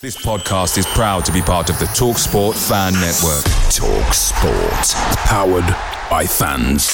This 0.00 0.16
podcast 0.24 0.78
is 0.78 0.86
proud 0.86 1.24
to 1.24 1.32
be 1.32 1.42
part 1.42 1.70
of 1.70 1.78
the 1.80 1.86
Talk 1.86 2.18
Sport 2.18 2.54
Fan 2.56 2.92
Network. 2.92 3.42
Talk 3.74 4.14
Sport. 4.14 4.86
Powered 5.26 5.66
by 6.08 6.24
fans. 6.24 6.86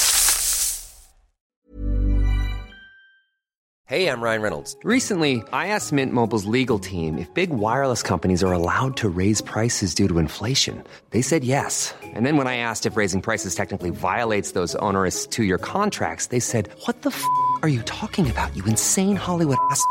Hey, 3.85 4.09
I'm 4.09 4.23
Ryan 4.23 4.41
Reynolds. 4.41 4.75
Recently, 4.85 5.43
I 5.53 5.67
asked 5.67 5.93
Mint 5.93 6.15
Mobile's 6.15 6.47
legal 6.47 6.79
team 6.79 7.19
if 7.19 7.29
big 7.35 7.51
wireless 7.51 8.03
companies 8.03 8.43
are 8.43 8.53
allowed 8.53 8.97
to 8.97 9.11
raise 9.11 9.43
prices 9.43 9.95
due 9.95 10.09
to 10.09 10.19
inflation. 10.19 10.83
They 11.11 11.21
said 11.21 11.45
yes. 11.45 11.95
And 12.03 12.25
then 12.25 12.39
when 12.39 12.47
I 12.47 12.57
asked 12.57 12.87
if 12.87 12.97
raising 12.97 13.21
prices 13.21 13.55
technically 13.55 13.91
violates 13.91 14.53
those 14.53 14.75
onerous 14.77 15.27
two 15.27 15.45
year 15.45 15.59
contracts, 15.59 16.29
they 16.29 16.41
said, 16.41 16.71
What 16.87 17.03
the 17.03 17.11
f 17.11 17.23
are 17.61 17.69
you 17.69 17.83
talking 17.83 18.31
about, 18.31 18.57
you 18.57 18.65
insane 18.65 19.17
Hollywood 19.17 19.59
ass? 19.71 19.85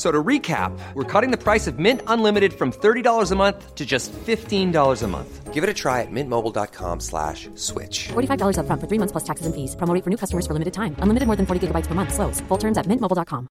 F- 0.00 0.06
So 0.06 0.10
to 0.10 0.22
recap, 0.24 0.72
we're 0.94 1.04
cutting 1.04 1.30
the 1.30 1.36
price 1.36 1.66
of 1.66 1.78
Mint 1.78 2.00
Unlimited 2.06 2.52
from 2.54 2.72
$30 2.72 3.32
a 3.32 3.36
month 3.36 3.74
to 3.74 3.84
just 3.84 4.12
$15 4.12 5.02
a 5.02 5.06
month. 5.06 5.52
Give 5.52 5.62
it 5.62 5.68
a 5.68 5.74
try 5.74 6.00
at 6.00 6.10
mintmobile.com 6.10 7.00
slash 7.00 7.50
switch. 7.54 8.08
$45 8.08 8.56
upfront 8.56 8.80
for 8.80 8.86
three 8.88 8.98
months 8.98 9.12
plus 9.12 9.24
taxes 9.24 9.44
and 9.46 9.54
fees. 9.54 9.76
Promo 9.76 10.02
for 10.02 10.08
new 10.08 10.16
customers 10.16 10.46
for 10.46 10.54
limited 10.54 10.72
time. 10.72 10.94
Unlimited 11.02 11.26
more 11.26 11.36
than 11.36 11.44
40 11.44 11.66
gigabytes 11.66 11.86
per 11.86 11.94
month. 11.94 12.14
Slows. 12.14 12.40
Full 12.48 12.58
terms 12.58 12.78
at 12.78 12.86
mintmobile.com. 12.86 13.46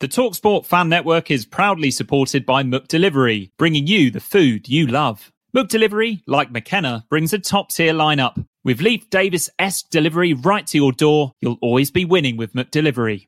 The 0.00 0.08
Talksport 0.08 0.66
Fan 0.66 0.88
Network 0.90 1.30
is 1.30 1.46
proudly 1.46 1.90
supported 1.90 2.44
by 2.44 2.62
McDelivery, 2.64 3.50
bringing 3.56 3.86
you 3.86 4.10
the 4.10 4.20
food 4.20 4.68
you 4.68 4.86
love. 4.86 5.32
McDelivery, 5.56 6.20
like 6.26 6.50
McKenna, 6.50 7.06
brings 7.08 7.32
a 7.32 7.38
top 7.38 7.70
tier 7.70 7.94
lineup. 7.94 8.44
With 8.62 8.82
Leif 8.82 9.08
Davis 9.08 9.48
esque 9.58 9.88
delivery 9.88 10.34
right 10.34 10.66
to 10.66 10.76
your 10.76 10.92
door, 10.92 11.32
you'll 11.40 11.56
always 11.62 11.90
be 11.90 12.04
winning 12.04 12.36
with 12.36 12.52
McDelivery. 12.52 13.27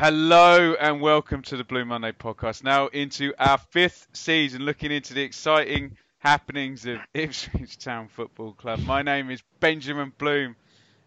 Hello 0.00 0.72
and 0.80 1.02
welcome 1.02 1.42
to 1.42 1.58
the 1.58 1.64
Blue 1.64 1.84
Monday 1.84 2.12
podcast. 2.12 2.64
Now 2.64 2.86
into 2.86 3.34
our 3.38 3.58
fifth 3.58 4.08
season, 4.14 4.62
looking 4.62 4.90
into 4.90 5.12
the 5.12 5.20
exciting 5.20 5.98
happenings 6.20 6.86
of 6.86 7.00
Ipswich 7.12 7.76
Town 7.76 8.08
Football 8.08 8.54
Club. 8.54 8.80
My 8.80 9.02
name 9.02 9.30
is 9.30 9.42
Benjamin 9.60 10.14
Bloom, 10.16 10.56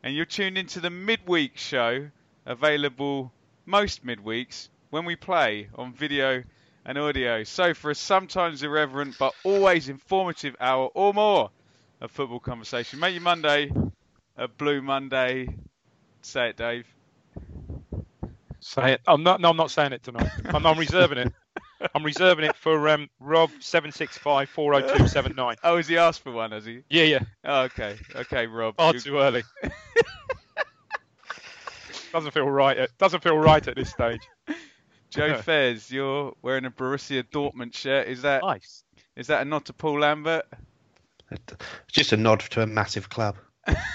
and 0.03 0.15
you're 0.15 0.25
tuned 0.25 0.59
into 0.59 0.79
the 0.79 0.91
midweek 0.91 1.57
show, 1.57 2.07
available 2.45 3.31
most 3.65 4.05
midweeks 4.05 4.69
when 4.91 5.05
we 5.05 5.15
play 5.15 5.69
on 5.73 5.91
video 5.91 6.43
and 6.85 6.95
audio. 6.99 7.43
So 7.43 7.73
for 7.73 7.89
a 7.89 7.95
sometimes 7.95 8.61
irreverent 8.61 9.15
but 9.17 9.33
always 9.43 9.89
informative 9.89 10.55
hour 10.59 10.91
or 10.93 11.15
more 11.15 11.49
of 11.99 12.11
football 12.11 12.39
conversation, 12.39 12.99
make 12.99 13.13
your 13.15 13.23
Monday 13.23 13.71
a 14.37 14.47
Blue 14.47 14.83
Monday. 14.83 15.47
Say 16.21 16.49
it, 16.49 16.57
Dave. 16.57 16.85
Say 18.63 18.93
it. 18.93 19.01
I'm 19.07 19.23
not. 19.23 19.41
No, 19.41 19.49
I'm 19.49 19.57
not 19.57 19.71
saying 19.71 19.91
it 19.93 20.03
tonight. 20.03 20.31
I'm, 20.45 20.65
I'm 20.65 20.79
reserving 20.79 21.17
it. 21.17 21.33
I'm 21.93 22.03
reserving 22.03 22.45
it 22.45 22.55
for 22.55 22.87
um, 22.87 23.09
Rob 23.19 23.49
seven 23.59 23.91
six 23.91 24.17
five 24.17 24.47
four 24.49 24.73
zero 24.79 24.95
two 24.97 25.07
seven 25.07 25.35
nine. 25.35 25.57
Oh, 25.63 25.75
has 25.77 25.87
he 25.87 25.97
asked 25.97 26.21
for 26.21 26.31
one? 26.31 26.51
Has 26.51 26.63
he? 26.65 26.83
Yeah, 26.89 27.03
yeah. 27.03 27.19
Oh, 27.43 27.61
okay, 27.63 27.97
okay, 28.15 28.47
Rob. 28.47 28.77
Far 28.77 28.93
You- 28.93 28.99
too 29.01 29.17
early. 29.17 29.43
doesn't 32.13 32.31
feel 32.31 32.49
right. 32.49 32.77
At, 32.77 32.97
doesn't 32.97 33.21
feel 33.21 33.37
right 33.37 33.67
at 33.67 33.75
this 33.75 33.89
stage. 33.89 34.21
Joe 35.09 35.37
Fez, 35.41 35.91
you're 35.91 36.33
wearing 36.41 36.65
a 36.65 36.71
Borussia 36.71 37.23
Dortmund 37.23 37.73
shirt. 37.75 38.07
Is 38.07 38.21
that 38.23 38.41
Nice. 38.43 38.83
is 39.15 39.27
that 39.27 39.41
a 39.41 39.45
nod 39.45 39.65
to 39.65 39.73
Paul 39.73 39.99
Lambert? 39.99 40.45
It's 41.31 41.43
just 41.91 42.13
a 42.13 42.17
nod 42.17 42.39
to 42.51 42.61
a 42.61 42.67
massive 42.67 43.09
club 43.09 43.35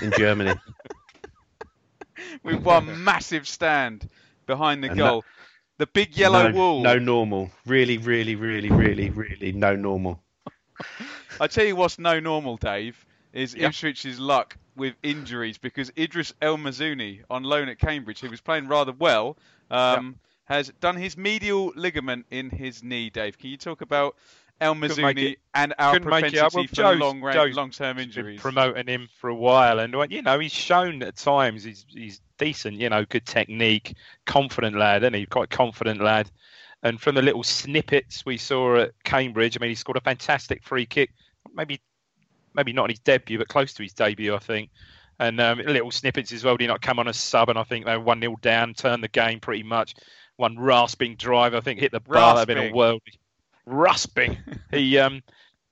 in 0.03 0.13
Germany. 0.13 0.55
With 2.43 2.63
one 2.63 3.05
massive 3.05 3.47
stand 3.49 4.09
behind 4.49 4.83
the 4.83 4.89
And 4.89 4.99
goal. 4.99 5.25
The 5.77 5.87
big 5.87 6.17
yellow 6.17 6.49
no, 6.49 6.59
wall. 6.59 6.83
No 6.83 6.99
normal. 6.99 7.53
Really, 7.65 7.99
really, 7.99 8.35
really, 8.35 8.69
really, 8.69 9.11
really 9.11 9.53
no 9.53 9.77
normal. 9.77 10.21
I 11.41 11.47
tell 11.47 11.65
you 11.65 11.77
what's 11.77 12.01
no 12.01 12.19
normal, 12.19 12.57
Dave, 12.57 13.07
is 13.33 13.55
Yeah. 13.55 13.69
Ipswich's 13.69 14.19
luck 14.19 14.57
with 14.75 14.95
injuries 15.05 15.59
because 15.59 15.93
Idris 15.97 16.35
El 16.43 16.57
Mazouni 16.57 17.21
on 17.31 17.45
loan 17.45 17.69
at 17.69 17.79
Cambridge, 17.79 18.19
who 18.21 18.31
was 18.31 18.41
playing 18.41 18.67
rather 18.67 18.93
well, 18.93 19.37
um, 19.71 20.19
has 20.45 20.73
done 20.81 20.97
his 20.97 21.17
medial 21.17 21.73
ligament 21.77 22.27
in 22.31 22.51
his 22.51 22.83
knee. 22.83 23.11
Dave, 23.11 23.39
can 23.39 23.51
you 23.51 23.57
talk 23.57 23.81
about 23.81 24.17
El 24.61 24.75
Couldn't 24.75 24.97
make 25.03 25.17
Mazouni 25.17 25.33
it- 25.33 25.39
and 25.55 25.75
our 25.79 25.93
couldn't 25.93 26.09
propensity. 26.09 26.67
For 26.67 26.75
Joe's- 26.75 26.99
long 26.99 27.21
ra- 27.21 27.33
Joe's 27.33 27.55
long-term 27.55 27.99
injuries? 27.99 28.41
promoting 28.41 28.87
him 28.89 29.09
for 29.21 29.31
a 29.31 29.35
while, 29.35 29.79
and 29.79 29.95
you 30.11 30.23
know 30.23 30.39
he's 30.39 30.53
shown 30.53 31.03
at 31.03 31.17
times 31.17 31.63
he's 31.63 31.87
he's 31.89 32.21
decent. 32.39 32.77
You 32.77 32.89
know, 32.89 33.05
good 33.05 33.25
technique, 33.27 33.95
confident 34.27 34.77
lad, 34.77 35.05
and 35.05 35.15
he 35.15 35.27
quite 35.27 35.51
confident 35.51 36.01
lad. 36.01 36.31
And 36.83 37.01
from 37.01 37.15
the 37.15 37.23
little 37.23 37.43
snippets 37.43 38.25
we 38.25 38.37
saw 38.37 38.77
at 38.77 38.93
Cambridge, 39.05 39.57
I 39.57 39.61
mean, 39.61 39.71
he 39.71 39.75
scored 39.75 39.97
a 39.97 40.01
fantastic 40.01 40.63
free 40.63 40.87
kick. 40.87 41.11
Maybe 41.53 41.81
maybe 42.55 42.73
not 42.73 42.85
on 42.85 42.91
his 42.91 42.99
debut, 43.01 43.39
but 43.39 43.49
close 43.49 43.73
to 43.75 43.83
his 43.83 43.93
debut, 43.93 44.35
I 44.35 44.39
think. 44.39 44.71
And 45.21 45.41
um, 45.41 45.59
little 45.59 45.91
snippets 45.91 46.33
as 46.33 46.45
well. 46.45 46.57
Did 46.57 46.65
he 46.65 46.69
not 46.69 46.81
come 46.81 46.99
on 46.99 47.09
a 47.09 47.13
sub? 47.13 47.49
And 47.49 47.59
I 47.59 47.65
think 47.65 47.87
they 47.87 47.97
were 47.97 48.03
one 48.03 48.21
0 48.21 48.37
down, 48.41 48.75
turned 48.75 49.03
the 49.03 49.09
game 49.09 49.41
pretty 49.41 49.63
much. 49.65 49.95
One 50.37 50.57
rasping 50.59 51.17
drive, 51.17 51.55
I 51.55 51.61
think, 51.61 51.81
hit 51.81 51.91
the 51.91 51.99
bar. 52.01 52.35
That'd 52.37 52.47
been 52.47 52.59
a 52.59 52.61
Rasping. 52.63 52.75
Rasping. 53.69 54.39
he 54.71 54.99
um, 54.99 55.23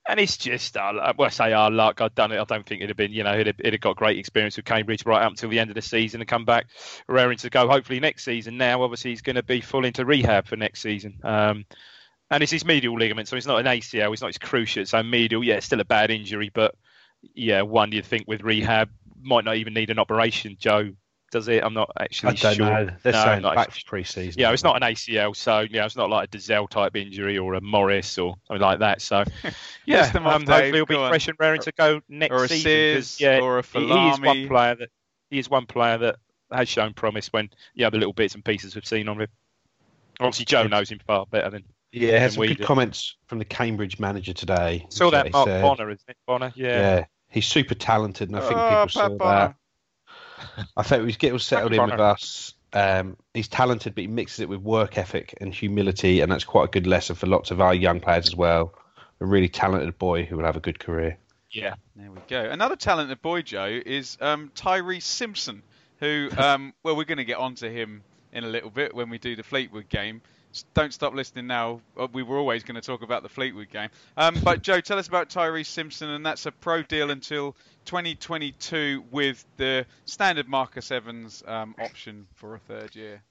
and 0.09 0.21
it's 0.21 0.37
just 0.37 0.77
luck- 0.77 1.15
well, 1.19 1.27
I 1.27 1.31
say 1.31 1.53
our 1.53 1.71
luck. 1.71 2.01
I'd 2.01 2.15
done 2.15 2.33
it. 2.33 2.39
I 2.39 2.45
don't 2.45 2.65
think 2.65 2.81
it'd 2.81 2.91
have 2.91 2.97
been, 2.97 3.12
you 3.12 3.25
know, 3.25 3.34
it'd 3.34 3.57
it'd 3.59 3.75
have 3.75 3.81
got 3.81 3.97
great 3.97 4.19
experience 4.19 4.57
with 4.57 4.65
Cambridge 4.65 5.05
right 5.05 5.23
up 5.23 5.31
until 5.31 5.51
the 5.51 5.59
end 5.59 5.71
of 5.71 5.75
the 5.75 5.83
season 5.83 6.21
and 6.21 6.29
come 6.29 6.45
back 6.45 6.67
raring 7.09 7.39
to 7.39 7.51
go. 7.51 7.69
Hopefully 7.69 8.01
next 8.01 8.25
season. 8.25 8.56
Now, 8.56 8.83
obviously, 8.83 9.11
he's 9.11 9.23
going 9.23 9.37
to 9.37 9.43
be 9.43 9.61
full 9.61 9.85
into 9.85 10.05
rehab 10.05 10.47
for 10.47 10.56
next 10.56 10.81
season. 10.81 11.19
Um, 11.25 11.65
and 12.31 12.43
it's 12.43 12.53
his 12.53 12.65
medial 12.65 12.99
ligament, 12.99 13.29
so 13.29 13.37
it's 13.37 13.47
not 13.47 13.61
an 13.61 13.67
ACL. 13.67 14.12
It's 14.12 14.23
not 14.23 14.29
his 14.29 14.39
cruciate. 14.39 14.89
So 14.89 15.03
medial, 15.03 15.45
yeah, 15.45 15.61
still 15.61 15.81
a 15.81 15.85
bad 15.85 16.11
injury, 16.11 16.51
but 16.53 16.75
yeah, 17.35 17.62
one 17.62 17.93
you'd 17.93 18.05
think 18.05 18.27
with 18.27 18.43
rehab 18.43 18.91
might 19.23 19.45
not 19.45 19.56
even 19.56 19.75
need 19.75 19.91
an 19.91 19.99
operation. 19.99 20.56
Joe, 20.59 20.91
does 21.37 21.49
it? 21.49 21.63
I'm 21.63 21.75
not 21.75 21.91
actually 22.01 22.31
I 22.31 22.35
don't 22.35 22.55
sure. 22.57 22.67
know. 22.67 22.89
They're 23.03 23.13
No, 23.13 23.25
saying 23.25 23.43
not 23.43 23.55
back 23.55 23.69
actually. 23.69 23.81
for 23.83 23.89
pre-season. 23.89 24.41
Yeah, 24.41 24.53
it's 24.53 24.65
not 24.65 24.77
an 24.77 24.83
ACL, 24.83 25.37
so 25.37 25.61
yeah, 25.71 25.85
it's 25.85 25.97
not 25.97 26.09
like 26.11 26.29
a 26.35 26.37
Dozzell 26.37 26.69
type 26.69 26.97
injury 26.97 27.37
or 27.39 27.55
a 27.55 27.61
Morris 27.61 28.17
or 28.19 28.35
something 28.47 28.63
like 28.63 28.79
that. 28.79 29.03
So 29.03 29.25
yeah, 29.87 30.01
List 30.01 30.13
them 30.15 30.27
off, 30.27 30.35
um, 30.37 30.47
hopefully 30.47 30.73
he'll 30.73 30.87
be 30.87 30.95
go 30.95 31.05
on. 31.05 31.11
fresh 31.11 31.29
and 31.29 31.37
raring 31.39 31.61
to 31.61 31.73
go 31.77 32.01
next 32.09 32.33
Or 32.33 32.45
a 32.45 32.49
season. 32.49 32.63
'cause, 32.97 33.07
Sears, 33.09 33.21
yeah, 33.21 33.41
or 33.41 33.59
a 33.59 33.63
he, 33.63 33.87
he 33.87 34.09
is 34.09 34.21
one 34.21 34.49
player 34.49 34.75
that 34.77 34.89
he 35.31 35.39
is 35.39 35.51
one 35.51 35.67
player 35.67 35.99
that 35.99 36.17
has 36.53 36.69
shown 36.69 36.95
promise 36.95 37.33
when 37.33 37.51
yeah 37.75 37.91
the 37.91 37.99
little 37.99 38.13
bits 38.15 38.35
and 38.35 38.45
pieces 38.45 38.75
we've 38.75 38.87
seen 38.87 39.09
on 39.09 39.21
him. 39.21 39.29
Obviously, 40.21 40.47
Joe 40.47 40.67
knows 40.67 40.91
him 40.91 41.01
far 41.07 41.27
better 41.27 41.51
than 41.51 41.65
Yeah, 41.93 42.13
had 42.19 42.23
than 42.23 42.31
some 42.31 42.47
good 42.47 42.59
do. 42.59 42.65
comments 42.65 43.17
from 43.27 43.39
the 43.39 43.45
Cambridge 43.45 43.99
manager 43.99 44.33
today. 44.33 44.87
saw 44.89 45.11
that 45.11 45.27
he 45.27 45.32
Mark 45.32 45.47
said- 45.49 45.62
Bonner, 45.62 45.91
isn't 45.91 46.09
it? 46.09 46.17
Bonner, 46.27 46.53
yeah. 46.56 46.69
Yeah. 46.99 47.05
he's 47.29 47.47
super 47.47 47.75
talented, 47.75 48.29
and 48.31 48.39
I 48.39 48.41
think 48.41 48.55
Oh, 48.59 48.69
people 48.87 48.89
saw 48.89 49.09
that. 49.31 49.56
I 50.77 50.83
think 50.83 51.05
he's 51.05 51.17
getting 51.17 51.38
settled 51.38 51.73
in 51.73 51.83
with 51.83 52.00
us. 52.00 52.55
Um, 52.73 53.17
he's 53.33 53.49
talented, 53.49 53.94
but 53.94 54.03
he 54.03 54.09
mixes 54.09 54.41
it 54.41 54.49
with 54.49 54.61
work 54.61 54.99
ethic 54.99 55.35
and 55.41 55.55
humility, 55.55 56.21
and 56.21 56.31
that's 56.31 56.44
quite 56.44 56.65
a 56.65 56.71
good 56.71 56.87
lesson 56.87 57.17
for 57.17 57.27
lots 57.27 57.50
of 57.50 57.61
our 57.61 57.75
young 57.75 58.00
players 58.00 58.27
as 58.27 58.37
well. 58.37 58.75
A 59.21 59.25
really 59.25 59.49
talented 59.49 59.97
boy 59.99 60.25
who 60.25 60.37
will 60.37 60.44
have 60.44 60.56
a 60.56 60.61
good 60.61 60.79
career. 60.79 61.17
Yeah. 61.50 61.75
There 61.94 62.11
we 62.11 62.21
go. 62.29 62.43
Another 62.43 62.77
talented 62.77 63.23
boy, 63.23 63.43
Joe, 63.43 63.81
is 63.87 64.19
um, 64.21 64.50
Tyrese 64.55 65.03
Simpson, 65.03 65.62
who, 66.00 66.29
um, 66.37 66.75
well, 66.82 66.97
we're 66.97 67.05
going 67.05 67.19
to 67.19 67.25
get 67.25 67.39
onto 67.39 67.71
him 67.71 68.03
in 68.32 68.44
a 68.44 68.49
little 68.49 68.71
bit 68.71 68.94
when 68.94 69.09
we 69.09 69.19
do 69.19 69.37
the 69.37 69.43
Fleetwood 69.43 69.89
game. 69.89 70.21
S- 70.56 70.64
Don't 70.75 70.93
stop 70.93 71.14
listening 71.14 71.47
now. 71.47 71.81
Uh, 71.99 72.08
We 72.12 72.23
were 72.23 72.38
always 72.38 72.64
going 72.64 72.76
to 72.76 72.81
talk 72.81 73.03
about 73.03 73.23
the 73.23 73.29
Fleetwood 73.29 73.70
game. 73.70 73.91
Um, 74.17 74.37
but, 74.44 74.62
Joe, 74.62 74.81
tell 74.81 74.99
us 74.99 75.06
about 75.06 75.29
Tyrese 75.29 75.67
Simpson, 75.67 76.08
and 76.08 76.25
that's 76.25 76.47
a 76.47 76.53
pro 76.53 76.82
deal 76.82 77.11
until 77.11 77.55
2022 77.85 79.05
with 79.11 79.44
the 79.58 79.85
standard 80.06 80.49
Marcus 80.49 80.91
Evans 80.91 81.43
um, 81.47 81.75
option 81.79 82.26
for 82.35 82.55
a 82.55 82.58
third 82.58 82.97
year. 82.97 83.23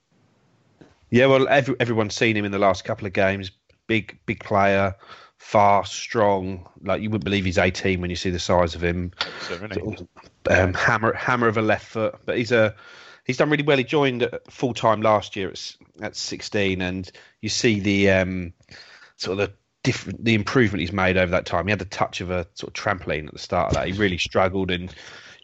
Yeah, 1.10 1.26
well, 1.26 1.48
every, 1.48 1.74
everyone's 1.80 2.14
seen 2.14 2.36
him 2.36 2.44
in 2.44 2.52
the 2.52 2.58
last 2.58 2.84
couple 2.84 3.06
of 3.06 3.12
games. 3.12 3.50
Big, 3.86 4.18
big 4.26 4.40
player, 4.40 4.94
fast, 5.38 5.92
strong. 5.92 6.68
Like 6.82 7.00
you 7.02 7.10
wouldn't 7.10 7.24
believe 7.24 7.44
he's 7.44 7.58
18 7.58 8.00
when 8.00 8.10
you 8.10 8.16
see 8.16 8.30
the 8.30 8.38
size 8.38 8.74
of 8.74 8.82
him. 8.82 9.12
Um, 10.50 10.74
hammer, 10.74 11.12
hammer 11.12 11.46
of 11.48 11.58
a 11.58 11.62
left 11.62 11.86
foot. 11.86 12.16
But 12.24 12.38
he's 12.38 12.50
a 12.52 12.74
he's 13.26 13.36
done 13.36 13.50
really 13.50 13.64
well. 13.64 13.76
He 13.76 13.84
joined 13.84 14.28
full 14.48 14.72
time 14.72 15.02
last 15.02 15.36
year 15.36 15.48
at, 15.48 15.76
at 16.00 16.16
16, 16.16 16.80
and 16.80 17.10
you 17.42 17.48
see 17.48 17.80
the 17.80 18.10
um, 18.10 18.52
sort 19.16 19.38
of 19.38 19.48
the 19.48 19.54
different 19.82 20.24
the 20.24 20.34
improvement 20.34 20.80
he's 20.80 20.92
made 20.92 21.16
over 21.16 21.30
that 21.30 21.46
time. 21.46 21.66
He 21.66 21.70
had 21.70 21.78
the 21.78 21.84
touch 21.84 22.20
of 22.20 22.30
a 22.30 22.46
sort 22.54 22.76
of 22.76 22.82
trampoline 22.82 23.26
at 23.26 23.32
the 23.32 23.38
start 23.38 23.68
of 23.68 23.74
that. 23.74 23.86
He 23.86 23.92
really 23.92 24.18
struggled, 24.18 24.70
and 24.70 24.94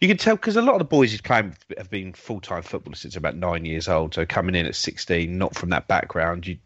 you 0.01 0.09
can 0.09 0.17
tell 0.17 0.37
because 0.37 0.57
a 0.57 0.63
lot 0.63 0.75
of 0.75 0.79
the 0.79 0.85
boys 0.85 1.11
he's 1.11 1.21
playing 1.21 1.55
have 1.77 1.91
been 1.91 2.13
full 2.13 2.41
time 2.41 2.63
footballers 2.63 3.01
since 3.01 3.17
about 3.17 3.37
nine 3.37 3.65
years 3.65 3.89
old. 3.89 4.15
So 4.15 4.25
coming 4.25 4.55
in 4.55 4.67
at 4.67 4.75
16, 4.75 5.37
not 5.37 5.55
from 5.55 5.71
that 5.71 5.89
background, 5.89 6.47
you, 6.47 6.59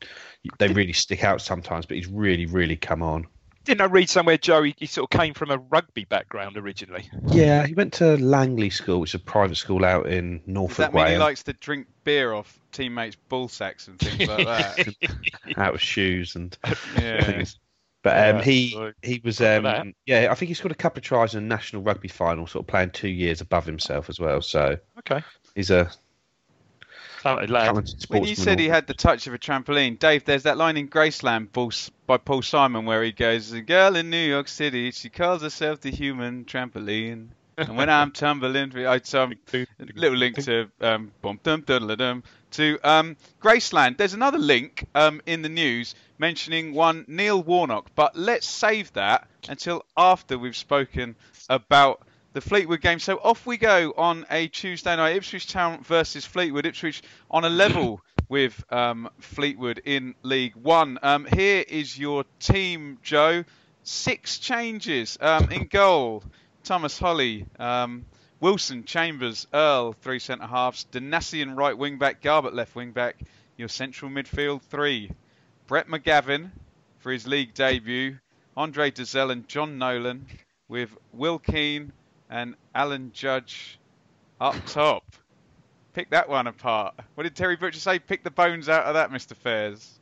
you 0.43 0.51
they 0.59 0.69
really 0.69 0.93
stick 0.93 1.25
out 1.25 1.41
sometimes. 1.41 1.87
But 1.87 1.97
he's 1.97 2.07
really, 2.07 2.47
really 2.47 2.77
come 2.77 3.03
on. 3.03 3.27
Didn't 3.67 3.81
I 3.81 3.87
read 3.87 4.09
somewhere, 4.09 4.39
Joe? 4.39 4.63
He, 4.63 4.75
he, 4.79 4.87
sort 4.87 5.13
of 5.13 5.19
came 5.19 5.35
from 5.35 5.51
a 5.51 5.59
rugby 5.59 6.05
background 6.05 6.57
originally. 6.57 7.11
Yeah, 7.27 7.67
he 7.67 7.75
went 7.75 7.93
to 7.95 8.17
Langley 8.17 8.71
School, 8.71 9.01
which 9.01 9.11
is 9.11 9.21
a 9.21 9.25
private 9.25 9.57
school 9.57 9.85
out 9.85 10.07
in 10.07 10.41
Norfolk. 10.47 10.77
Does 10.77 10.77
that 10.77 10.95
mean 10.95 11.03
Wales. 11.03 11.13
he 11.13 11.19
likes 11.19 11.43
to 11.43 11.53
drink 11.53 11.89
beer 12.05 12.33
off 12.33 12.61
teammates' 12.71 13.17
ball 13.29 13.49
sacks 13.49 13.89
and 13.89 13.99
things 13.99 14.29
like 14.29 14.47
that? 14.47 14.95
out 15.57 15.75
of 15.75 15.81
shoes 15.81 16.37
and 16.37 16.57
yeah. 16.97 17.25
things. 17.25 17.59
But 18.05 18.29
um, 18.29 18.37
yeah, 18.37 18.43
he 18.43 18.93
he 19.03 19.21
was 19.25 19.41
um, 19.41 19.93
yeah 20.07 20.29
I 20.31 20.35
think 20.37 20.47
he 20.47 20.55
scored 20.55 20.71
a 20.71 20.77
couple 20.77 21.01
of 21.01 21.05
tries 21.05 21.35
in 21.35 21.43
a 21.43 21.47
national 21.47 21.83
rugby 21.83 22.07
final, 22.07 22.47
sort 22.47 22.63
of 22.63 22.69
playing 22.69 22.91
two 22.91 23.09
years 23.09 23.41
above 23.41 23.67
himself 23.67 24.09
as 24.09 24.21
well. 24.21 24.41
So 24.43 24.77
okay, 25.01 25.25
he's 25.57 25.71
a 25.71 25.91
talented 27.27 27.51
lad. 27.51 27.91
When 28.09 28.25
you 28.25 28.35
said 28.35 28.59
he 28.59 28.69
had 28.69 28.87
the 28.87 28.95
touch 28.95 29.27
of 29.27 29.35
a 29.35 29.39
trampoline, 29.39 29.99
Dave, 29.99 30.25
there's 30.25 30.45
that 30.45 30.57
line 30.57 30.77
in 30.77 30.89
Graceland 30.89 31.49
by 32.07 32.19
Paul 32.19 32.43
Simon 32.43 32.85
where 32.87 33.03
he 33.03 33.13
goes, 33.13 33.53
"A 33.53 33.61
girl 33.61 33.97
in 33.97 34.11
New 34.11 34.27
York 34.27 34.49
City, 34.49 34.91
she 34.91 35.09
calls 35.09 35.43
herself 35.43 35.81
the 35.81 35.91
human 35.91 36.45
trampoline." 36.45 37.29
and 37.59 37.77
when 37.77 37.89
I'm 37.89 38.13
tumbling, 38.13 38.77
I 38.87 39.01
um, 39.15 39.35
little 39.95 40.19
link 40.19 40.37
to 40.45 40.71
um, 40.81 41.13
bum 41.23 41.41
dum 41.43 41.63
dum 41.63 42.23
to 42.53 42.79
um, 42.85 43.17
Graceland. 43.41 43.97
There's 43.97 44.15
another 44.15 44.39
link 44.39 44.87
um, 44.95 45.23
in 45.27 45.43
the 45.43 45.49
news 45.49 45.95
mentioning 46.19 46.75
one 46.75 47.05
Neil 47.09 47.43
Warnock, 47.43 47.91
but 47.95 48.15
let's 48.15 48.49
save 48.49 48.93
that 48.93 49.29
until 49.49 49.85
after 49.97 50.39
we've 50.39 50.57
spoken 50.57 51.17
about 51.49 52.06
the 52.37 52.43
Fleetwood 52.43 52.83
game. 52.83 52.99
So 52.99 53.17
off 53.17 53.47
we 53.47 53.57
go 53.57 53.95
on 53.97 54.27
a 54.31 54.49
Tuesday 54.49 54.95
night. 54.95 55.17
Ipswich 55.17 55.47
Town 55.47 55.83
versus 55.83 56.27
Fleetwood. 56.27 56.67
Ipswich 56.67 57.01
on 57.31 57.47
a 57.47 57.49
level 57.49 58.03
with 58.29 58.63
um, 58.71 59.09
Fleetwood 59.21 59.81
in 59.87 60.15
League 60.23 60.55
One. 60.55 60.99
Um, 61.03 61.25
here 61.25 61.65
is 61.67 61.99
your 61.99 62.27
team, 62.39 62.99
Joe. 63.03 63.43
Six 63.85 64.39
changes 64.39 65.17
um, 65.19 65.51
in 65.51 65.69
goal. 65.69 66.25
Tomas 66.63 66.99
Holy, 66.99 67.47
um, 67.59 68.05
Wilson, 68.39 68.85
Chambers, 68.85 69.47
Earl, 69.55 69.95
three 69.95 70.19
centre 70.19 70.47
halves. 70.47 70.87
Donacien 70.93 71.57
right 71.57 71.79
wing 71.79 71.97
back. 71.97 72.21
Garbutt 72.21 72.53
left 72.53 72.75
wing 72.75 72.93
back. 72.93 73.17
Your 73.57 73.69
central 73.69 74.11
midfield 74.11 74.61
three. 74.61 75.11
Brett 75.69 75.89
McGavin 75.89 76.51
for 76.99 77.13
his 77.13 77.27
league 77.27 77.55
debut. 77.55 78.19
Andre 78.59 78.91
Dozzell 78.91 79.33
and 79.33 79.49
John 79.49 79.79
Nolan 79.79 80.27
with 80.69 80.91
Will 81.15 81.39
Keane 81.39 81.93
and 82.31 82.55
Alan 82.75 83.11
Judge 83.13 83.79
up 84.41 84.57
top. 84.67 85.05
Pick 85.95 86.11
that 86.11 86.29
one 86.29 86.47
apart. 86.47 86.95
What 87.15 87.25
did 87.25 87.35
Terry 87.35 87.57
Butcher 87.57 87.79
say? 87.79 87.99
Pick 87.99 88.23
the 88.23 88.31
bones 88.31 88.69
out 88.69 88.85
of 88.85 88.95
that, 88.95 89.11
Mr. 89.11 89.35
Fairs. 89.35 89.99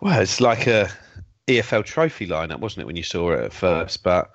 Well, 0.00 0.20
it's 0.20 0.40
like 0.40 0.66
a 0.66 0.90
EFL 1.48 1.84
trophy 1.84 2.26
lineup, 2.26 2.60
wasn't 2.60 2.82
it, 2.82 2.86
when 2.86 2.96
you 2.96 3.02
saw 3.02 3.32
it 3.32 3.44
at 3.44 3.52
first? 3.52 4.02
But 4.02 4.30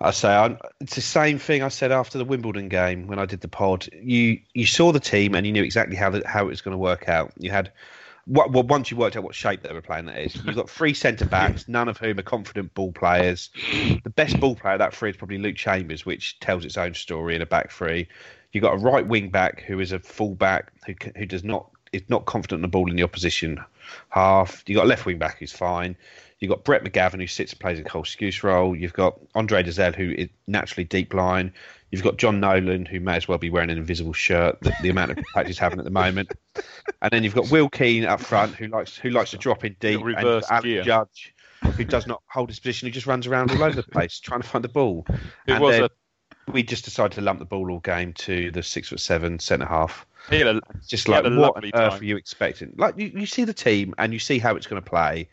I 0.00 0.10
say 0.10 0.28
I, 0.28 0.56
it's 0.80 0.94
the 0.94 1.00
same 1.00 1.38
thing 1.38 1.62
I 1.62 1.68
said 1.68 1.92
after 1.92 2.18
the 2.18 2.24
Wimbledon 2.24 2.68
game 2.68 3.06
when 3.06 3.18
I 3.18 3.26
did 3.26 3.40
the 3.40 3.48
pod. 3.48 3.88
You 3.92 4.38
you 4.54 4.66
saw 4.66 4.92
the 4.92 5.00
team 5.00 5.34
and 5.34 5.46
you 5.46 5.52
knew 5.52 5.62
exactly 5.62 5.96
how 5.96 6.10
the, 6.10 6.22
how 6.26 6.44
it 6.44 6.48
was 6.48 6.60
going 6.60 6.72
to 6.72 6.78
work 6.78 7.08
out. 7.08 7.32
You 7.38 7.50
had 7.50 7.72
well, 8.26 8.64
once 8.64 8.90
you 8.90 8.96
worked 8.96 9.16
out 9.16 9.22
what 9.22 9.34
shape 9.34 9.62
they 9.62 9.72
were 9.72 9.82
playing, 9.82 10.06
that 10.06 10.18
is, 10.18 10.34
you've 10.44 10.56
got 10.56 10.68
three 10.68 10.94
centre 10.94 11.26
backs, 11.26 11.68
none 11.68 11.88
of 11.88 11.98
whom 11.98 12.18
are 12.18 12.22
confident 12.22 12.74
ball 12.74 12.92
players. 12.92 13.50
The 14.04 14.10
best 14.10 14.40
ball 14.40 14.56
player 14.56 14.74
of 14.74 14.78
that 14.80 14.94
three 14.94 15.10
is 15.10 15.16
probably 15.16 15.38
Luke 15.38 15.56
Chambers, 15.56 16.04
which 16.04 16.38
tells 16.40 16.64
its 16.64 16.76
own 16.76 16.94
story 16.94 17.36
in 17.36 17.42
a 17.42 17.46
back 17.46 17.70
three. 17.70 18.08
You've 18.52 18.62
got 18.62 18.74
a 18.74 18.78
right 18.78 19.06
wing 19.06 19.30
back 19.30 19.60
who 19.62 19.80
is 19.80 19.92
a 19.92 19.98
full 19.98 20.34
back 20.34 20.72
who 20.86 20.94
who 21.16 21.26
does 21.26 21.44
not 21.44 21.70
is 21.92 22.02
not 22.08 22.24
confident 22.24 22.58
in 22.58 22.62
the 22.62 22.68
ball 22.68 22.88
in 22.90 22.96
the 22.96 23.02
opposition 23.02 23.62
half. 24.08 24.62
You've 24.66 24.76
got 24.76 24.84
a 24.84 24.88
left 24.88 25.06
wing 25.06 25.18
back 25.18 25.38
who's 25.38 25.52
fine. 25.52 25.96
You've 26.38 26.50
got 26.50 26.64
Brett 26.64 26.84
McGavin 26.84 27.20
who 27.20 27.26
sits 27.26 27.52
and 27.52 27.60
plays 27.60 27.78
a 27.78 27.82
Cole 27.82 28.04
Skuse 28.04 28.42
role. 28.42 28.76
You've 28.76 28.92
got 28.92 29.18
Andre 29.34 29.62
Dozzell 29.62 29.94
who 29.94 30.10
is 30.10 30.28
naturally 30.46 30.84
deep 30.84 31.14
line. 31.14 31.52
You've 31.90 32.02
got 32.02 32.16
John 32.16 32.40
Nolan, 32.40 32.84
who 32.84 33.00
may 33.00 33.16
as 33.16 33.28
well 33.28 33.38
be 33.38 33.48
wearing 33.48 33.70
an 33.70 33.78
invisible 33.78 34.12
shirt. 34.12 34.58
The, 34.60 34.74
the 34.82 34.88
amount 34.88 35.12
of 35.12 35.18
impact 35.18 35.46
he's 35.46 35.58
having 35.58 35.78
at 35.78 35.84
the 35.84 35.90
moment, 35.90 36.32
and 37.00 37.10
then 37.10 37.22
you've 37.22 37.34
got 37.34 37.50
Will 37.50 37.68
Keane 37.68 38.04
up 38.04 38.20
front, 38.20 38.54
who 38.54 38.66
likes 38.66 38.96
who 38.96 39.10
likes 39.10 39.30
to 39.30 39.36
drop 39.38 39.64
in 39.64 39.76
deep, 39.78 40.02
reverse 40.02 40.46
and 40.50 40.64
gear. 40.64 40.82
Judge, 40.82 41.34
who 41.76 41.84
does 41.84 42.06
not 42.06 42.22
hold 42.28 42.48
his 42.48 42.58
position, 42.58 42.86
who 42.86 42.92
just 42.92 43.06
runs 43.06 43.26
around 43.26 43.50
all 43.52 43.62
over 43.62 43.76
the 43.76 43.82
place 43.82 44.18
trying 44.18 44.42
to 44.42 44.48
find 44.48 44.64
the 44.64 44.68
ball. 44.68 45.06
It 45.08 45.52
and 45.52 45.60
was 45.62 45.74
then 45.76 45.84
a 45.84 45.90
we 46.52 46.62
just 46.62 46.84
decided 46.84 47.12
to 47.12 47.20
lump 47.20 47.38
the 47.38 47.44
ball 47.44 47.70
all 47.70 47.80
game 47.80 48.12
to 48.14 48.50
the 48.50 48.62
six 48.62 48.88
foot 48.88 49.00
seven 49.00 49.38
centre 49.38 49.66
half. 49.66 50.06
a, 50.48 50.60
Just 50.86 51.08
like 51.08 51.24
what 51.24 51.56
on 51.56 51.64
earth 51.66 51.72
time. 51.72 51.98
were 51.98 52.04
you 52.04 52.16
expecting? 52.16 52.72
Like 52.76 52.96
you, 52.98 53.06
you 53.14 53.26
see 53.26 53.44
the 53.44 53.54
team 53.54 53.94
and 53.98 54.12
you 54.12 54.18
see 54.18 54.38
how 54.38 54.56
it's 54.56 54.66
going 54.66 54.82
to 54.82 54.88
play, 54.88 55.28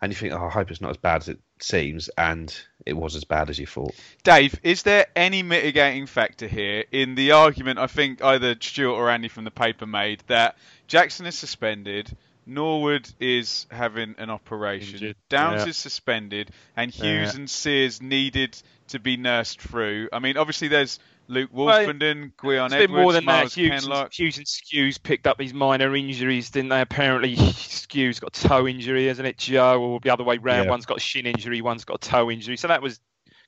and 0.00 0.12
you 0.12 0.16
think, 0.16 0.32
oh, 0.32 0.46
I 0.46 0.48
hope 0.48 0.70
it's 0.70 0.80
not 0.80 0.90
as 0.90 0.96
bad 0.96 1.22
as 1.22 1.28
it 1.28 1.40
seems, 1.60 2.08
and 2.16 2.54
it 2.86 2.94
was 2.94 3.16
as 3.16 3.24
bad 3.24 3.50
as 3.50 3.58
you 3.58 3.66
thought. 3.66 3.94
Dave, 4.22 4.58
is 4.62 4.82
there 4.82 5.06
any 5.14 5.42
mitigating 5.42 6.06
factor 6.06 6.46
here 6.48 6.84
in 6.90 7.14
the 7.14 7.32
argument 7.32 7.78
I 7.78 7.86
think 7.86 8.22
either 8.24 8.56
Stuart 8.58 8.94
or 8.94 9.10
Andy 9.10 9.28
from 9.28 9.44
the 9.44 9.50
paper 9.50 9.86
made 9.86 10.22
that 10.28 10.56
Jackson 10.86 11.26
is 11.26 11.36
suspended, 11.36 12.16
Norwood 12.46 13.08
is 13.20 13.66
having 13.70 14.14
an 14.18 14.30
operation, 14.30 14.94
Injured, 14.94 15.16
Downs 15.28 15.62
yeah. 15.62 15.68
is 15.68 15.76
suspended, 15.76 16.50
and 16.76 16.90
Hughes 16.90 17.34
Yeah. 17.34 17.36
and 17.40 17.50
Sears 17.50 18.00
needed 18.00 18.60
to 18.88 18.98
be 18.98 19.16
nursed 19.16 19.60
through? 19.60 20.08
I 20.12 20.18
mean, 20.18 20.36
obviously 20.36 20.68
there's 20.68 20.98
Luke 21.30 21.50
Well, 21.52 21.68
Woolfenden, 21.68 22.32
Gwion 22.34 22.66
It's 22.66 22.74
Edwards, 22.74 22.86
been 22.86 22.90
more 22.90 23.12
than 23.12 23.24
Myles 23.24 23.54
that. 23.54 23.60
Hughes 23.60 23.84
Kenlock. 23.84 24.04
and, 24.06 24.14
Hughes 24.14 24.38
and 24.38 24.46
Skuse 24.46 25.00
picked 25.00 25.26
up 25.26 25.38
these 25.38 25.54
minor 25.54 25.94
injuries, 25.94 26.50
didn't 26.50 26.70
they? 26.70 26.80
Apparently, 26.80 27.36
Skuse 27.36 28.20
got 28.20 28.36
a 28.36 28.48
toe 28.48 28.66
injury, 28.66 29.06
hasn't 29.06 29.28
it, 29.28 29.38
Joe? 29.38 29.80
Or 29.80 30.00
the 30.00 30.10
other 30.10 30.24
way 30.24 30.38
round. 30.38 30.64
Yeah. 30.64 30.70
One's 30.70 30.86
got 30.86 30.96
a 30.96 31.00
shin 31.00 31.26
injury, 31.26 31.60
one's 31.60 31.84
got 31.84 32.04
a 32.04 32.08
toe 32.08 32.30
injury. 32.30 32.56
So 32.56 32.68
that 32.68 32.82
was 32.82 33.00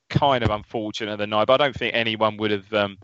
kind 0.09 0.43
of 0.43 0.49
unfortunate 0.49 1.11
of 1.11 1.19
the 1.19 1.27
night. 1.27 1.47
But 1.47 1.59
I 1.59 1.65
don't 1.65 1.75
think 1.75 1.93
anyone 1.93 2.37
would 2.37 2.51
have, 2.51 2.73
um, 2.73 2.97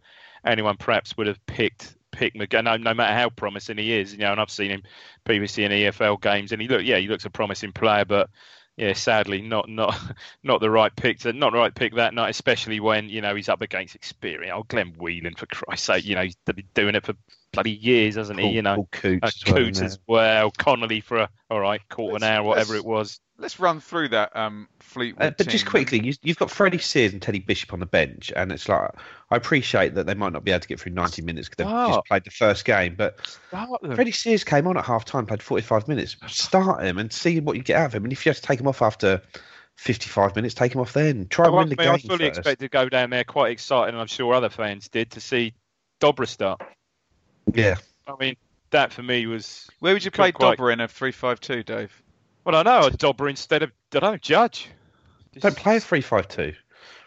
anyone 0.46 0.78
perhaps 0.78 1.18
would 1.18 1.28
have 1.28 1.46
picked 1.46 1.96
picked 2.12 2.38
McGann, 2.38 2.64
no, 2.64 2.78
no 2.78 2.94
matter 2.94 3.14
how 3.14 3.30
promising 3.30 3.78
he 3.78 3.94
is. 3.94 4.14
You 4.14 4.20
know, 4.20 4.32
and 4.32 4.42
I've 4.42 4.50
seen 4.50 4.72
him 4.72 4.84
previously 5.26 5.66
in 5.66 5.72
EFL 5.72 6.22
games, 6.22 6.52
and 6.52 6.62
he 6.62 6.68
look, 6.68 6.84
yeah, 6.84 6.98
he 6.98 7.08
looks 7.08 7.26
a 7.26 7.30
promising 7.30 7.74
player, 7.74 8.06
but 8.06 8.30
yeah, 8.80 8.94
sadly, 8.94 9.42
not 9.42 9.68
not 9.68 9.94
not 10.44 10.62
the 10.62 10.70
right 10.70 10.96
pick. 10.96 11.20
To, 11.20 11.34
not 11.34 11.52
the 11.52 11.60
right 11.60 11.76
pick 11.76 11.96
that 11.96 12.14
night, 12.14 12.30
especially 12.30 12.80
when 12.80 13.10
you 13.10 13.20
know 13.20 13.36
he's 13.36 13.50
up 13.50 13.62
against 13.62 13.94
experience. 13.94 14.54
Oh, 14.56 14.64
Glenn 14.64 14.94
Whelan, 14.98 15.36
for 15.36 15.48
Christ's 15.48 15.86
sake, 15.86 16.06
you 16.06 16.16
know 16.16 16.24
he's 16.24 16.38
doing 16.74 16.96
it 16.96 17.06
for 17.06 17.14
bloody 17.52 17.72
years, 17.72 18.16
hasn't 18.16 18.40
he? 18.40 18.50
You 18.50 18.62
know, 18.62 18.76
Paul 18.76 18.90
Coutts 18.92 19.24
uh, 19.24 19.28
as 19.28 19.44
well, 19.46 19.56
Coutts 19.64 19.82
as 19.82 20.00
well, 20.08 20.52
Connolly 20.52 21.02
for 21.02 21.18
a 21.18 21.30
all 21.50 21.60
right 21.60 21.82
quarter 21.90 22.16
an 22.18 22.22
Let's- 22.22 22.32
hour, 22.32 22.44
whatever 22.46 22.76
it 22.76 22.86
was. 22.86 23.20
Let's 23.42 23.58
run 23.58 23.80
through 23.80 24.10
that 24.10 24.36
um, 24.36 24.68
Fleetwood 24.82 25.26
Uh, 25.26 25.32
but 25.38 25.48
just 25.48 25.66
quickly, 25.66 26.02
you, 26.04 26.14
you've 26.24 26.38
got 26.38 26.52
Freddie 26.52 26.78
Sears 26.78 27.14
and 27.14 27.22
Teddy 27.22 27.40
Bishop 27.40 27.72
on 27.72 27.80
the 27.80 27.86
bench, 27.86 28.34
and 28.36 28.52
it's 28.52 28.68
like 28.68 28.92
I 29.32 29.38
appreciate 29.38 29.96
that 29.96 30.06
they 30.08 30.14
might 30.14 30.34
not 30.34 30.44
be 30.44 30.52
able 30.52 30.60
to 30.60 30.68
get 30.68 30.78
through 30.78 30.92
90 30.92 31.22
minutes 31.22 31.48
because 31.48 31.66
they've 31.66 31.88
just 31.96 32.06
played 32.06 32.26
the 32.26 32.32
first 32.32 32.66
game. 32.66 32.96
But 32.98 33.18
Freddie 33.96 34.12
Sears 34.12 34.44
came 34.44 34.68
on 34.68 34.76
at 34.76 34.84
half 34.84 35.06
time, 35.06 35.26
played 35.26 35.42
45 35.42 35.88
minutes. 35.88 36.18
Start 36.28 36.84
him 36.84 36.98
and 36.98 37.14
see 37.14 37.40
what 37.40 37.56
you 37.56 37.64
get 37.64 37.78
out 37.78 37.86
of 37.86 37.96
him. 37.96 38.04
And 38.04 38.12
if 38.12 38.26
you 38.26 38.30
have 38.32 38.36
to 38.36 38.42
take 38.42 38.60
him 38.60 38.68
off 38.68 38.82
after 38.82 39.22
55 39.78 40.36
minutes, 40.36 40.54
take 40.54 40.76
him 40.76 40.82
off 40.82 40.92
then. 40.92 41.28
Try 41.30 41.46
and 41.46 41.54
Well, 41.56 41.66
win 41.66 41.70
the 41.74 41.82
I, 41.82 41.86
mean, 41.86 41.96
I 41.96 41.98
fully 42.00 42.28
first. 42.28 42.40
expected 42.40 42.66
to 42.66 42.70
go 42.70 42.90
down 42.90 43.10
there 43.10 43.24
quite 43.24 43.52
excited, 43.54 43.94
and 43.94 44.02
I'm 44.02 44.08
sure 44.08 44.34
other 44.34 44.50
fans 44.50 44.90
did 44.90 45.12
to 45.12 45.22
see 45.22 45.54
Dobra 46.02 46.28
start. 46.28 46.62
Yeah, 47.54 47.76
I 48.08 48.14
mean, 48.20 48.36
that 48.72 48.92
for 48.94 49.04
me 49.04 49.26
was 49.28 49.68
Where 49.80 49.94
would 49.94 50.04
you 50.06 50.12
play 50.12 50.32
Quite- 50.32 50.58
Dobra 50.58 50.74
in 50.74 50.80
a 50.82 50.88
3-5-2, 50.88 51.66
Dave? 51.66 52.04
well, 52.46 52.56
I 52.56 52.64
know 52.64 52.88
a 52.88 52.92
Dobra 52.92 53.30
instead 53.30 53.64
of 53.64 53.70
I 53.94 54.00
don't 54.00 54.12
know 54.12 54.18
Judge. 54.18 54.70
don't 55.40 55.56
play 55.58 55.78
a 55.78 55.80
3-5-2. 55.80 56.38
Yeah, 56.48 56.54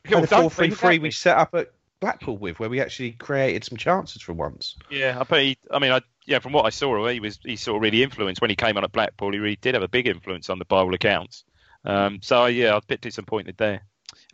Play 0.05 0.15
well, 0.15 0.21
the 0.23 0.27
don't 0.27 0.51
4-3-3 0.53 0.79
play 0.79 0.99
we 0.99 1.11
set 1.11 1.37
up 1.39 1.55
at 1.55 1.71
Blackpool 2.01 2.37
with, 2.37 2.59
where 2.59 2.69
we 2.69 2.81
actually 2.81 3.13
created 3.13 3.63
some 3.65 3.79
chances 3.79 4.21
for 4.23 4.33
once. 4.33 4.77
Yeah, 4.91 5.17
I 5.21 5.23
bet 5.25 5.41
he. 5.41 5.59
I 5.71 5.79
mean, 5.79 5.93
I 5.93 6.01
yeah, 6.27 6.41
from 6.41 6.53
what 6.53 6.67
I 6.67 6.71
saw, 6.71 7.07
he 7.09 7.21
was 7.21 7.39
he 7.45 7.55
sort 7.57 7.77
of 7.77 7.83
really 7.83 8.03
influenced 8.03 8.41
when 8.41 8.51
he 8.51 8.57
came 8.57 8.77
on 8.77 8.83
at 8.85 8.91
Blackpool. 8.93 9.33
He 9.33 9.39
really 9.39 9.57
did 9.57 9.75
have 9.75 9.83
a 9.85 9.89
big 9.89 10.09
influence 10.09 10.51
on 10.51 10.59
the 10.59 10.65
by 10.65 10.79
all 10.79 10.93
accounts. 10.95 11.45
Um, 11.85 12.19
so 12.23 12.47
yeah, 12.47 12.73
I 12.73 12.75
was 12.75 12.85
a 12.85 12.89
bit 12.89 13.01
disappointed 13.01 13.57
there. 13.57 13.83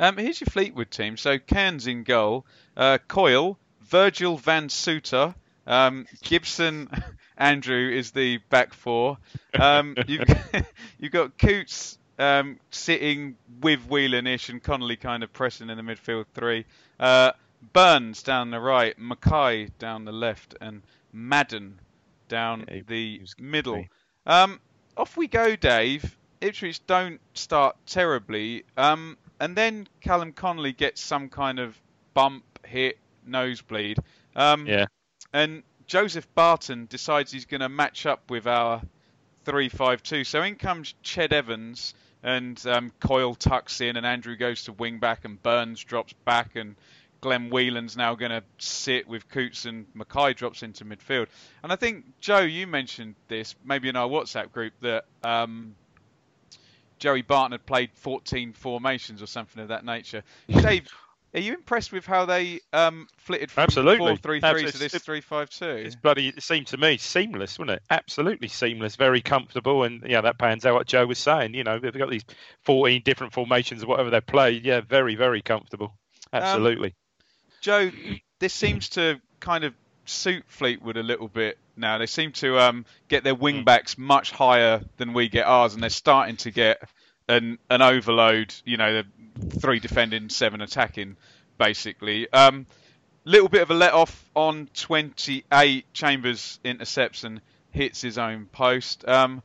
Um, 0.01 0.17
here's 0.17 0.41
your 0.41 0.47
Fleetwood 0.47 0.91
team. 0.91 1.17
So 1.19 1.39
Cairns 1.39 1.87
in 1.87 2.05
goal, 2.05 2.47
uh, 2.77 2.99
Coyle, 3.07 3.59
Virgil 3.83 4.37
Van 4.39 4.69
Souttar, 4.69 5.35
um, 5.69 6.07
Gibson, 6.23 6.89
Andrew 7.39 7.91
is 7.91 8.11
the 8.11 8.39
back 8.51 8.75
four. 8.75 9.19
Um, 9.55 9.95
you've, 10.09 10.27
you've 10.99 11.13
got 11.13 11.39
Coutts, 11.39 11.99
um, 12.19 12.59
sitting 12.71 13.37
with 13.61 13.81
Whelan-ish 13.89 14.49
and 14.49 14.61
Connolly 14.61 14.97
kind 14.97 15.23
of 15.23 15.33
pressing 15.33 15.71
in 15.71 15.77
the 15.77 15.83
midfield 15.85 16.25
three. 16.35 16.65
Uh, 16.99 17.33
Burns 17.73 18.23
down 18.23 18.51
the 18.51 18.61
right, 18.61 18.97
McKay 18.99 19.71
down 19.79 20.05
the 20.05 20.13
left, 20.13 20.55
and 20.61 20.83
Madden 21.13 21.81
down 22.29 22.65
Yeah, 22.69 22.75
he- 22.75 22.81
the 22.83 23.19
he 23.37 23.43
middle. 23.43 23.85
Um, 24.27 24.61
off 24.97 25.17
we 25.17 25.27
go, 25.29 25.55
Dave. 25.57 26.17
Ipswich 26.41 26.87
don't 26.87 27.21
start 27.35 27.77
terribly, 27.87 28.65
um, 28.77 29.17
and 29.41 29.57
then 29.57 29.89
Callum 30.01 30.33
Connolly 30.33 30.73
gets 30.73 31.01
some 31.01 31.29
kind 31.29 31.59
of 31.59 31.77
bump, 32.15 32.45
hit, 32.65 32.99
nosebleed. 33.27 33.99
Um, 34.37 34.67
Yeah. 34.67 34.87
And 35.33 35.63
Joseph 35.87 36.33
Barton 36.35 36.87
decides 36.89 37.33
he's 37.33 37.47
going 37.47 37.61
to 37.61 37.69
match 37.69 38.07
up 38.07 38.31
with 38.31 38.47
our 38.47 38.83
3-5-2. 39.47 40.27
So 40.27 40.43
in 40.43 40.57
comes 40.57 40.95
Ched 41.03 41.33
Evans, 41.33 41.95
and 42.23 42.61
um, 42.67 42.93
Coyle 43.01 43.35
tucks 43.35 43.81
in, 43.81 43.97
and 43.97 44.05
Andrew 44.05 44.37
goes 44.37 44.65
to 44.65 44.73
wing 44.73 44.99
back, 44.99 45.25
and 45.25 45.43
Burns 45.43 45.83
drops 45.83 46.13
back, 46.25 46.57
and 46.57 46.77
Glenn 47.21 47.51
Whelan's 47.51 47.97
now 47.97 48.15
going 48.15 48.31
to 48.31 48.43
sit 48.59 49.09
with 49.09 49.29
Coutts, 49.29 49.65
and 49.65 49.87
McKay 49.95 50.35
drops 50.35 50.63
into 50.63 50.85
midfield. 50.85 51.27
And 51.63 51.73
I 51.73 51.77
think 51.77 52.05
Joe, 52.21 52.41
you 52.41 52.67
mentioned 52.67 53.15
this 53.29 53.55
maybe 53.65 53.89
in 53.89 53.97
our 53.97 54.09
WhatsApp 54.09 54.53
group 54.53 54.73
that 54.83 55.05
um, 55.23 55.75
Joey 56.99 57.23
Barton 57.23 57.53
had 57.53 57.67
played 57.67 57.91
14 57.95 58.53
formations 58.53 59.23
or 59.23 59.27
something 59.27 59.63
of 59.63 59.69
that 59.69 59.85
nature. 59.85 60.23
Dave, 60.49 60.89
are 61.35 61.41
you 61.41 61.55
impressed 61.55 61.93
with 61.93 62.07
how 62.07 62.25
they 62.25 62.61
um, 62.73 63.07
flitted 63.19 63.51
from 63.51 63.65
Absolutely. 63.65 64.17
4-3-3 64.17 64.41
to 64.41 64.47
Absolutely. 64.47 64.89
this 64.89 65.27
3-5-2? 65.27 65.85
It's 65.85 65.97
bloody. 65.97 66.29
It 66.29 66.43
seemed 66.43 66.69
to 66.69 66.79
me 66.79 66.97
seamless, 66.97 67.59
wasn't 67.59 67.77
it? 67.77 67.83
Absolutely 67.91 68.49
seamless, 68.49 68.97
very 68.97 69.21
comfortable, 69.21 69.85
and 69.85 70.03
yeah, 70.07 70.23
that 70.23 70.39
pans 70.39 70.65
out 70.65 70.75
what 70.75 70.87
Joe 70.87 71.07
was 71.07 71.19
saying. 71.19 71.55
You 71.55 71.65
know, 71.65 71.79
they've 71.79 71.93
got 71.93 72.11
these 72.11 72.25
fourteen 72.63 73.03
different 73.05 73.33
formations 73.33 73.85
or 73.85 73.89
whatever 73.89 74.11
they 74.11 74.21
play. 74.21 74.53
Yeah, 74.53 74.81
very, 74.81 75.17
very 75.17 75.43
comfortable. 75.43 75.93
Um, 76.33 76.43
Absolutely. 76.43 76.95
Joe, 77.61 77.91
this 78.39 78.55
seems 78.55 78.91
to 78.91 79.21
kind 79.41 79.65
of 79.65 79.75
suit 80.07 80.45
Fleetwood 80.47 80.97
a 80.97 81.03
little 81.03 81.29
bit 81.29 81.59
now. 81.77 81.99
They 81.99 82.07
seem 82.07 82.33
to 82.33 82.59
um, 82.59 82.87
get 83.09 83.25
their 83.25 83.35
wing 83.35 83.65
backs 83.65 83.99
much 83.99 84.31
higher 84.31 84.81
than 84.97 85.13
we 85.13 85.29
get 85.29 85.47
ours, 85.47 85.75
and 85.75 85.83
they're 85.83 85.91
starting 85.91 86.37
to 86.39 86.51
get 86.51 86.83
an 87.29 87.59
an 87.71 87.83
overload. 87.83 88.55
You 88.65 88.77
know, 88.77 89.03
three 89.61 89.81
defending, 89.81 90.29
seven 90.29 90.61
attacking, 90.61 91.17
basically. 91.59 92.31
Um, 92.33 92.67
little 93.25 93.49
bit 93.49 93.63
of 93.63 93.71
a 93.71 93.75
let 93.75 93.93
off 93.93 94.25
on 94.35 94.69
28. 94.75 95.93
Chambers 95.93 96.61
intercepts 96.65 97.25
and 97.25 97.41
hits 97.71 98.01
his 98.01 98.19
own 98.19 98.47
post. 98.47 99.07
Um, 99.07 99.43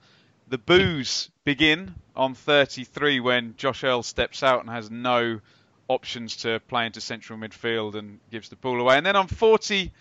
the 0.47 0.57
boos 0.57 1.29
begin 1.43 1.95
on 2.15 2.33
33 2.33 3.19
when 3.19 3.55
Josh 3.57 3.83
Earl 3.83 4.03
steps 4.03 4.43
out 4.43 4.61
and 4.61 4.69
has 4.69 4.89
no 4.89 5.39
options 5.87 6.37
to 6.37 6.59
play 6.67 6.85
into 6.85 7.01
central 7.01 7.37
midfield 7.37 7.95
and 7.95 8.19
gives 8.31 8.49
the 8.49 8.55
ball 8.55 8.79
away. 8.79 8.97
And 8.97 9.05
then 9.05 9.15
on 9.15 9.27
40, 9.27 9.91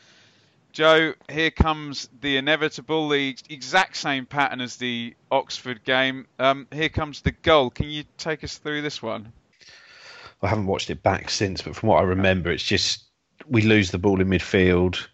Joe, 0.73 1.13
here 1.31 1.51
comes 1.51 2.09
the 2.21 2.39
inevitable, 2.39 3.11
the 3.11 3.37
exact 3.51 3.97
same 3.97 4.25
pattern 4.25 4.63
as 4.63 4.77
the 4.77 5.15
Oxford 5.31 5.85
game. 5.85 6.27
Um, 6.39 6.67
here 6.73 6.89
comes 6.89 7.21
the 7.21 7.33
goal. 7.33 7.69
Can 7.69 7.91
you 7.91 8.05
take 8.17 8.43
us 8.43 8.57
through 8.57 8.81
this 8.81 9.03
one? 9.03 9.33
I 10.41 10.49
haven't 10.49 10.67
watched 10.67 10.91
it 10.91 11.03
back 11.03 11.29
since, 11.29 11.61
but 11.61 11.77
from 11.77 11.91
what 11.91 12.01
I 12.01 12.05
remember, 12.05 12.51
it's 12.51 12.65
just 12.65 13.05
we 13.47 13.63
lose 13.63 13.91
the 13.91 13.99
ball 13.99 14.21
in 14.21 14.29
midfield. 14.29 15.07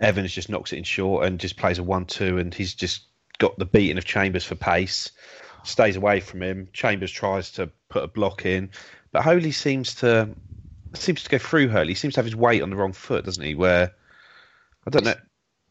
Evans 0.00 0.32
just 0.32 0.50
knocks 0.50 0.72
it 0.72 0.76
in 0.76 0.84
short 0.84 1.24
and 1.24 1.40
just 1.40 1.56
plays 1.56 1.78
a 1.78 1.82
one-two, 1.82 2.38
and 2.38 2.54
he's 2.54 2.74
just 2.74 3.04
got 3.38 3.58
the 3.58 3.64
beating 3.64 3.98
of 3.98 4.04
Chambers 4.04 4.44
for 4.44 4.54
pace. 4.54 5.10
Stays 5.64 5.96
away 5.96 6.20
from 6.20 6.42
him. 6.42 6.68
Chambers 6.72 7.10
tries 7.10 7.50
to 7.52 7.70
put 7.88 8.04
a 8.04 8.08
block 8.08 8.44
in, 8.46 8.70
but 9.12 9.22
Holy 9.22 9.50
seems 9.50 9.94
to 9.96 10.28
seems 10.94 11.22
to 11.22 11.30
go 11.30 11.38
through 11.38 11.68
Hurley. 11.68 11.88
He 11.88 11.94
seems 11.94 12.14
to 12.14 12.18
have 12.18 12.26
his 12.26 12.36
weight 12.36 12.62
on 12.62 12.70
the 12.70 12.76
wrong 12.76 12.92
foot, 12.92 13.24
doesn't 13.24 13.44
he? 13.44 13.54
Where 13.54 13.92
I 14.86 14.90
don't 14.90 15.04
know. 15.04 15.14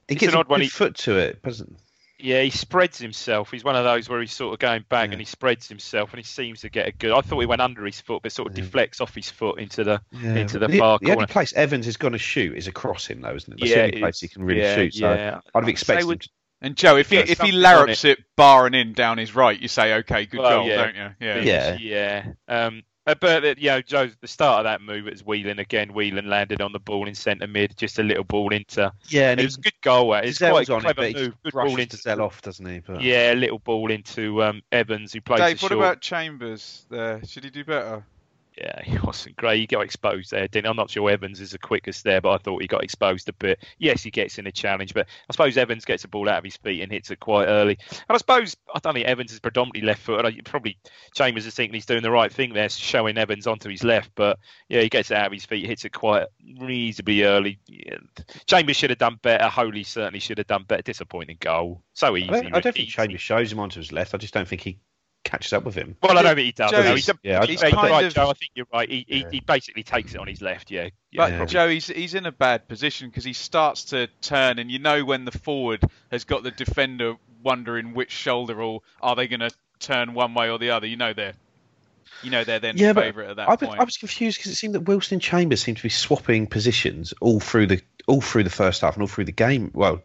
He 0.08 0.16
it's 0.16 0.22
gets 0.22 0.34
an 0.34 0.40
odd 0.40 0.50
one. 0.50 0.60
good 0.60 0.64
He- 0.66 0.70
foot 0.70 0.96
to 1.00 1.18
it, 1.18 1.42
doesn't? 1.44 1.78
Yeah, 2.22 2.42
he 2.42 2.50
spreads 2.50 2.98
himself. 2.98 3.50
He's 3.50 3.64
one 3.64 3.78
of 3.78 3.86
those 3.86 4.10
where 4.10 4.20
he's 4.20 4.34
sort 4.34 4.52
of 4.54 4.60
going 4.60 4.84
back 4.90 5.08
Yeah. 5.08 5.14
and 5.14 5.22
he 5.22 5.26
spreads 5.26 5.70
himself, 5.70 6.12
and 6.12 6.20
he 6.20 6.24
seems 6.26 6.60
to 6.62 6.70
get 6.70 6.86
a 6.88 6.92
good. 6.92 7.12
I 7.12 7.22
thought 7.22 7.40
he 7.40 7.46
went 7.46 7.62
under 7.62 7.86
his 7.86 8.02
foot, 8.02 8.24
but 8.24 8.34
sort 8.34 8.52
of 8.52 8.58
Yeah. 8.58 8.66
deflects 8.66 9.00
off 9.00 9.16
his 9.16 9.30
foot 9.30 9.58
into 9.58 9.86
the 9.86 10.02
Yeah. 10.12 10.36
into 10.36 10.60
the 10.60 10.68
the, 10.68 10.80
far 10.80 11.00
the 11.02 11.12
only 11.14 11.28
place 11.28 11.54
Evans 11.54 11.88
is 11.88 11.96
going 11.96 12.12
to 12.12 12.20
shoot 12.20 12.58
is 12.58 12.68
across 12.68 13.08
him, 13.08 13.22
though, 13.22 13.36
isn't 13.36 13.54
it? 13.54 13.60
That's 13.62 13.74
the 13.74 13.84
only 13.84 14.00
place 14.00 14.20
he 14.20 14.28
can 14.28 14.44
really 14.44 14.60
yeah, 14.62 14.76
shoot. 14.76 14.96
So 14.96 15.14
yeah. 15.14 15.40
I'd 15.56 15.64
have 15.64 15.70
expected 15.70 16.08
would- 16.08 16.16
him 16.16 16.20
to 16.20 16.30
And 16.62 16.76
Joe, 16.76 16.98
if 16.98 17.10
he 17.10 17.16
if 17.20 17.30
he 17.30 17.36
something 17.36 17.56
larrups 17.56 18.04
it 18.04 18.20
bar 18.36 18.66
and 18.66 18.76
in 18.76 18.92
down 18.92 19.18
his 19.18 19.34
right, 19.34 19.58
you 19.58 19.70
say, 19.70 19.94
okay, 20.00 20.26
good 20.26 20.42
Well, 20.42 20.60
goal, 20.60 20.68
yeah. 20.68 20.76
don't 20.76 20.96
you? 20.96 21.10
Yeah. 21.22 21.40
Yeah. 21.40 21.78
yeah. 21.80 22.26
Um, 22.66 22.84
but 23.16 23.44
uh, 23.46 23.56
you 23.58 23.70
know, 23.70 23.82
Joe, 23.82 24.10
the 24.22 24.28
start 24.28 24.60
of 24.60 24.64
that 24.66 24.82
move 24.82 25.08
it 25.08 25.12
was 25.14 25.24
Whelan 25.24 25.60
again. 25.60 25.94
Whelan 25.94 26.30
landed 26.30 26.62
on 26.62 26.72
the 26.72 26.80
ball 26.80 27.08
in 27.08 27.16
centre 27.16 27.48
mid, 27.48 27.76
just 27.78 28.00
a 28.00 28.04
little 28.04 28.24
ball 28.24 28.50
into. 28.54 28.92
Yeah, 29.08 29.32
and 29.32 29.40
It 29.40 29.46
was 29.46 29.58
a 29.58 29.62
good 29.62 29.80
goal. 29.82 30.14
uh, 30.14 30.22
It's 30.22 30.38
quite 30.40 30.70
a 30.70 30.74
on 30.74 30.80
it, 30.80 30.84
clever 30.84 31.02
but 31.02 31.14
move. 31.14 31.34
Good 31.44 31.54
ball 31.54 31.80
into 31.80 31.98
to 31.98 31.98
Zell 31.98 32.22
off, 32.22 32.42
doesn't 32.42 32.66
he? 32.66 32.80
But 32.80 33.02
Yeah, 33.02 33.34
a 33.34 33.36
little 33.36 33.60
ball 33.60 33.92
into 33.92 34.44
um, 34.44 34.62
Evans, 34.72 35.14
who 35.14 35.22
plays 35.22 35.40
Dave, 35.42 35.60
the 35.60 35.64
what 35.66 35.72
short. 35.72 35.84
about 35.86 36.02
Chambers 36.02 36.86
there? 36.90 37.24
Should 37.26 37.44
he 37.44 37.50
do 37.50 37.64
better? 37.64 38.04
Yeah, 38.60 38.82
he 38.84 38.98
wasn't 39.00 39.38
great. 39.38 39.60
He 39.60 39.68
got 39.68 39.82
exposed 39.82 40.32
there, 40.32 40.48
didn't 40.48 40.66
he? 40.66 40.70
I'm 40.70 40.76
not 40.76 40.90
sure 40.90 41.10
Evans 41.10 41.40
is 41.40 41.52
the 41.52 41.58
quickest 41.58 42.04
there, 42.04 42.22
but 42.22 42.32
I 42.32 42.38
thought 42.38 42.62
he 42.62 42.68
got 42.68 42.84
exposed 42.84 43.30
a 43.30 43.34
bit. 43.34 43.64
Yes, 43.78 44.04
he 44.04 44.12
gets 44.12 44.38
in 44.38 44.48
a 44.48 44.52
challenge, 44.52 44.94
but 44.94 45.08
I 45.30 45.34
suppose 45.34 45.58
Evans 45.58 45.86
gets 45.86 46.02
the 46.02 46.08
ball 46.10 46.28
out 46.30 46.40
of 46.40 46.44
his 46.44 46.58
feet 46.58 46.82
and 46.82 46.92
hits 46.92 47.10
it 47.12 47.20
quite 47.20 47.46
early. 47.46 47.78
And 47.92 48.16
I 48.16 48.18
suppose 48.18 48.58
I 48.74 48.80
don't 48.80 48.94
think 48.94 49.08
Evans 49.08 49.32
is 49.32 49.40
predominantly 49.40 49.82
left 49.82 50.02
footed. 50.02 50.46
Probably 50.46 50.78
Chambers 51.16 51.46
is 51.46 51.56
thinking 51.56 51.74
he's 51.74 51.86
doing 51.86 52.04
the 52.04 52.12
right 52.12 52.32
thing 52.32 52.54
there, 52.54 52.70
showing 52.70 53.18
Evans 53.18 53.48
onto 53.48 53.70
his 53.70 53.84
left. 53.84 54.12
But 54.16 54.38
yeah, 54.68 54.82
he 54.82 54.90
gets 54.90 55.12
it 55.12 55.18
out 55.18 55.28
of 55.28 55.34
his 55.34 55.46
feet, 55.46 55.66
hits 55.66 55.86
it 55.86 55.94
quite 55.94 56.28
reasonably 56.60 57.24
early. 57.24 57.60
Yeah. 57.68 57.98
Chambers 58.46 58.76
should 58.76 58.90
have 58.90 59.00
done 59.00 59.20
better. 59.22 59.48
Holy 59.48 59.84
certainly 59.84 60.20
should 60.20 60.38
have 60.38 60.48
done 60.48 60.64
better. 60.64 60.82
Disappointing 60.82 61.38
goal. 61.40 61.82
So 61.94 62.18
easy. 62.18 62.30
I 62.30 62.42
don't, 62.42 62.56
I 62.56 62.60
don't 62.60 62.76
think. 62.76 62.90
Chambers 62.90 63.22
shows 63.22 63.52
him 63.52 63.60
onto 63.60 63.80
his 63.80 63.92
left. 63.92 64.14
I 64.14 64.18
just 64.18 64.34
don't 64.34 64.48
think 64.48 64.62
he 64.62 64.80
catches 65.30 65.54
up 65.54 65.64
with 65.64 65.76
him. 65.76 65.96
Well, 66.02 66.18
I 66.18 66.22
don't 66.24 66.36
think 66.36 66.46
he 66.46 66.52
does. 66.52 66.72
Joe, 66.72 66.78
no, 66.82 66.96
he's- 66.96 67.06
he's, 67.06 67.16
yeah, 67.24 67.46
he's 67.46 67.64
I 67.64 67.72
kind 67.72 67.90
right, 67.92 68.06
of- 68.06 68.14
Joe. 68.14 68.30
I 68.30 68.34
think 68.34 68.52
you're 68.56 68.66
right. 68.74 68.90
He, 68.90 69.06
he, 69.08 69.20
Yeah. 69.20 69.30
he 69.32 69.40
basically 69.40 69.84
takes 69.84 70.14
it 70.14 70.20
on 70.20 70.28
his 70.28 70.42
left. 70.42 70.72
Yeah. 70.72 70.90
yeah 71.12 71.18
But 71.18 71.32
Yeah. 71.32 71.46
Joe, 71.46 71.70
he's 71.70 71.88
he's 71.88 72.14
in 72.14 72.26
a 72.26 72.32
bad 72.32 72.68
position 72.68 73.10
because 73.10 73.24
he 73.24 73.34
starts 73.34 73.86
to 73.86 74.08
turn, 74.22 74.60
and 74.60 74.70
you 74.72 74.80
know 74.80 75.06
when 75.06 75.26
the 75.26 75.32
forward 75.32 75.84
has 76.12 76.24
got 76.24 76.44
the 76.44 76.52
defender 76.52 77.16
wondering 77.44 77.94
which 77.94 78.12
shoulder 78.12 78.62
or 78.62 78.82
are 79.02 79.16
they 79.16 79.28
going 79.28 79.40
to 79.40 79.52
turn 79.80 80.14
one 80.14 80.34
way 80.34 80.50
or 80.50 80.60
the 80.60 80.72
other. 80.72 80.88
You 80.88 80.98
know 80.98 81.14
they're, 81.14 81.34
you 82.22 82.32
know 82.32 82.44
they're 82.44 82.60
then 82.60 82.78
Yeah, 82.78 82.94
but 82.94 83.06
favourite 83.06 83.30
at 83.30 83.36
that 83.38 83.48
I 83.48 83.52
was, 83.52 83.60
point. 83.70 83.80
I 83.80 83.84
was 83.84 83.98
confused 83.98 84.38
because 84.38 84.52
it 84.52 84.56
seemed 84.56 84.76
that 84.76 84.82
Wilson 84.82 85.16
and 85.16 85.22
Chambers 85.22 85.62
seemed 85.62 85.78
to 85.78 85.84
be 85.84 85.90
swapping 85.90 86.48
positions 86.48 87.14
all 87.22 87.40
through 87.40 87.68
the 87.68 87.82
all 88.08 88.22
through 88.22 88.44
the 88.44 88.50
first 88.50 88.82
half 88.82 88.96
and 88.96 89.04
all 89.04 89.08
through 89.08 89.26
the 89.26 89.32
game. 89.32 89.72
Well, 89.74 90.02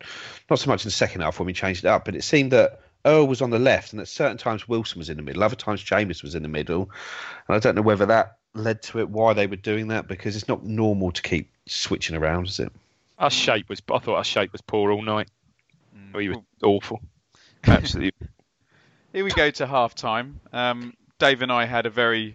not 0.51 0.59
so 0.59 0.69
much 0.71 0.85
in 0.85 0.89
the 0.89 0.93
second 0.93 1.23
half 1.23 1.39
when 1.39 1.47
we 1.47 1.55
changed 1.55 1.85
it 1.85 1.89
up, 1.89 2.05
but 2.05 2.15
it 2.15 2.23
seemed 2.23 2.53
that 2.53 2.81
Earl 3.07 3.27
was 3.27 3.43
on 3.43 3.51
the 3.51 3.59
left, 3.59 3.93
and 3.93 4.01
at 4.01 4.09
certain 4.09 4.39
times 4.39 4.67
Wilson 4.67 4.99
was 4.99 5.11
in 5.11 5.17
the 5.17 5.23
middle. 5.23 5.43
Other 5.45 5.57
times 5.57 5.83
Chambers 5.83 6.23
was 6.23 6.35
in 6.35 6.43
the 6.43 6.49
middle, 6.49 6.91
and 7.49 7.57
I 7.57 7.59
don't 7.59 7.75
know 7.75 7.83
whether 7.83 8.07
that 8.07 8.39
led 8.55 8.83
to 8.85 9.01
it. 9.01 9.09
Why 9.09 9.35
they 9.35 9.47
were 9.47 9.57
doing 9.57 9.89
that? 9.89 10.09
Because 10.09 10.37
it's 10.37 10.49
not 10.49 10.65
normal 10.65 11.13
to 11.13 11.23
keep 11.23 11.51
switching 11.67 12.17
around, 12.17 12.49
is 12.49 12.61
it? 12.61 12.73
Our 13.19 13.31
shape 13.31 13.69
was. 13.69 13.83
I 13.93 13.99
thought 13.99 14.17
our 14.17 14.25
shape 14.25 14.53
was 14.53 14.63
poor 14.63 14.91
all 14.91 15.03
night. 15.03 15.29
Mm. 15.97 16.21
He 16.21 16.29
was 16.31 16.39
awful. 16.63 17.01
Absolutely. 17.67 18.29
Here 19.13 19.25
we 19.25 19.31
go 19.31 19.51
to 19.51 19.67
half 19.67 19.95
time. 19.95 20.41
Um, 20.53 20.95
Dave 21.19 21.43
and 21.43 21.53
I 21.53 21.67
had 21.67 21.87
a 21.87 21.91
very 21.91 22.35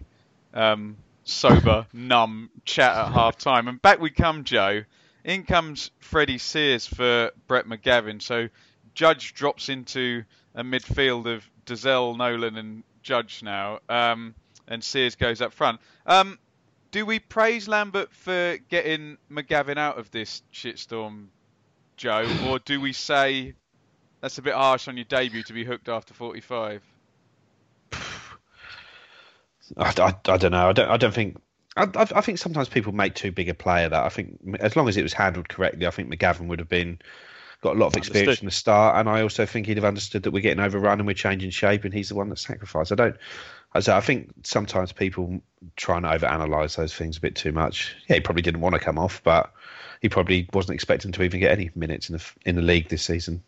um, 0.54 0.96
sober, 1.24 1.86
numb 1.92 2.50
chat 2.64 2.96
at 2.96 3.12
half 3.12 3.36
time. 3.36 3.68
And 3.68 3.82
back 3.82 4.00
we 4.00 4.10
come, 4.10 4.44
Joe. 4.44 4.84
In 5.22 5.42
comes 5.42 5.90
Freddie 5.98 6.38
Sears 6.38 6.86
for 6.86 7.32
Brett 7.46 7.66
McGavin. 7.66 8.22
So 8.22 8.48
Judge 8.94 9.34
drops 9.34 9.68
into 9.68 10.24
a 10.54 10.62
midfield 10.62 11.26
of 11.26 11.48
Dozzell, 11.66 12.16
Nolan, 12.16 12.56
and 12.56 12.82
Judge 13.02 13.42
now. 13.42 13.80
Um, 13.88 14.34
and 14.68 14.82
Sears 14.82 15.16
goes 15.16 15.40
up 15.40 15.52
front. 15.52 15.80
Um, 16.06 16.38
do 16.90 17.06
we 17.06 17.18
praise 17.18 17.68
Lambert 17.68 18.12
for 18.12 18.58
getting 18.68 19.18
McGavin 19.30 19.78
out 19.78 19.98
of 19.98 20.10
this 20.10 20.42
shitstorm, 20.52 21.26
Joe? 21.96 22.26
Or 22.48 22.58
do 22.58 22.80
we 22.80 22.92
say 22.92 23.54
that's 24.20 24.38
a 24.38 24.42
bit 24.42 24.54
harsh 24.54 24.88
on 24.88 24.96
your 24.96 25.04
debut 25.04 25.42
to 25.44 25.52
be 25.52 25.64
hooked 25.64 25.88
after 25.88 26.14
45? 26.14 26.82
I, 27.92 28.02
I, 29.76 30.14
I 30.28 30.36
don't 30.36 30.50
know. 30.52 30.68
I 30.68 30.72
don't. 30.72 30.90
I 30.90 30.96
don't 30.96 31.14
think. 31.14 31.40
I, 31.76 31.84
I, 31.84 32.06
I 32.16 32.20
think 32.20 32.38
sometimes 32.38 32.68
people 32.68 32.92
make 32.92 33.14
too 33.14 33.30
big 33.30 33.48
a 33.48 33.54
play 33.54 33.84
of 33.84 33.92
that. 33.92 34.04
I 34.04 34.08
think 34.08 34.40
as 34.58 34.74
long 34.74 34.88
as 34.88 34.96
it 34.96 35.02
was 35.02 35.12
handled 35.12 35.48
correctly, 35.48 35.86
I 35.86 35.90
think 35.90 36.12
McGavin 36.12 36.48
would 36.48 36.58
have 36.58 36.68
been 36.68 36.98
got 37.60 37.76
a 37.76 37.78
lot 37.78 37.88
of 37.88 37.96
experience 37.96 38.28
Understood. 38.28 38.38
from 38.38 38.46
the 38.46 38.52
start, 38.52 38.96
and 38.96 39.08
I 39.08 39.22
also 39.22 39.46
think 39.46 39.66
he'd 39.66 39.76
have 39.76 39.84
understood 39.84 40.22
that 40.22 40.30
we're 40.30 40.40
getting 40.40 40.62
overrun 40.62 40.98
and 40.98 41.06
we're 41.06 41.14
changing 41.14 41.50
shape, 41.50 41.84
and 41.84 41.92
he's 41.92 42.08
the 42.08 42.14
one 42.14 42.28
that 42.30 42.38
sacrificed. 42.38 42.92
I 42.92 42.94
don't. 42.94 43.16
I 43.74 43.78
I 43.78 44.00
think 44.00 44.32
sometimes 44.42 44.92
people 44.92 45.40
try 45.76 45.98
and 45.98 46.06
overanalyze 46.06 46.76
those 46.76 46.94
things 46.94 47.18
a 47.18 47.20
bit 47.20 47.36
too 47.36 47.52
much. 47.52 47.94
Yeah, 48.08 48.16
he 48.16 48.20
probably 48.20 48.42
didn't 48.42 48.60
want 48.60 48.74
to 48.74 48.80
come 48.80 48.98
off, 48.98 49.22
but 49.22 49.52
he 50.00 50.08
probably 50.08 50.48
wasn't 50.52 50.74
expecting 50.74 51.12
to 51.12 51.22
even 51.22 51.40
get 51.40 51.52
any 51.52 51.70
minutes 51.74 52.08
in 52.08 52.16
the 52.16 52.24
in 52.44 52.56
the 52.56 52.62
league 52.62 52.88
this 52.88 53.02
season. 53.02 53.42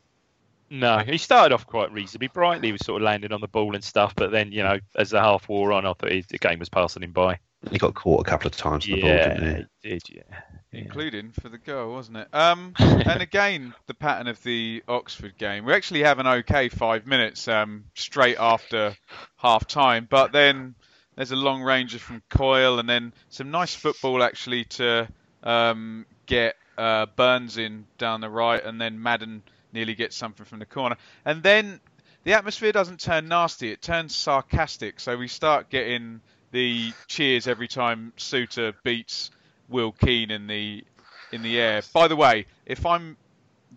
No, 0.72 0.98
he 0.98 1.18
started 1.18 1.52
off 1.54 1.66
quite 1.66 1.92
reasonably 1.92 2.28
brightly. 2.28 2.68
He 2.68 2.72
was 2.72 2.84
sort 2.84 3.02
of 3.02 3.04
landing 3.04 3.30
on 3.30 3.42
the 3.42 3.48
ball 3.48 3.74
and 3.74 3.84
stuff, 3.84 4.14
but 4.16 4.30
then 4.30 4.52
you 4.52 4.62
know, 4.62 4.78
as 4.96 5.10
the 5.10 5.20
half 5.20 5.46
wore 5.46 5.70
on, 5.72 5.84
I 5.84 5.92
thought 5.92 6.10
he, 6.10 6.24
the 6.26 6.38
game 6.38 6.58
was 6.58 6.70
passing 6.70 7.02
him 7.02 7.12
by. 7.12 7.38
He 7.70 7.76
got 7.76 7.94
caught 7.94 8.26
a 8.26 8.30
couple 8.30 8.46
of 8.48 8.56
times 8.56 8.86
on 8.86 8.94
the 8.94 9.00
ball, 9.02 9.10
Yeah, 9.10 9.28
didn't 9.34 9.68
he? 9.82 9.88
he 9.88 9.88
did. 9.90 10.02
Yeah. 10.08 10.40
Yeah. 10.72 10.80
including 10.80 11.32
for 11.32 11.50
the 11.50 11.58
goal, 11.58 11.92
wasn't 11.92 12.16
it? 12.16 12.28
Um, 12.32 12.72
and 12.78 13.20
again, 13.20 13.74
the 13.86 13.92
pattern 13.92 14.26
of 14.26 14.42
the 14.42 14.82
Oxford 14.88 15.36
game. 15.36 15.66
We 15.66 15.74
actually 15.74 16.04
have 16.04 16.18
an 16.18 16.26
okay 16.26 16.70
five 16.70 17.06
minutes 17.06 17.46
um, 17.46 17.84
straight 17.94 18.38
after 18.38 18.96
half 19.36 19.66
time, 19.66 20.08
but 20.08 20.32
then 20.32 20.74
there's 21.14 21.32
a 21.32 21.36
long 21.36 21.62
ranger 21.62 21.98
from 21.98 22.22
Coyle, 22.30 22.78
and 22.78 22.88
then 22.88 23.12
some 23.28 23.50
nice 23.50 23.74
football 23.74 24.22
actually 24.22 24.64
to 24.64 25.06
um, 25.42 26.06
get 26.24 26.56
uh, 26.78 27.04
Burns 27.14 27.58
in 27.58 27.84
down 27.98 28.22
the 28.22 28.30
right, 28.30 28.64
and 28.64 28.80
then 28.80 29.02
Madden 29.02 29.42
nearly 29.72 29.94
gets 29.94 30.16
something 30.16 30.46
from 30.46 30.58
the 30.58 30.66
corner, 30.66 30.96
and 31.24 31.42
then 31.42 31.80
the 32.24 32.34
atmosphere 32.34 32.72
doesn't 32.72 33.00
turn 33.00 33.28
nasty; 33.28 33.70
it 33.70 33.82
turns 33.82 34.14
sarcastic. 34.14 35.00
So 35.00 35.16
we 35.16 35.28
start 35.28 35.70
getting 35.70 36.20
the 36.52 36.92
cheers 37.08 37.48
every 37.48 37.68
time 37.68 38.12
Souttar 38.16 38.74
beats 38.84 39.30
Will 39.68 39.92
Keane 39.92 40.30
in 40.30 40.46
the 40.46 40.84
in 41.32 41.42
the 41.42 41.58
air. 41.58 41.82
By 41.92 42.08
the 42.08 42.16
way, 42.16 42.46
if 42.66 42.86
I'm 42.86 43.16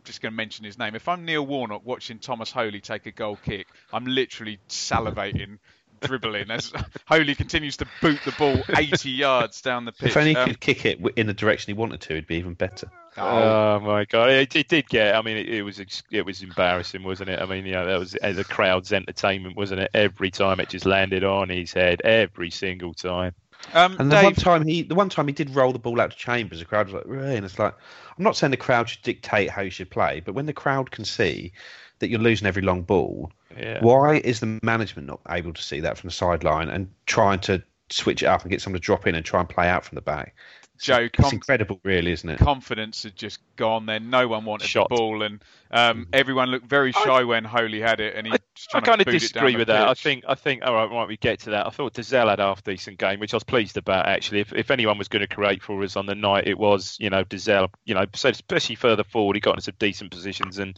just 0.03 0.21
going 0.21 0.33
to 0.33 0.35
mention 0.35 0.65
his 0.65 0.77
name, 0.77 0.93
if 0.95 1.07
I'm 1.07 1.25
Neil 1.25 1.45
Warnock 1.45 1.85
watching 1.85 2.19
Thomas 2.19 2.51
Holy 2.51 2.81
take 2.81 3.05
a 3.05 3.11
goal 3.11 3.37
kick, 3.37 3.67
I'm 3.93 4.05
literally 4.05 4.59
salivating, 4.67 5.57
dribbling 6.05 6.51
as 6.51 6.71
Holy 7.07 7.35
continues 7.35 7.77
to 7.77 7.87
boot 8.01 8.19
the 8.25 8.31
ball 8.33 8.61
80 8.75 9.09
yards 9.09 9.61
down 9.61 9.85
the 9.85 9.91
pitch. 9.91 10.09
If 10.09 10.17
only 10.17 10.31
he 10.31 10.35
Um, 10.35 10.49
could 10.49 10.59
kick 10.59 10.85
it 10.85 10.99
in 11.15 11.27
the 11.27 11.33
direction 11.33 11.73
he 11.73 11.79
wanted 11.79 12.01
to, 12.01 12.13
it'd 12.13 12.27
be 12.27 12.35
even 12.35 12.53
better. 12.53 12.89
Oh 13.17 13.79
my 13.79 14.03
god, 14.03 14.29
it, 14.29 14.53
it 14.55 14.67
did 14.67 14.89
get. 14.89 15.15
I 15.15 15.21
mean, 15.21 15.37
it, 15.37 15.47
it 15.47 15.61
was 15.63 15.79
it 16.11 16.25
was 16.25 16.41
embarrassing, 16.41 17.01
wasn't 17.03 17.29
it? 17.29 17.39
I 17.41 17.45
mean, 17.45 17.65
you 17.65 17.71
know, 17.71 17.85
that 17.85 17.97
was 17.97 18.17
uh, 18.21 18.33
the 18.33 18.43
crowd's 18.43 18.91
entertainment, 18.91 19.55
wasn't 19.55 19.81
it? 19.81 19.91
Every 19.93 20.29
time 20.31 20.59
it 20.59 20.67
just 20.67 20.85
landed 20.85 21.23
on 21.23 21.47
his 21.47 21.71
head, 21.71 22.01
every 22.03 22.49
single 22.51 22.93
time. 22.93 23.33
Um, 23.73 23.95
And 23.99 24.11
the 24.11 24.21
one 24.21 24.33
time 24.33 24.65
he, 24.65 24.83
the 24.83 24.95
one 24.95 25.09
time 25.09 25.27
he 25.27 25.33
did 25.33 25.49
roll 25.55 25.73
the 25.73 25.79
ball 25.79 25.99
out 25.99 26.11
to 26.11 26.17
Chambers, 26.17 26.59
the 26.59 26.65
crowd 26.65 26.87
was 26.87 26.95
like, 26.95 27.03
"Really?" 27.05 27.35
And 27.35 27.45
it's 27.45 27.59
like, 27.59 27.73
I'm 28.17 28.23
not 28.23 28.35
saying 28.37 28.51
the 28.51 28.57
crowd 28.57 28.89
should 28.89 29.01
dictate 29.01 29.49
how 29.49 29.61
you 29.61 29.69
should 29.69 29.89
play, 29.89 30.21
but 30.21 30.33
when 30.35 30.45
the 30.45 30.53
crowd 30.53 30.91
can 30.91 31.05
see 31.05 31.51
that 31.99 32.09
you're 32.09 32.19
losing 32.19 32.47
every 32.47 32.61
long 32.61 32.81
ball, 32.81 33.31
Yeah. 33.57 33.79
why 33.81 34.17
is 34.17 34.39
the 34.39 34.59
management 34.63 35.07
not 35.07 35.21
able 35.29 35.53
to 35.53 35.63
see 35.63 35.79
that 35.79 35.97
from 35.97 36.09
the 36.09 36.13
sideline 36.13 36.69
and 36.69 36.89
trying 37.05 37.39
to 37.41 37.63
switch 37.89 38.23
it 38.23 38.27
up 38.27 38.41
and 38.41 38.51
get 38.51 38.61
someone 38.61 38.81
to 38.81 38.85
drop 38.85 39.07
in 39.07 39.15
and 39.15 39.25
try 39.25 39.39
and 39.39 39.47
play 39.49 39.69
out 39.69 39.85
from 39.85 39.95
the 39.95 40.01
back? 40.01 40.35
It's, 40.75 40.85
Joe, 40.85 41.01
it's 41.01 41.15
com- 41.15 41.33
incredible, 41.33 41.79
really, 41.83 42.11
isn't 42.11 42.29
it? 42.29 42.37
confidence 42.37 43.03
had 43.03 43.15
just 43.15 43.39
gone 43.55 43.85
there. 43.85 43.99
No 43.99 44.27
one 44.27 44.43
wanted 44.43 44.67
Shot. 44.67 44.89
the 44.89 44.95
ball, 44.95 45.23
and 45.23 45.43
um, 45.71 46.07
everyone 46.11 46.49
looked 46.49 46.67
very 46.67 46.91
shy 46.91 47.23
when 47.23 47.45
Holy 47.45 47.79
had 47.79 48.01
it, 48.01 48.15
and 48.15 48.27
he 48.27 48.33
I, 48.33 48.37
just 48.55 48.75
I 48.75 48.81
kind 48.81 48.99
to 48.99 49.07
of 49.07 49.13
disagree 49.13 49.55
with 49.55 49.67
the 49.67 49.73
that. 49.73 49.87
I 49.87 49.93
think 49.93 50.25
I 50.27 50.35
think 50.35 50.63
all 50.65 50.73
right, 50.73 50.91
right, 50.91 51.07
we 51.07 51.15
get 51.17 51.39
to 51.41 51.51
that. 51.51 51.65
I 51.65 51.69
thought 51.69 51.93
Dozzell 51.93 52.29
had 52.29 52.39
a 52.39 52.43
half 52.43 52.63
decent 52.63 52.97
game, 52.97 53.19
which 53.19 53.33
I 53.33 53.37
was 53.37 53.43
pleased 53.43 53.77
about 53.77 54.07
actually. 54.07 54.41
If 54.41 54.53
if 54.53 54.69
anyone 54.69 54.97
was 54.97 55.07
going 55.07 55.25
to 55.25 55.33
create 55.33 55.63
for 55.63 55.81
us 55.81 55.95
on 55.95 56.05
the 56.05 56.15
night, 56.15 56.47
it 56.47 56.57
was 56.57 56.97
you 56.99 57.09
know 57.09 57.23
Dozzell. 57.23 57.69
You 57.85 57.95
know, 57.95 58.05
so 58.13 58.29
especially 58.29 58.75
further 58.75 59.05
forward, 59.05 59.37
he 59.37 59.39
got 59.39 59.51
into 59.51 59.63
some 59.63 59.75
decent 59.79 60.11
positions, 60.11 60.59
and 60.59 60.77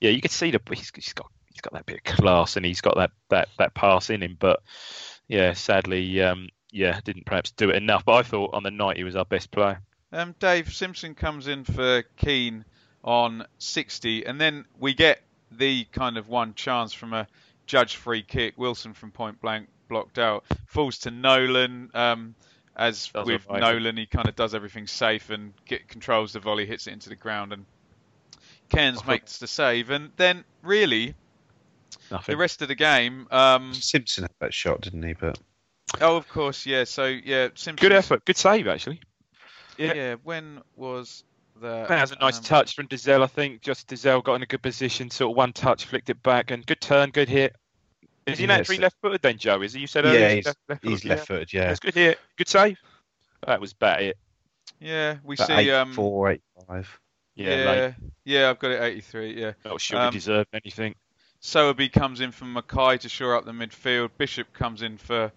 yeah, 0.00 0.10
you 0.10 0.20
could 0.20 0.30
see 0.30 0.50
the 0.50 0.60
he's, 0.70 0.92
he's 0.94 1.14
got 1.14 1.30
he's 1.46 1.62
got 1.62 1.72
that 1.72 1.86
bit 1.86 2.00
of 2.06 2.16
class, 2.16 2.56
and 2.56 2.66
he's 2.66 2.82
got 2.82 2.96
that 2.96 3.12
that 3.30 3.48
that 3.58 3.74
pass 3.74 4.10
in 4.10 4.22
him. 4.22 4.36
But 4.38 4.60
yeah, 5.26 5.54
sadly, 5.54 6.22
um, 6.22 6.48
yeah, 6.70 7.00
didn't 7.04 7.26
perhaps 7.26 7.50
do 7.52 7.70
it 7.70 7.76
enough. 7.76 8.04
But 8.04 8.14
I 8.14 8.22
thought 8.22 8.54
on 8.54 8.62
the 8.62 8.70
night 8.70 8.96
he 8.96 9.04
was 9.04 9.16
our 9.16 9.24
best 9.24 9.50
player. 9.50 9.80
Um, 10.12 10.34
Dave 10.38 10.72
Simpson 10.72 11.14
comes 11.14 11.48
in 11.48 11.64
for 11.64 12.02
Keane 12.16 12.64
on 13.04 13.44
60, 13.58 14.24
and 14.24 14.40
then 14.40 14.64
we 14.78 14.94
get 14.94 15.20
the 15.50 15.84
kind 15.92 16.16
of 16.16 16.28
one 16.28 16.54
chance 16.54 16.92
from 16.92 17.12
a 17.12 17.26
judge 17.66 17.96
free 17.96 18.22
kick. 18.22 18.54
Wilson 18.56 18.94
from 18.94 19.10
point 19.10 19.40
blank 19.40 19.68
blocked 19.88 20.18
out, 20.18 20.44
falls 20.66 20.98
to 20.98 21.10
Nolan. 21.10 21.90
Um, 21.94 22.34
as 22.78 23.08
Does 23.08 23.26
with 23.26 23.42
it. 23.50 23.60
Nolan, 23.60 23.96
he 23.96 24.06
kind 24.06 24.28
of 24.28 24.36
does 24.36 24.54
everything 24.54 24.86
safe 24.86 25.30
and 25.30 25.52
get 25.66 25.88
controls 25.88 26.32
the 26.32 26.40
volley, 26.40 26.64
hits 26.64 26.86
it 26.86 26.92
into 26.92 27.08
the 27.08 27.16
ground, 27.16 27.52
and 27.52 27.66
Cairns 28.68 29.04
makes 29.06 29.38
the 29.38 29.48
save. 29.48 29.90
And 29.90 30.10
then 30.16 30.44
really 30.62 31.14
Nothing. 32.10 32.32
the 32.32 32.36
rest 32.36 32.62
of 32.62 32.68
the 32.68 32.76
game. 32.76 33.26
Um, 33.30 33.74
Simpson 33.74 34.24
had 34.24 34.30
that 34.40 34.54
shot, 34.54 34.80
didn't 34.82 35.02
he? 35.02 35.14
But 35.14 35.38
oh, 36.00 36.16
of 36.16 36.28
course, 36.28 36.66
yeah. 36.66 36.84
So 36.84 37.06
yeah, 37.06 37.48
Simpson. 37.54 37.76
Good 37.76 37.92
effort, 37.92 38.24
good 38.24 38.36
save 38.36 38.68
actually. 38.68 39.00
Yeah. 39.76 39.94
yeah. 39.94 40.14
When 40.22 40.60
was 40.76 41.24
that? 41.60 41.88
That 41.88 42.00
was 42.02 42.12
a 42.12 42.18
nice 42.18 42.38
Um, 42.38 42.44
touch 42.44 42.74
from 42.74 42.88
Dozzell, 42.88 43.22
I 43.22 43.26
think. 43.26 43.62
Just 43.62 43.88
Dozzell 43.88 44.22
got 44.22 44.34
in 44.34 44.42
a 44.42 44.46
good 44.46 44.62
position, 44.62 45.10
sort 45.10 45.32
of 45.32 45.36
one 45.36 45.52
touch, 45.52 45.84
flicked 45.84 46.10
it 46.10 46.22
back, 46.22 46.50
and 46.50 46.66
good 46.66 46.80
turn, 46.80 47.10
good 47.10 47.28
hit. 47.28 47.54
Is 48.26 48.38
he 48.38 48.44
Yeah, 48.44 48.58
naturally 48.58 48.82
left-footed 48.82 49.22
then, 49.22 49.38
Joe? 49.38 49.62
Is 49.62 49.72
he? 49.72 49.80
You 49.80 49.86
said 49.86 50.04
earlier 50.04 50.20
yeah, 50.20 50.34
he's 50.34 50.46
he's, 50.82 51.04
left, 51.04 51.04
left-footed, 51.04 51.50
he's. 51.50 51.54
Yeah, 51.54 51.68
That's 51.68 51.80
good 51.80 51.94
hit, 51.94 52.18
good 52.36 52.48
save. 52.48 52.78
That 53.46 53.60
was 53.60 53.72
about 53.72 54.02
it. 54.02 54.18
Yeah, 54.80 55.16
we 55.24 55.34
About 55.36 55.46
see. 55.46 55.70
Um, 55.70 55.88
84, 55.88 56.30
85. 56.30 57.00
Yeah, 57.34 57.46
yeah, 57.56 57.64
like, 57.70 57.94
yeah, 58.24 58.50
I've 58.50 58.58
got 58.58 58.70
it 58.72 58.82
83. 58.82 59.40
Yeah. 59.40 59.52
not 59.64 59.80
sure 59.80 59.98
Um, 60.00 60.12
he 60.12 60.18
deserved 60.18 60.48
anything. 60.52 60.94
Sowerby 61.40 61.88
comes 61.88 62.20
in 62.20 62.32
for 62.32 62.44
McKay 62.44 62.98
to 63.00 63.08
shore 63.08 63.36
up 63.36 63.44
the 63.44 63.52
midfield. 63.52 64.10
Bishop 64.18 64.52
comes 64.52 64.82
in 64.82 64.98
for 64.98 65.30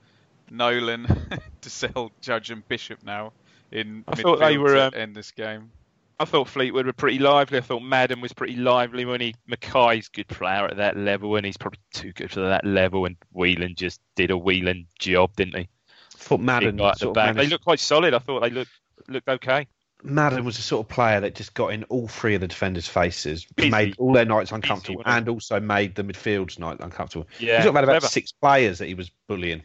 Nolan 0.51 1.07
to 1.61 1.69
sell 1.69 2.11
Judge 2.21 2.51
and 2.51 2.67
Bishop 2.67 3.03
now 3.03 3.33
in 3.71 4.03
I 4.07 4.11
midfield 4.11 4.21
thought 4.21 4.39
they 4.39 4.57
were, 4.57 4.75
to 4.75 4.87
um, 4.87 4.93
end 4.93 5.15
this 5.15 5.31
game. 5.31 5.71
I 6.19 6.25
thought 6.25 6.47
Fleetwood 6.47 6.85
were 6.85 6.93
pretty 6.93 7.17
lively. 7.17 7.57
I 7.57 7.61
thought 7.61 7.81
Madden 7.81 8.21
was 8.21 8.33
pretty 8.33 8.55
lively 8.55 9.05
when 9.05 9.21
he 9.21 9.33
McKay's 9.49 10.07
good 10.09 10.27
player 10.27 10.65
at 10.65 10.77
that 10.77 10.95
level, 10.95 11.35
and 11.35 11.45
he's 11.45 11.57
probably 11.57 11.79
too 11.93 12.11
good 12.13 12.29
for 12.29 12.41
that 12.41 12.63
level. 12.65 13.05
And 13.05 13.15
Whelan 13.31 13.73
just 13.75 13.99
did 14.15 14.29
a 14.29 14.37
Whelan 14.37 14.85
job, 14.99 15.35
didn't 15.35 15.57
he? 15.57 15.69
thought 16.11 16.41
Madden 16.41 16.77
guy 16.77 16.91
the 16.91 16.95
sort 16.95 17.09
of 17.09 17.15
back. 17.15 17.27
They 17.29 17.33
managed- 17.37 17.51
looked 17.51 17.63
quite 17.63 17.79
solid. 17.79 18.13
I 18.13 18.19
thought 18.19 18.41
they 18.41 18.51
looked 18.51 18.71
looked 19.07 19.29
okay. 19.29 19.67
Madden 20.03 20.45
was 20.45 20.57
the 20.57 20.63
sort 20.63 20.85
of 20.85 20.89
player 20.89 21.19
that 21.21 21.35
just 21.35 21.53
got 21.53 21.73
in 21.73 21.83
all 21.85 22.07
three 22.07 22.33
of 22.33 22.41
the 22.41 22.47
defenders' 22.47 22.87
faces, 22.87 23.45
Busy. 23.55 23.69
made 23.69 23.95
all 23.99 24.13
their 24.13 24.25
nights 24.25 24.51
uncomfortable, 24.51 25.03
wasn't 25.05 25.15
and 25.15 25.29
also 25.29 25.59
made 25.59 25.93
the 25.93 26.03
midfield's 26.03 26.57
night 26.57 26.77
uncomfortable. 26.79 27.27
Yeah, 27.39 27.57
He's 27.57 27.65
got 27.65 27.71
about, 27.71 27.83
about 27.83 28.03
six 28.03 28.31
players 28.31 28.79
that 28.79 28.87
he 28.87 28.95
was 28.95 29.11
bullying. 29.27 29.61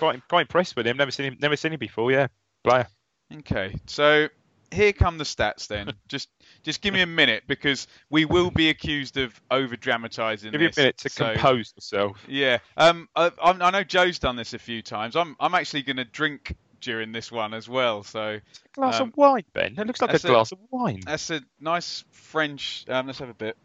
Quite 0.00 0.26
quite 0.28 0.40
impressed 0.42 0.74
with 0.74 0.86
him. 0.86 0.96
Never 0.96 1.10
seen 1.12 1.26
him. 1.26 1.36
Never 1.40 1.56
seen 1.56 1.72
him 1.72 1.78
before. 1.78 2.10
Yeah, 2.10 2.26
player. 2.64 2.88
Okay, 3.32 3.76
so 3.86 4.28
here 4.72 4.92
come 4.92 5.18
the 5.18 5.24
stats 5.24 5.68
then. 5.68 5.92
just 6.08 6.28
just 6.62 6.80
give 6.80 6.94
me 6.94 7.02
a 7.02 7.06
minute 7.06 7.44
because 7.46 7.86
we 8.08 8.24
will 8.24 8.50
be 8.50 8.70
accused 8.70 9.16
of 9.18 9.38
over 9.50 9.76
dramatising. 9.76 10.52
Give 10.52 10.60
me 10.60 10.68
a 10.68 10.72
minute 10.76 10.98
to 10.98 11.10
so- 11.10 11.32
compose 11.34 11.72
yourself. 11.76 12.16
Yeah. 12.26 12.58
Um. 12.76 13.08
I, 13.14 13.30
I'm- 13.42 13.58
know 13.72 13.84
Joe's 13.84 14.18
done 14.18 14.36
this 14.36 14.54
a 14.54 14.58
few 14.58 14.80
times. 14.82 15.16
I'm 15.16 15.36
I'm 15.38 15.54
actually 15.54 15.82
going 15.82 15.98
to 15.98 16.04
drink 16.04 16.56
during 16.80 17.12
this 17.12 17.30
one 17.30 17.52
as 17.52 17.68
well. 17.68 18.02
So 18.02 18.20
a 18.22 18.40
glass 18.72 19.00
Um, 19.00 19.08
of 19.08 19.16
wine, 19.18 19.44
Ben. 19.52 19.74
It 19.78 19.86
looks 19.86 20.00
like 20.00 20.14
a 20.14 20.18
glass 20.18 20.50
of 20.50 20.58
wine. 20.70 21.00
that's 21.04 21.28
a 21.28 21.42
nice 21.60 22.04
French. 22.10 22.86
Um. 22.88 23.06
Let's 23.06 23.18
have 23.18 23.28
a 23.28 23.34
bit. 23.34 23.56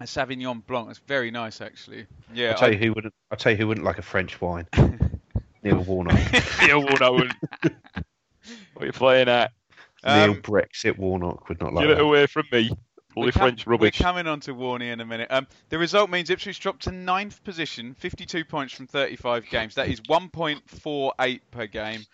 A 0.00 0.04
Sauvignon 0.04 0.64
Blanc. 0.66 0.86
That's 0.88 0.98
very 1.00 1.30
nice 1.30 1.60
actually. 1.60 2.06
Yeah. 2.34 2.50
I'll 2.52 2.56
tell 2.58 2.68
I- 2.68 2.72
you 2.72 2.78
who 2.78 2.92
wouldn't. 2.94 3.14
I'll 3.30 3.36
tell 3.38 3.52
you 3.52 3.58
who 3.58 3.68
wouldn't 3.68 3.84
like 3.84 3.98
a 3.98 4.02
French 4.02 4.40
wine. 4.40 4.66
Neil 5.62 5.82
Warnock. 5.82 6.18
Neil 6.62 6.80
Warnock 6.82 7.12
wouldn't. 7.12 7.36
what 7.62 8.82
are 8.82 8.86
you 8.86 8.92
playing 8.92 9.28
at? 9.28 9.52
Neil 10.04 10.30
Um, 10.30 10.42
Brexit 10.42 10.96
Warnock 10.96 11.48
would 11.50 11.60
not 11.60 11.74
like 11.74 11.84
Get 11.84 11.90
it 11.92 11.96
that. 11.98 12.02
away 12.02 12.26
from 12.26 12.44
me. 12.50 12.70
All 13.16 13.24
the 13.24 13.26
We're 13.26 13.32
French 13.32 13.66
rubbish. 13.66 13.98
We're 13.98 14.04
coming 14.04 14.28
on 14.28 14.38
to 14.40 14.54
Warney 14.54 14.92
in 14.92 15.00
a 15.00 15.04
minute. 15.04 15.26
Um, 15.30 15.48
the 15.68 15.78
result 15.78 16.10
means 16.10 16.30
Ipswich 16.30 16.60
dropped 16.60 16.84
to 16.84 16.92
ninth 16.92 17.42
position, 17.42 17.92
52 17.94 18.44
points 18.44 18.72
from 18.72 18.86
35 18.86 19.50
games. 19.50 19.74
That 19.74 19.88
is 19.88 20.00
1.48 20.02 21.40
per 21.50 21.66
game, 21.66 22.04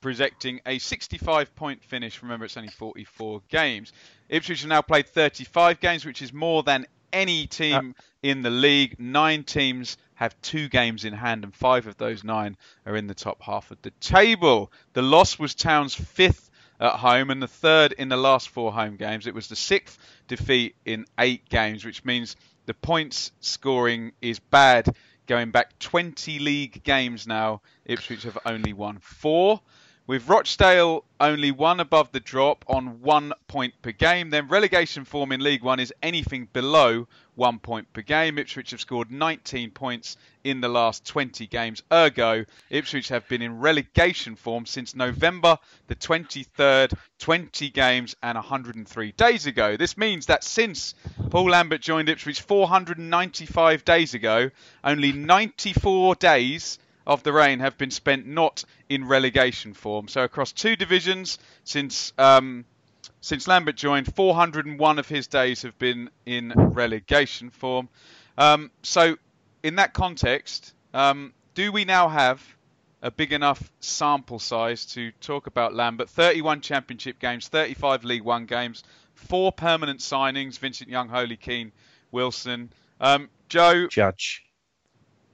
projecting 0.00 0.60
a 0.64 0.78
65 0.78 1.54
point 1.56 1.82
finish. 1.82 2.22
Remember, 2.22 2.44
it's 2.44 2.56
only 2.56 2.68
44 2.70 3.42
games. 3.48 3.92
Ipswich 4.28 4.60
have 4.60 4.68
now 4.68 4.80
played 4.80 5.08
35 5.08 5.80
games, 5.80 6.06
which 6.06 6.22
is 6.22 6.32
more 6.32 6.62
than 6.62 6.86
any 7.14 7.44
uh, 7.44 7.46
team 7.48 7.94
in 8.22 8.42
the 8.42 8.50
league. 8.50 8.96
Nine 8.98 9.44
teams 9.44 9.96
have 10.14 10.40
two 10.42 10.68
games 10.68 11.04
in 11.04 11.14
hand, 11.14 11.44
and 11.44 11.54
five 11.54 11.86
of 11.86 11.96
those 11.96 12.24
nine 12.24 12.56
are 12.84 12.96
in 12.96 13.06
the 13.06 13.14
top 13.14 13.42
half 13.42 13.70
of 13.70 13.80
the 13.82 13.90
table. 14.00 14.70
The 14.92 15.02
loss 15.02 15.38
was 15.38 15.54
Town's 15.54 15.94
fifth 15.94 16.50
at 16.80 16.92
home 16.92 17.30
and 17.30 17.42
the 17.42 17.48
third 17.48 17.92
in 17.92 18.08
the 18.08 18.16
last 18.16 18.48
four 18.48 18.72
home 18.72 18.96
games. 18.96 19.26
It 19.26 19.34
was 19.34 19.48
the 19.48 19.56
sixth 19.56 19.98
defeat 20.28 20.76
in 20.84 21.06
eight 21.18 21.48
games, 21.48 21.84
which 21.84 22.04
means 22.04 22.36
the 22.66 22.74
points 22.74 23.32
scoring 23.40 24.12
is 24.20 24.38
bad. 24.38 24.94
Going 25.26 25.52
back 25.52 25.78
20 25.78 26.38
league 26.40 26.82
games 26.82 27.26
now, 27.26 27.62
Ipswich 27.86 28.24
have 28.24 28.38
only 28.44 28.74
won 28.74 28.98
four. 28.98 29.60
With 30.06 30.28
Rochdale 30.28 31.02
only 31.18 31.50
one 31.50 31.80
above 31.80 32.12
the 32.12 32.20
drop 32.20 32.66
on 32.68 33.00
one 33.00 33.32
point 33.48 33.72
per 33.80 33.92
game, 33.92 34.28
then 34.28 34.48
relegation 34.48 35.06
form 35.06 35.32
in 35.32 35.40
League 35.40 35.62
One 35.62 35.80
is 35.80 35.94
anything 36.02 36.46
below 36.52 37.08
one 37.36 37.58
point 37.58 37.90
per 37.94 38.02
game. 38.02 38.36
Ipswich 38.36 38.72
have 38.72 38.82
scored 38.82 39.10
19 39.10 39.70
points 39.70 40.18
in 40.44 40.60
the 40.60 40.68
last 40.68 41.06
20 41.06 41.46
games. 41.46 41.82
Ergo, 41.90 42.44
Ipswich 42.68 43.08
have 43.08 43.26
been 43.28 43.40
in 43.40 43.60
relegation 43.60 44.36
form 44.36 44.66
since 44.66 44.94
November 44.94 45.56
the 45.86 45.96
23rd, 45.96 46.92
20 47.18 47.70
games 47.70 48.14
and 48.22 48.36
103 48.36 49.12
days 49.12 49.46
ago. 49.46 49.78
This 49.78 49.96
means 49.96 50.26
that 50.26 50.44
since 50.44 50.94
Paul 51.30 51.48
Lambert 51.48 51.80
joined 51.80 52.10
Ipswich 52.10 52.42
495 52.42 53.86
days 53.86 54.12
ago, 54.12 54.50
only 54.84 55.12
94 55.12 56.16
days 56.16 56.78
of 57.06 57.22
the 57.22 57.32
reign 57.32 57.60
have 57.60 57.76
been 57.76 57.90
spent 57.90 58.26
not 58.26 58.64
in 58.88 59.06
relegation 59.06 59.74
form. 59.74 60.08
So 60.08 60.24
across 60.24 60.52
two 60.52 60.76
divisions 60.76 61.38
since 61.64 62.12
um, 62.18 62.64
since 63.20 63.48
Lambert 63.48 63.76
joined, 63.76 64.14
401 64.14 64.98
of 64.98 65.08
his 65.08 65.26
days 65.26 65.62
have 65.62 65.78
been 65.78 66.10
in 66.26 66.52
relegation 66.54 67.50
form. 67.50 67.88
Um, 68.36 68.70
so 68.82 69.16
in 69.62 69.76
that 69.76 69.94
context, 69.94 70.74
um, 70.92 71.32
do 71.54 71.72
we 71.72 71.84
now 71.84 72.08
have 72.08 72.42
a 73.02 73.10
big 73.10 73.32
enough 73.32 73.72
sample 73.80 74.38
size 74.38 74.84
to 74.86 75.10
talk 75.20 75.46
about 75.46 75.74
Lambert? 75.74 76.10
31 76.10 76.60
Championship 76.60 77.18
games, 77.18 77.48
35 77.48 78.04
League 78.04 78.24
One 78.24 78.46
games, 78.46 78.84
four 79.14 79.52
permanent 79.52 80.00
signings: 80.00 80.58
Vincent 80.58 80.90
Young, 80.90 81.08
Holy 81.08 81.36
Keane, 81.36 81.72
Wilson. 82.10 82.70
Um, 83.00 83.30
Joe 83.48 83.86
Judge. 83.88 84.44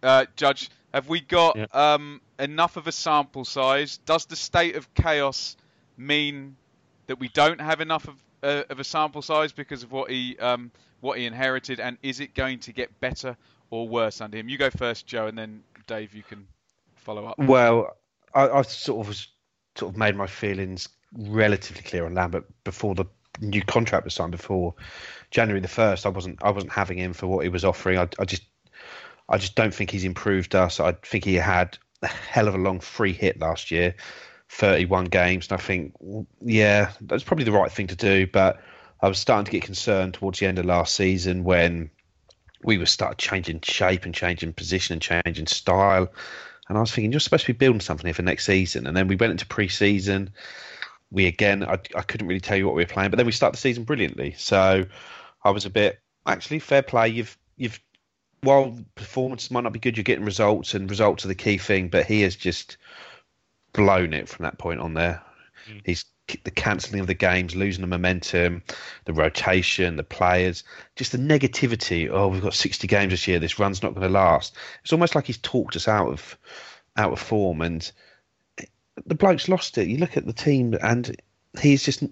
Uh, 0.03 0.27
Judge, 0.37 0.71
have 0.93 1.09
we 1.09 1.21
got 1.21 1.57
Yeah. 1.57 1.67
um, 1.73 2.21
enough 2.39 2.77
of 2.77 2.87
a 2.87 2.93
sample 2.93 3.45
size? 3.45 3.99
Does 3.99 4.27
the 4.27 4.37
state 4.37 4.77
of 4.77 4.93
chaos 4.95 5.57
mean 5.97 6.57
that 7.07 7.19
we 7.19 7.29
don't 7.29 7.61
have 7.61 7.81
enough 7.81 8.09
of, 8.09 8.15
uh, 8.43 8.63
of 8.71 8.81
a 8.81 8.85
sample 8.85 9.23
size 9.23 9.53
because 9.53 9.83
of 9.83 9.93
what 9.93 10.11
he 10.11 10.39
um, 10.39 10.71
what 11.01 11.19
he 11.19 11.27
inherited, 11.27 11.81
and 11.81 11.97
is 12.03 12.21
it 12.21 12.35
going 12.35 12.59
to 12.61 12.73
get 12.73 13.01
better 13.01 13.37
or 13.71 13.89
worse 13.89 14.21
under 14.21 14.37
him? 14.37 14.49
You 14.49 14.59
go 14.59 14.71
first, 14.71 15.07
Joe, 15.07 15.27
and 15.27 15.37
then 15.39 15.63
Dave, 15.87 16.15
you 16.15 16.23
can 16.23 16.47
follow 16.97 17.27
up. 17.27 17.39
Well, 17.39 17.97
I, 18.35 18.49
I 18.49 18.63
sort 18.63 19.01
of 19.01 19.09
was 19.09 19.29
sort 19.77 19.93
of 19.93 19.99
made 19.99 20.17
my 20.17 20.27
feelings 20.27 20.89
relatively 21.13 21.83
clear 21.83 22.07
on 22.07 22.15
Lambert 22.15 22.45
before 22.65 22.95
the 22.95 23.07
new 23.41 23.63
contract 23.63 24.05
was 24.05 24.15
signed 24.15 24.33
before 24.33 24.75
January 25.31 25.61
the 25.61 25.69
first. 25.69 26.07
I 26.07 26.11
wasn't 26.11 26.43
I 26.43 26.51
wasn't 26.51 26.73
having 26.73 26.99
him 26.99 27.13
for 27.13 27.27
what 27.27 27.43
he 27.45 27.49
was 27.49 27.65
offering. 27.65 27.99
I, 27.99 28.09
I 28.19 28.25
just 28.25 28.43
I 29.31 29.39
just 29.39 29.55
don't 29.55 29.73
think 29.73 29.91
he's 29.91 30.05
improved 30.05 30.55
us. 30.55 30.81
I 30.81 30.93
think 30.93 31.25
he 31.25 31.37
had 31.37 31.79
a 32.03 32.09
hell 32.09 32.49
of 32.49 32.55
a 32.55 32.59
long 32.59 32.81
free 32.81 33.13
hit 33.13 33.39
last 33.39 33.71
year, 33.71 33.95
31 34.49 35.07
games, 35.07 35.49
and 35.49 35.59
I 35.59 35.63
think 35.63 35.95
yeah, 36.43 36.91
that's 37.01 37.23
probably 37.23 37.45
the 37.45 37.53
right 37.53 37.71
thing 37.71 37.87
to 37.87 37.97
do. 37.97 38.27
But 38.27 38.61
I 39.01 39.09
was 39.09 39.19
starting 39.19 39.45
to 39.47 39.53
get 39.53 39.63
concerned 39.63 40.15
towards 40.15 40.41
the 40.41 40.47
end 40.47 40.59
of 40.59 40.67
last 40.67 40.95
season 40.95 41.45
when 41.45 41.91
we 42.65 42.77
were 42.77 42.87
started 42.87 43.19
changing 43.19 43.61
shape 43.63 44.05
and 44.05 44.15
changing 44.15 44.53
position 44.53 44.95
and 44.95 45.03
changing 45.03 45.47
style. 45.47 46.13
And 46.69 46.77
I 46.77 46.81
was 46.81 46.93
thinking, 46.93 47.11
you're 47.11 47.21
supposed 47.21 47.47
to 47.47 47.53
be 47.53 47.57
building 47.57 47.81
something 47.81 48.07
here 48.07 48.15
for 48.15 48.23
next 48.23 48.45
season. 48.45 48.87
And 48.87 48.97
then 48.97 49.09
we 49.09 49.17
went 49.17 49.33
into 49.33 49.47
pre-season. 49.47 50.31
We 51.11 51.27
again, 51.27 51.65
I, 51.65 51.79
I 51.95 52.03
couldn't 52.03 52.29
really 52.29 52.41
tell 52.41 52.57
you 52.57 52.67
what 52.67 52.75
we 52.75 52.83
were 52.83 52.89
playing, 52.89 53.11
but 53.11 53.17
then 53.17 53.27
we 53.27 53.33
start 53.33 53.53
the 53.53 53.59
season 53.59 53.85
brilliantly. 53.85 54.35
So 54.37 54.87
I 55.43 55.51
was 55.51 55.65
a 55.65 55.71
bit 55.71 56.01
actually 56.27 56.59
fair 56.59 56.83
play. 56.83 57.09
You've 57.09 57.37
you've 57.57 57.81
while 58.43 58.79
performance 58.95 59.51
might 59.51 59.65
not 59.65 59.73
be 59.73 59.79
good, 59.79 59.97
you're 59.97 60.05
getting 60.05 60.25
results, 60.25 60.75
and 60.75 60.89
results 60.89 61.25
are 61.25 61.29
the 61.29 61.35
key 61.35 61.59
thing. 61.59 61.89
But 61.89 62.07
he 62.07 62.23
has 62.23 62.37
just 62.37 62.77
blown 63.73 64.13
it 64.13 64.29
from 64.29 64.45
that 64.45 64.59
point 64.59 64.81
on. 64.81 64.95
There, 64.95 65.23
mm. 65.69 65.81
he's 65.85 66.05
the 66.45 66.51
cancelling 66.51 67.01
of 67.01 67.07
the 67.07 67.15
games, 67.15 67.57
losing 67.57 67.81
the 67.83 67.87
momentum, 67.87 68.63
the 69.05 69.13
rotation, 69.13 69.97
the 69.97 70.05
players, 70.05 70.65
just 70.97 71.13
the 71.13 71.19
negativity. 71.19 72.09
Oh, 72.11 72.29
we've 72.29 72.43
got 72.43 72.55
60 72.55 72.87
games 72.87 73.11
this 73.11 73.27
year. 73.27 73.39
This 73.39 73.59
run's 73.59 73.83
not 73.83 73.95
going 73.95 74.07
to 74.07 74.13
last. 74.13 74.57
It's 74.83 74.93
almost 74.93 75.15
like 75.15 75.27
he's 75.27 75.39
talked 75.39 75.77
us 75.77 75.89
out 75.89 76.09
of 76.09 76.39
out 76.97 77.13
of 77.13 77.21
form, 77.21 77.61
and 77.61 77.91
eh, 78.59 78.65
the 79.07 79.15
bloke's 79.15 79.49
lost 79.49 79.79
it. 79.79 79.89
You 79.89 79.99
look 79.99 80.17
at 80.17 80.27
the 80.27 80.33
team, 80.33 80.77
and 80.83 81.17
he's 81.61 81.83
just 81.83 82.05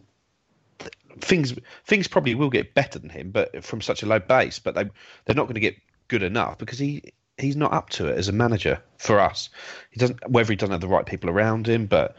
things. 1.21 1.55
Things 1.85 2.09
probably 2.09 2.35
will 2.35 2.51
get 2.51 2.75
better 2.75 2.99
than 2.99 3.11
him, 3.11 3.31
but 3.31 3.64
from 3.64 3.81
such 3.81 4.03
a 4.03 4.07
low 4.07 4.19
base. 4.19 4.59
But 4.59 4.75
they 4.75 4.85
they're 5.25 5.37
not 5.37 5.45
going 5.45 5.55
to 5.55 5.61
get 5.61 5.77
good 6.09 6.23
enough 6.23 6.59
because 6.59 6.79
he 6.79 7.03
he's 7.38 7.57
not 7.57 7.73
up 7.73 7.90
to 7.90 8.09
it 8.09 8.18
as 8.18 8.29
a 8.29 8.33
manager 8.33 8.83
for 8.99 9.21
us. 9.21 9.49
He 9.90 10.01
doesn't 10.01 10.29
whether 10.29 10.53
he 10.53 10.57
doesn't 10.57 10.73
have 10.73 10.81
the 10.81 10.88
right 10.88 11.07
people 11.07 11.31
around 11.31 11.66
him, 11.66 11.87
but 11.87 12.16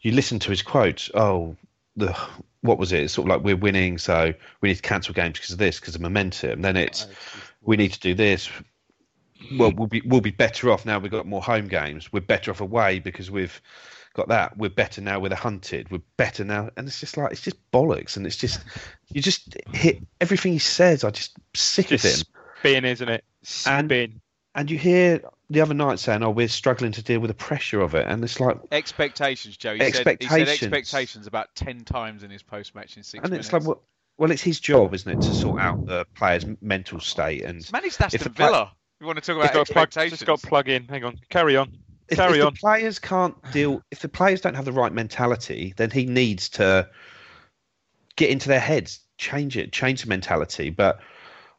you 0.00 0.12
listen 0.12 0.38
to 0.40 0.50
his 0.50 0.62
quotes. 0.62 1.10
Oh, 1.14 1.56
the 1.96 2.16
what 2.62 2.78
was 2.78 2.92
it? 2.92 3.02
It's 3.02 3.14
sort 3.14 3.26
of 3.28 3.36
like 3.36 3.44
we're 3.44 3.56
winning, 3.56 3.98
so 3.98 4.32
we 4.60 4.68
need 4.68 4.76
to 4.76 4.82
cancel 4.82 5.14
games 5.14 5.38
because 5.38 5.52
of 5.52 5.58
this, 5.58 5.80
because 5.80 5.94
of 5.94 6.00
momentum. 6.00 6.62
Then 6.62 6.76
it's 6.76 7.06
we 7.62 7.76
need 7.76 7.92
to 7.92 8.00
do 8.00 8.14
this. 8.14 8.48
Well, 9.58 9.72
we'll 9.72 9.88
be 9.88 10.02
we'll 10.04 10.20
be 10.20 10.30
better 10.30 10.70
off 10.70 10.84
now. 10.84 10.98
We've 10.98 11.10
got 11.10 11.26
more 11.26 11.42
home 11.42 11.68
games. 11.68 12.12
We're 12.12 12.20
better 12.20 12.50
off 12.50 12.60
away 12.60 12.98
because 12.98 13.30
we've 13.30 13.60
got 14.14 14.28
that. 14.28 14.56
We're 14.56 14.70
better 14.70 15.00
now 15.00 15.18
with 15.20 15.32
a 15.32 15.36
hunted. 15.36 15.90
We're 15.90 16.02
better 16.16 16.44
now, 16.44 16.70
and 16.76 16.86
it's 16.86 17.00
just 17.00 17.16
like 17.16 17.32
it's 17.32 17.40
just 17.40 17.56
bollocks, 17.70 18.16
and 18.16 18.26
it's 18.26 18.36
just 18.36 18.60
you 19.08 19.22
just 19.22 19.56
hit 19.72 19.98
everything 20.20 20.52
he 20.52 20.58
says. 20.58 21.04
I 21.04 21.10
just 21.10 21.36
sick 21.54 21.86
of 21.86 22.02
him. 22.02 22.10
Just 22.10 22.26
spin, 22.58 22.84
isn't 22.84 23.08
it? 23.08 23.24
And- 23.66 23.88
Spin. 23.88 24.20
And 24.52 24.68
you 24.68 24.76
hear 24.76 25.22
the 25.48 25.60
other 25.60 25.74
night 25.74 26.00
saying, 26.00 26.24
"Oh, 26.24 26.30
we're 26.30 26.48
struggling 26.48 26.90
to 26.92 27.02
deal 27.04 27.20
with 27.20 27.28
the 27.28 27.34
pressure 27.34 27.80
of 27.80 27.94
it," 27.94 28.04
and 28.08 28.22
it's 28.24 28.40
like, 28.40 28.58
Expectations, 28.72 29.56
Joe. 29.56 29.74
He 29.74 29.78
Said, 29.78 29.86
he 29.86 29.92
said 29.92 30.06
Expectations. 30.08 30.62
expectations 30.72 31.26
about 31.28 31.54
10 31.54 31.84
times 31.84 32.24
in 32.24 32.30
his 32.32 32.42
post-match 32.42 32.96
in 32.96 33.04
six 33.04 33.22
and 33.22 33.30
minutes. 33.30 33.46
it's 33.46 33.52
like, 33.52 33.62
well, 33.62 33.80
well, 34.18 34.32
it's 34.32 34.42
his 34.42 34.58
job, 34.58 34.92
isn't 34.92 35.10
it, 35.10 35.20
to 35.24 35.32
sort 35.32 35.60
out 35.60 35.86
the 35.86 36.04
player's 36.16 36.44
mental 36.60 36.98
state 36.98 37.44
and 37.44 37.70
Managed 37.72 38.02
Aston 38.02 38.18
if 38.18 38.24
the 38.24 38.30
play- 38.30 38.46
Villa. 38.46 38.72
You 38.98 39.06
want 39.06 39.22
to 39.22 39.24
talk 39.24 39.36
about 39.40 39.54
got, 39.54 39.66
to 39.68 39.72
plug, 39.72 39.86
expectations? 39.86 40.18
just 40.18 40.26
got 40.26 40.40
to 40.40 40.46
plug 40.48 40.68
in. 40.68 40.84
Hang 40.88 41.04
on. 41.04 41.20
Carry 41.28 41.56
on. 41.56 41.78
if, 42.08 42.18
Carry 42.18 42.40
if 42.40 42.44
on. 42.44 42.52
the 42.52 42.58
players 42.58 42.98
can't 42.98 43.36
deal, 43.52 43.82
if 43.92 44.00
the 44.00 44.08
players 44.08 44.40
don't 44.40 44.54
have 44.54 44.64
the 44.64 44.72
right 44.72 44.92
mentality, 44.92 45.74
then 45.76 45.90
he 45.92 46.06
needs 46.06 46.48
to 46.50 46.90
get 48.16 48.30
into 48.30 48.48
their 48.48 48.58
heads, 48.60 48.98
change 49.16 49.56
it, 49.56 49.72
change 49.72 50.02
the 50.02 50.08
mentality. 50.08 50.70
But 50.70 50.98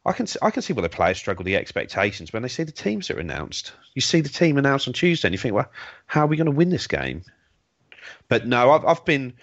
I 0.04 0.12
can 0.12 0.26
I 0.40 0.50
can 0.50 0.62
see 0.62 0.72
where 0.72 0.82
the 0.82 0.88
players 0.88 1.18
struggle 1.18 1.40
with 1.40 1.46
the 1.46 1.56
expectations 1.56 2.32
when 2.32 2.42
they 2.42 2.48
see 2.48 2.64
the 2.64 2.72
teams 2.72 3.08
that 3.08 3.16
are 3.16 3.20
announced. 3.20 3.72
You 3.94 4.02
see 4.02 4.20
the 4.20 4.28
team 4.28 4.58
announced 4.58 4.88
on 4.88 4.94
Tuesday, 4.94 5.28
and 5.28 5.34
you 5.34 5.38
think, 5.38 5.54
well, 5.54 5.70
how 6.06 6.22
are 6.24 6.26
we 6.26 6.36
going 6.36 6.46
to 6.46 6.50
win 6.50 6.70
this 6.70 6.86
game? 6.88 7.22
But 8.28 8.46
no, 8.46 8.72
I've 8.72 8.84
I've 8.84 9.04
been. 9.04 9.34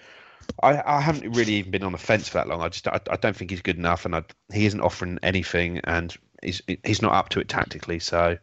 I, 0.62 0.82
I 0.84 1.00
haven't 1.00 1.32
really 1.32 1.54
even 1.54 1.70
been 1.70 1.84
on 1.84 1.92
the 1.92 1.98
fence 1.98 2.28
for 2.28 2.38
that 2.38 2.48
long. 2.48 2.60
I 2.60 2.68
just 2.68 2.86
I, 2.88 3.00
I 3.10 3.16
don't 3.16 3.36
think 3.36 3.50
he's 3.50 3.62
good 3.62 3.76
enough, 3.78 4.04
and 4.04 4.14
I, 4.16 4.24
he 4.52 4.66
isn't 4.66 4.80
offering 4.80 5.18
anything, 5.22 5.80
and 5.84 6.14
he's 6.42 6.60
he's 6.84 7.00
not 7.00 7.14
up 7.14 7.30
to 7.30 7.40
it 7.40 7.48
tactically. 7.48 7.98
So, 8.00 8.36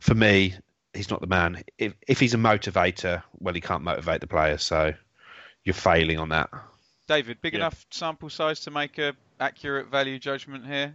for 0.00 0.14
me, 0.14 0.54
he's 0.92 1.08
not 1.08 1.20
the 1.20 1.26
man. 1.26 1.62
If 1.78 1.94
if 2.06 2.20
he's 2.20 2.34
a 2.34 2.38
motivator, 2.38 3.22
well, 3.38 3.54
he 3.54 3.60
can't 3.60 3.82
motivate 3.82 4.20
the 4.20 4.26
players. 4.26 4.62
So, 4.62 4.92
you're 5.64 5.74
failing 5.74 6.18
on 6.18 6.30
that. 6.30 6.50
David, 7.06 7.40
big 7.40 7.54
Yeah. 7.54 7.60
enough 7.60 7.86
sample 7.90 8.28
size 8.28 8.60
to 8.60 8.70
make 8.70 8.98
a 8.98 9.14
accurate 9.38 9.86
value 9.86 10.18
judgment 10.18 10.66
here? 10.66 10.94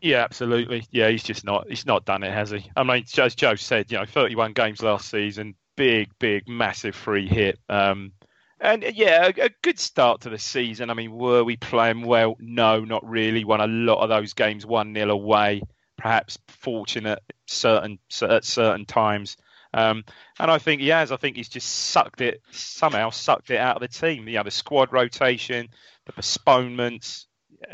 Yeah, 0.00 0.22
absolutely. 0.22 0.86
Yeah, 0.90 1.08
he's 1.08 1.22
just 1.22 1.44
not. 1.44 1.68
He's 1.68 1.86
not 1.86 2.04
done 2.04 2.22
it, 2.22 2.32
has 2.32 2.50
he? 2.50 2.70
I 2.76 2.82
mean, 2.82 3.04
as 3.18 3.34
Joe 3.34 3.54
said, 3.54 3.90
you 3.90 3.98
know, 3.98 4.04
31 4.04 4.52
games 4.52 4.82
last 4.82 5.10
season, 5.10 5.54
big, 5.76 6.10
big, 6.18 6.48
massive 6.48 6.94
free 6.94 7.26
hit. 7.26 7.58
Um, 7.68 8.12
and 8.60 8.84
uh, 8.84 8.92
yeah, 8.94 9.26
a, 9.26 9.46
a 9.46 9.50
good 9.62 9.78
start 9.78 10.22
to 10.22 10.30
the 10.30 10.38
season. 10.38 10.90
I 10.90 10.94
mean, 10.94 11.12
were 11.12 11.44
we 11.44 11.56
playing 11.56 12.04
well? 12.04 12.36
No, 12.38 12.80
not 12.80 13.08
really. 13.08 13.44
Won 13.44 13.60
a 13.60 13.66
lot 13.66 14.02
of 14.02 14.08
those 14.08 14.34
games 14.34 14.66
one 14.66 14.94
0 14.94 15.10
away. 15.10 15.62
Perhaps 15.96 16.38
fortunate 16.48 17.20
certain 17.46 17.98
at 18.22 18.44
certain 18.44 18.84
times. 18.84 19.36
Um, 19.72 20.04
and 20.38 20.50
I 20.50 20.58
think 20.58 20.80
he 20.80 20.88
has. 20.88 21.10
I 21.12 21.16
think 21.16 21.36
he's 21.36 21.48
just 21.48 21.68
sucked 21.68 22.20
it 22.20 22.40
somehow, 22.50 23.10
sucked 23.10 23.50
it 23.50 23.58
out 23.58 23.76
of 23.76 23.82
the 23.82 23.88
team. 23.88 24.28
You 24.28 24.36
know, 24.36 24.42
the 24.42 24.50
squad 24.50 24.92
rotation, 24.92 25.68
the 26.06 26.12
postponements. 26.12 27.26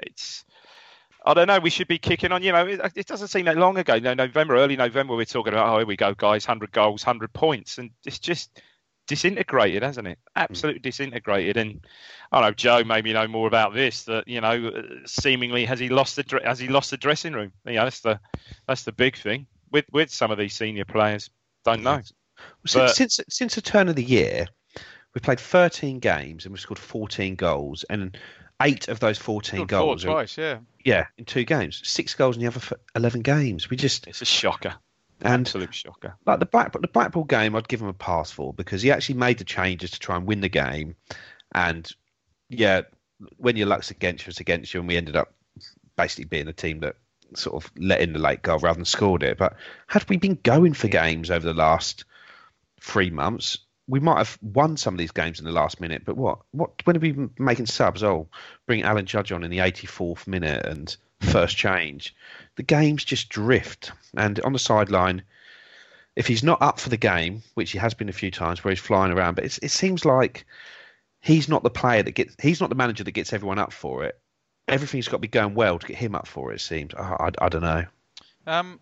It's 0.05 0.45
I 1.25 1.35
don't 1.35 1.47
know. 1.47 1.61
We 1.61 1.71
should 1.71 1.89
be 1.89 1.99
kicking 1.99 2.33
on. 2.33 2.43
You 2.43 2.53
know, 2.53 2.67
it, 2.67 2.81
it 2.95 3.07
doesn't 3.07 3.29
seem 3.29 3.45
that 3.45 3.57
long 3.57 3.79
ago. 3.79 3.99
No, 3.99 4.15
November, 4.15 4.57
early 4.57 4.77
November, 4.77 5.15
we 5.15 5.23
are 5.23 5.27
talking 5.27 5.53
about. 5.53 5.73
Oh, 5.73 5.79
here 5.79 5.87
we 5.87 5.97
go, 5.97 6.15
guys. 6.15 6.45
Hundred 6.45 6.73
goals, 6.73 7.03
hundred 7.03 7.33
points, 7.33 7.79
and 7.79 7.91
it's 8.05 8.19
just 8.19 8.61
disintegrated, 9.07 9.83
hasn't 9.83 10.09
it? 10.09 10.19
Absolutely 10.37 10.81
disintegrated. 10.81 11.57
And 11.57 11.81
I 12.31 12.41
don't 12.41 12.51
know, 12.51 12.55
Joe, 12.55 12.85
maybe 12.85 13.11
you 13.11 13.15
know 13.15 13.29
more 13.29 13.47
about 13.47 13.75
this. 13.75 14.05
That 14.05 14.27
you 14.27 14.41
know, 14.41 14.69
uh, 14.69 14.83
seemingly 15.07 15.65
has 15.65 15.79
he 15.79 15.89
lost 15.89 16.17
the 16.17 16.41
has 16.45 16.59
he 16.59 16.69
lost 16.69 16.91
the 16.91 16.97
dressing 16.97 17.33
room? 17.33 17.53
You 17.67 17.75
know, 17.75 17.85
that's 17.85 18.01
the 18.01 18.19
that's 18.67 18.85
the 18.85 18.93
big 18.93 19.17
thing 19.17 19.47
with 19.71 19.85
with 19.93 20.11
some 20.11 20.31
of 20.31 20.39
these 20.39 20.55
senior 20.55 20.85
players. 20.85 21.31
Don't 21.65 21.83
know. 21.83 22.01
Since, 22.67 22.75
But- 22.75 22.97
since 22.97 23.21
since 23.29 23.55
the 23.55 23.63
turn 23.63 23.89
of 23.89 23.97
the 23.97 24.05
year, 24.05 24.47
we've 25.15 25.23
played 25.23 25.41
13 25.41 26.01
games 26.01 26.45
and 26.45 26.53
we've 26.53 26.61
scored 26.61 26.79
14 26.79 27.37
goals, 27.37 27.85
and 27.91 28.19
eight 28.63 28.89
of 28.89 29.01
those 29.01 29.19
14 29.19 29.57
Scored 29.59 29.71
four 29.71 29.79
goals 29.79 30.05
twice, 30.05 30.39
yeah. 30.39 30.59
yeah 30.85 31.07
in 31.19 31.25
two 31.25 31.45
games. 31.45 31.81
Six 31.85 32.15
goals 32.15 32.37
in 32.37 32.43
the 32.43 32.49
other 32.49 32.61
11 32.95 33.23
games. 33.23 33.69
We 33.71 33.77
just 33.77 34.07
It's 34.07 34.23
a 34.23 34.25
shocker. 34.25 34.75
and 35.21 35.47
Absolute 35.47 35.75
shocker. 35.75 36.17
like 36.27 36.39
the 36.39 36.47
Black 36.47 36.73
the 36.73 36.89
Blackpool 36.89 37.25
game, 37.25 37.55
I'd 37.57 37.69
give 37.69 37.81
him 37.81 37.89
a 37.89 37.93
pass 37.93 38.31
for 38.31 38.53
because 38.53 38.83
he 38.83 38.91
actually 38.91 39.17
made 39.17 39.39
the 39.39 39.45
changes 39.45 39.93
to 39.93 39.99
try 39.99 40.17
and 40.17 40.27
win 40.27 40.41
the 40.41 40.49
game, 40.49 40.97
and 41.55 41.91
yeah, 42.49 42.83
when 43.37 43.57
your 43.57 43.67
luck's 43.69 43.91
against 43.91 44.27
you, 44.27 44.31
it's 44.31 44.41
against 44.41 44.75
you, 44.75 44.81
and 44.81 44.89
we 44.89 44.97
ended 44.97 45.17
up 45.17 45.33
basically 45.97 46.25
being 46.25 46.49
a 46.49 46.53
team 46.53 46.81
that 46.81 46.97
sort 47.35 47.63
of 47.63 47.71
let 47.77 48.01
in 48.01 48.13
the 48.13 48.19
late 48.19 48.43
goal 48.43 48.59
rather 48.59 48.77
than 48.77 48.85
scored 48.85 49.23
it. 49.23 49.39
But 49.39 49.57
had 49.87 50.09
we 50.09 50.17
been 50.17 50.39
going 50.43 50.75
for 50.75 50.89
games 50.89 51.31
over 51.31 51.47
the 51.47 51.55
last 51.55 52.05
three 52.81 53.11
months, 53.11 53.59
we 53.89 54.01
might 54.01 54.19
have 54.19 54.39
won 54.43 54.77
some 54.77 54.95
of 54.95 54.99
these 54.99 55.11
games 55.11 55.39
in 55.39 55.45
the 55.45 55.53
last 55.53 55.81
minute. 55.81 56.03
But 56.05 56.17
what? 56.17 56.41
What? 56.53 56.71
When 56.85 56.97
have 56.97 57.03
we 57.03 57.29
making 57.39 57.67
subs? 57.67 58.03
Oh, 58.03 58.29
bring 58.67 58.83
Alan 58.83 59.07
Judge 59.07 59.33
on 59.33 59.45
in 59.45 59.51
the 59.51 59.59
84th 59.59 60.27
minute 60.27 60.65
and 60.65 60.95
first 61.21 61.57
change. 61.57 62.15
The 62.57 62.63
games 62.63 63.05
just 63.05 63.29
drift. 63.29 63.93
And 64.17 64.41
on 64.41 64.53
the 64.53 64.59
sideline, 64.59 65.23
if 66.17 66.27
he's 66.27 66.43
not 66.43 66.63
up 66.63 66.79
for 66.79 66.91
the 66.91 66.97
game, 66.97 67.43
which 67.55 67.73
he 67.73 67.79
has 67.79 67.95
been 67.95 68.09
a 68.09 68.13
few 68.13 68.31
times, 68.31 68.63
where 68.63 68.71
he's 68.71 68.81
flying 68.81 69.13
around, 69.13 69.35
but 69.35 69.45
it 69.45 69.71
seems 69.71 70.05
like 70.05 70.45
he's 71.21 71.49
not 71.49 71.63
the 71.63 71.71
player 71.71 72.03
that 72.03 72.13
gets. 72.13 72.37
He's 72.41 72.61
not 72.61 72.69
the 72.69 72.77
manager 72.77 73.05
that 73.05 73.13
gets 73.13 73.33
everyone 73.33 73.59
up 73.59 73.73
for 73.73 74.05
it. 74.05 74.19
Everything's 74.69 75.09
got 75.09 75.17
to 75.17 75.21
be 75.21 75.29
going 75.29 75.55
well 75.55 75.79
to 75.79 75.87
get 75.87 75.97
him 75.97 76.15
up 76.15 76.27
for 76.27 76.53
it. 76.53 76.57
It 76.57 76.61
seems. 76.61 76.95
I, 76.95 77.01
I, 77.03 77.31
I 77.47 77.49
don't 77.49 77.63
know. 77.63 77.85
Um, 78.47 78.81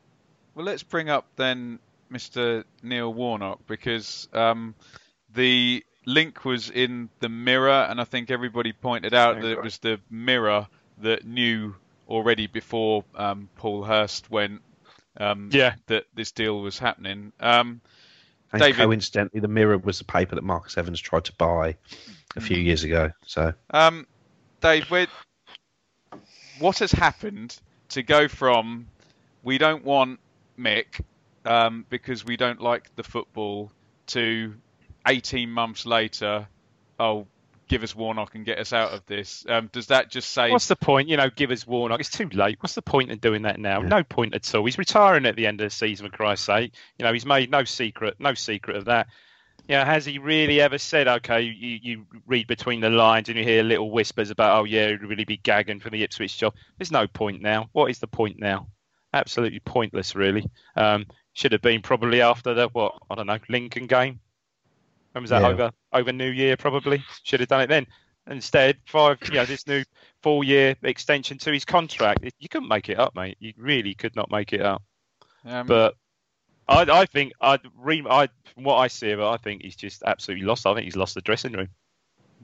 well, 0.54 0.66
let's 0.66 0.82
bring 0.82 1.08
up 1.08 1.26
then 1.36 1.78
Mr. 2.12 2.64
Neil 2.82 3.12
Warnock 3.12 3.60
because 3.66 4.28
um, 4.32 4.74
the 5.34 5.84
link 6.06 6.44
was 6.44 6.70
in 6.70 7.08
the 7.20 7.28
mirror, 7.28 7.86
and 7.88 8.00
I 8.00 8.04
think 8.04 8.30
everybody 8.30 8.72
pointed 8.72 9.14
out 9.14 9.40
that 9.40 9.50
it 9.50 9.62
was 9.62 9.78
the 9.78 10.00
mirror 10.10 10.66
that 10.98 11.24
knew 11.24 11.74
already 12.08 12.46
before 12.46 13.04
um, 13.14 13.48
Paul 13.56 13.84
Hurst 13.84 14.30
went. 14.30 14.62
Um, 15.16 15.50
Yeah. 15.52 15.74
that 15.86 16.04
this 16.14 16.32
deal 16.32 16.60
was 16.60 16.78
happening. 16.78 17.32
Um, 17.40 17.80
And 18.52 18.60
David- 18.62 18.76
coincidentally, 18.84 19.40
the 19.40 19.48
Mirror 19.48 19.78
was 19.78 19.98
the 19.98 20.04
paper 20.04 20.34
that 20.34 20.42
Marcus 20.44 20.76
Evans 20.78 21.00
tried 21.00 21.24
to 21.26 21.32
buy 21.34 21.76
a 22.36 22.40
few 22.40 22.56
years 22.56 22.84
ago. 22.84 23.10
So 23.26 23.52
Um, 23.70 24.06
Dave, 24.60 24.90
where, 24.90 25.06
what 26.58 26.78
has 26.78 26.90
happened 26.92 27.58
to 27.90 28.02
go 28.02 28.28
from 28.28 28.86
we 29.42 29.58
don't 29.58 29.84
want 29.84 30.20
Mick 30.58 31.00
um, 31.44 31.84
because 31.88 32.24
we 32.24 32.36
don't 32.36 32.60
like 32.60 32.94
the 32.96 33.02
football 33.02 33.72
to 34.08 34.54
18 35.06 35.50
months 35.50 35.86
later, 35.86 36.46
oh, 36.98 37.26
give 37.70 37.82
us 37.84 37.94
Warnock 37.94 38.34
and 38.34 38.44
get 38.44 38.58
us 38.58 38.72
out 38.72 38.92
of 38.92 39.06
this? 39.06 39.46
Um, 39.48 39.70
does 39.72 39.86
that 39.86 40.10
just 40.10 40.30
say 40.30 40.50
What's 40.50 40.66
the 40.66 40.76
point? 40.76 41.08
You 41.08 41.16
know, 41.16 41.30
give 41.30 41.50
us 41.50 41.66
Warnock. 41.66 42.00
It's 42.00 42.10
too 42.10 42.28
late. 42.30 42.58
What's 42.60 42.74
the 42.74 42.82
point 42.82 43.10
in 43.10 43.18
doing 43.18 43.42
that 43.42 43.60
now? 43.60 43.80
No 43.80 44.02
point 44.02 44.34
at 44.34 44.54
all. 44.54 44.64
He's 44.64 44.76
retiring 44.76 45.24
at 45.24 45.36
the 45.36 45.46
end 45.46 45.60
of 45.60 45.66
the 45.66 45.70
season, 45.70 46.10
for 46.10 46.16
Christ's 46.16 46.46
sake. 46.46 46.74
You 46.98 47.04
know, 47.04 47.12
he's 47.12 47.24
made 47.24 47.50
no 47.50 47.64
secret, 47.64 48.16
no 48.18 48.34
secret 48.34 48.76
of 48.76 48.86
that. 48.86 49.06
You 49.68 49.76
know, 49.76 49.84
has 49.84 50.04
he 50.04 50.18
really 50.18 50.60
ever 50.60 50.78
said, 50.78 51.06
okay, 51.06 51.42
you, 51.42 51.78
you 51.80 52.06
read 52.26 52.48
between 52.48 52.80
the 52.80 52.90
lines 52.90 53.28
and 53.28 53.38
you 53.38 53.44
hear 53.44 53.62
little 53.62 53.90
whispers 53.90 54.30
about, 54.30 54.58
oh, 54.58 54.64
yeah, 54.64 54.88
he'd 54.88 55.02
really 55.02 55.24
be 55.24 55.36
gagging 55.36 55.78
for 55.78 55.90
the 55.90 56.02
Ipswich 56.02 56.36
job? 56.38 56.54
There's 56.76 56.90
no 56.90 57.06
point 57.06 57.40
now. 57.40 57.68
What 57.70 57.88
is 57.88 58.00
the 58.00 58.08
point 58.08 58.40
now? 58.40 58.66
Absolutely 59.14 59.60
pointless, 59.60 60.16
really. 60.16 60.44
Um, 60.74 61.06
should 61.32 61.52
have 61.52 61.62
been 61.62 61.82
probably 61.82 62.20
after 62.20 62.54
the, 62.54 62.68
what, 62.68 62.94
I 63.10 63.14
don't 63.14 63.26
know, 63.26 63.38
Lincoln 63.48 63.86
game. 63.86 64.20
When 65.12 65.22
was 65.22 65.30
that? 65.30 65.42
Yeah. 65.42 65.48
Over 65.48 65.70
over 65.92 66.12
New 66.12 66.30
Year, 66.30 66.56
probably. 66.56 67.02
Should 67.24 67.40
have 67.40 67.48
done 67.48 67.62
it 67.62 67.68
then. 67.68 67.86
Instead, 68.28 68.76
five, 68.86 69.18
you 69.24 69.34
know, 69.34 69.44
this 69.44 69.66
new 69.66 69.82
four-year 70.22 70.76
extension 70.82 71.38
to 71.38 71.52
his 71.52 71.64
contract. 71.64 72.24
You 72.38 72.48
couldn't 72.48 72.68
make 72.68 72.88
it 72.88 72.98
up, 72.98 73.16
mate. 73.16 73.36
You 73.40 73.52
really 73.56 73.94
could 73.94 74.14
not 74.14 74.30
make 74.30 74.52
it 74.52 74.60
up. 74.60 74.82
um, 75.44 75.66
But 75.66 75.94
I, 76.68 76.82
I 76.82 77.06
think, 77.06 77.32
I, 77.40 77.58
re, 77.76 78.04
I, 78.08 78.28
from 78.54 78.64
what 78.64 78.76
I 78.76 78.86
see 78.86 79.10
of 79.10 79.18
it, 79.18 79.24
I 79.24 79.36
think 79.38 79.62
he's 79.62 79.74
just 79.74 80.04
absolutely 80.04 80.46
lost. 80.46 80.66
I 80.66 80.74
think 80.74 80.84
he's 80.84 80.96
lost 80.96 81.14
the 81.14 81.22
dressing 81.22 81.52
room. 81.52 81.68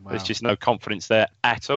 There's 0.08 0.24
just 0.24 0.42
no 0.42 0.56
confidence 0.56 1.06
there 1.08 1.28
at 1.44 1.70
all. 1.70 1.76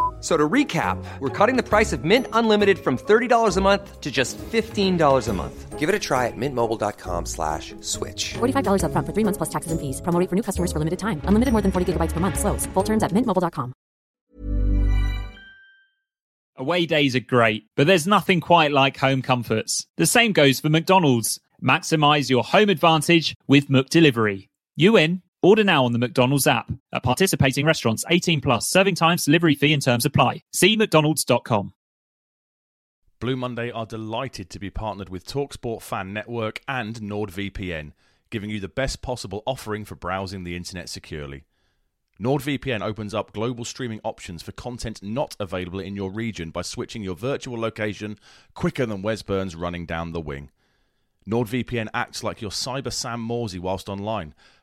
F- 0.21 0.25
So 0.25 0.37
to 0.37 0.47
recap, 0.47 1.03
we're 1.19 1.29
cutting 1.29 1.57
the 1.57 1.63
price 1.67 1.93
of 1.93 2.03
Mint 2.03 2.27
Unlimited 2.31 2.77
from 2.77 2.95
$30 2.97 3.57
a 3.57 3.61
month 3.61 3.99
to 4.01 4.11
just 4.11 4.37
$15 4.37 5.27
a 5.27 5.33
month. 5.33 5.79
Give 5.79 5.89
it 5.89 5.95
a 5.95 5.99
try 5.99 6.27
at 6.27 6.37
mintmobile.com 6.37 7.25
slash 7.25 7.73
switch. 7.81 8.35
$45 8.35 8.83
upfront 8.83 9.05
for 9.07 9.13
three 9.13 9.23
months 9.25 9.37
plus 9.37 9.49
taxes 9.49 9.71
and 9.71 9.81
fees. 9.81 9.99
Promo 10.01 10.19
rate 10.19 10.29
for 10.29 10.35
new 10.35 10.43
customers 10.43 10.71
for 10.71 10.77
limited 10.77 10.99
time. 10.99 11.21
Unlimited 11.25 11.51
more 11.53 11.61
than 11.63 11.71
40 11.71 11.93
gigabytes 11.93 12.13
per 12.13 12.19
month. 12.19 12.37
Slows. 12.39 12.67
Full 12.75 12.83
terms 12.83 13.01
at 13.01 13.11
mintmobile.com. 13.13 13.73
Away 16.57 16.85
days 16.85 17.15
are 17.15 17.21
great, 17.21 17.63
but 17.75 17.87
there's 17.87 18.05
nothing 18.05 18.41
quite 18.41 18.71
like 18.71 18.97
home 18.97 19.23
comforts. 19.23 19.87
The 19.97 20.05
same 20.05 20.33
goes 20.33 20.59
for 20.59 20.69
McDonald's. 20.69 21.39
Maximize 21.63 22.29
your 22.29 22.43
home 22.43 22.69
advantage 22.69 23.33
with 23.47 23.69
McDelivery. 23.69 24.49
You 24.75 24.97
in? 24.97 25.23
Order 25.43 25.63
now 25.63 25.85
on 25.85 25.91
the 25.91 25.97
McDonald's 25.97 26.45
app. 26.45 26.71
At 26.93 27.01
participating 27.01 27.65
restaurants, 27.65 28.05
18 28.09 28.41
plus, 28.41 28.69
serving 28.69 28.95
times, 28.95 29.25
delivery 29.25 29.55
fee 29.55 29.73
and 29.73 29.81
terms 29.81 30.05
apply. 30.05 30.43
See 30.53 30.77
mcdonalds.com. 30.77 31.73
Blue 33.19 33.35
Monday 33.35 33.71
are 33.71 33.85
delighted 33.85 34.49
to 34.51 34.59
be 34.59 34.69
partnered 34.69 35.09
with 35.09 35.25
Talksport 35.25 35.81
Fan 35.81 36.13
Network 36.13 36.61
and 36.67 36.95
NordVPN, 36.95 37.93
giving 38.29 38.49
you 38.49 38.59
the 38.59 38.67
best 38.67 39.01
possible 39.01 39.43
offering 39.45 39.85
for 39.85 39.95
browsing 39.95 40.43
the 40.43 40.55
internet 40.55 40.89
securely. 40.89 41.45
NordVPN 42.19 42.81
opens 42.81 43.15
up 43.15 43.33
global 43.33 43.65
streaming 43.65 43.99
options 44.03 44.43
for 44.43 44.51
content 44.51 45.01
not 45.01 45.35
available 45.39 45.79
in 45.79 45.95
your 45.95 46.11
region 46.11 46.51
by 46.51 46.61
switching 46.61 47.01
your 47.01 47.15
virtual 47.15 47.59
location 47.59 48.19
quicker 48.53 48.85
than 48.85 49.01
Wes 49.01 49.23
Burns 49.23 49.55
running 49.55 49.87
down 49.87 50.11
the 50.11 50.21
wing. 50.21 50.51
NordVPN 51.27 51.87
acts 51.93 52.23
like 52.23 52.41
your 52.41 52.51
cyber 52.51 52.91
Sam 52.91 53.21
Morsey 53.21 53.59
whilst 53.59 53.89
online, 53.89 54.33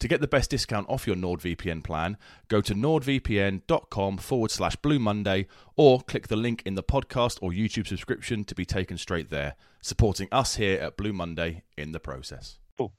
To 0.00 0.08
get 0.08 0.20
the 0.20 0.28
best 0.28 0.50
discount 0.50 0.88
off 0.90 1.06
your 1.06 1.16
NordVPN 1.16 1.82
plan, 1.82 2.18
go 2.48 2.60
to 2.60 2.74
nordvpn.com 2.74 4.18
forward 4.18 4.50
slash 4.50 4.76
Blue 4.76 4.98
Monday 4.98 5.46
or 5.76 6.00
click 6.02 6.28
the 6.28 6.36
link 6.36 6.62
in 6.66 6.74
the 6.74 6.82
podcast 6.82 7.38
or 7.40 7.50
YouTube 7.50 7.86
subscription 7.86 8.44
to 8.44 8.54
be 8.54 8.64
taken 8.64 8.98
straight 8.98 9.30
there, 9.30 9.54
supporting 9.80 10.28
us 10.32 10.56
here 10.56 10.78
at 10.80 10.96
Blue 10.96 11.12
Monday 11.12 11.62
in 11.76 11.92
the 11.92 12.00
process. 12.00 12.58
Cool. 12.76 12.92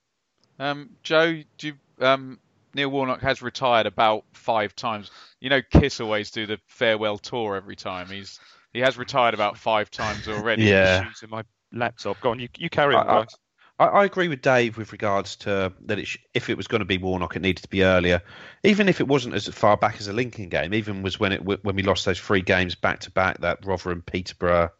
Um, 0.60 0.92
Joe, 1.04 1.42
do 1.58 1.68
you, 1.68 1.74
um, 2.06 2.40
Neil 2.74 2.90
Warnock 2.90 3.22
has 3.22 3.42
retired 3.42 3.86
about 3.86 4.24
five 4.34 4.76
times. 4.76 5.12
You 5.40 5.50
know, 5.50 5.62
Kiss 5.62 6.00
always 6.00 6.32
do 6.32 6.46
the 6.46 6.60
farewell 6.68 7.18
tour 7.18 7.56
every 7.56 7.76
time. 7.76 8.08
He's 8.08 8.40
he 8.74 8.80
has 8.80 8.98
retired 8.98 9.34
about 9.34 9.58
five 9.58 9.90
times 9.90 10.28
already. 10.28 10.64
Yeah. 10.64 11.02
Issues 11.02 11.24
in 11.24 11.30
my 11.30 11.44
laptop. 11.72 12.20
Go 12.22 12.32
on, 12.32 12.40
you, 12.40 12.50
you 12.58 12.70
carry 12.70 12.96
on, 12.96 13.08
I- 13.08 13.12
I- 13.12 13.22
guys. 13.22 13.36
I, 13.80 13.86
I 13.86 14.06
agree 14.06 14.28
with 14.28 14.42
Dave 14.42 14.78
with 14.78 14.92
regards 14.92 15.36
to 15.38 15.74
that. 15.86 16.00
It 16.00 16.08
sh- 16.08 16.18
if 16.34 16.50
it 16.50 16.58
was 16.58 16.68
going 16.68 16.80
to 16.80 16.86
be 16.86 16.98
Warnock, 16.98 17.36
it 17.36 17.42
needed 17.42 17.62
to 17.62 17.70
be 17.70 17.84
earlier. 17.84 18.22
Even 18.64 18.90
if 18.90 19.00
it 19.00 19.08
wasn't 19.08 19.36
as 19.36 19.48
far 19.48 19.78
back 19.78 19.98
as 20.00 20.08
a 20.08 20.14
Lincoln 20.14 20.50
game, 20.50 20.74
even 20.74 21.04
was 21.04 21.20
when 21.20 21.32
it 21.32 21.44
when 21.44 21.76
we 21.76 21.84
lost 21.84 22.06
those 22.06 22.20
three 22.20 22.42
games 22.42 22.76
back 22.76 23.00
to 23.02 23.12
back. 23.12 23.40
That 23.42 23.66
Rotherham, 23.66 24.02
Peterborough, 24.02 24.72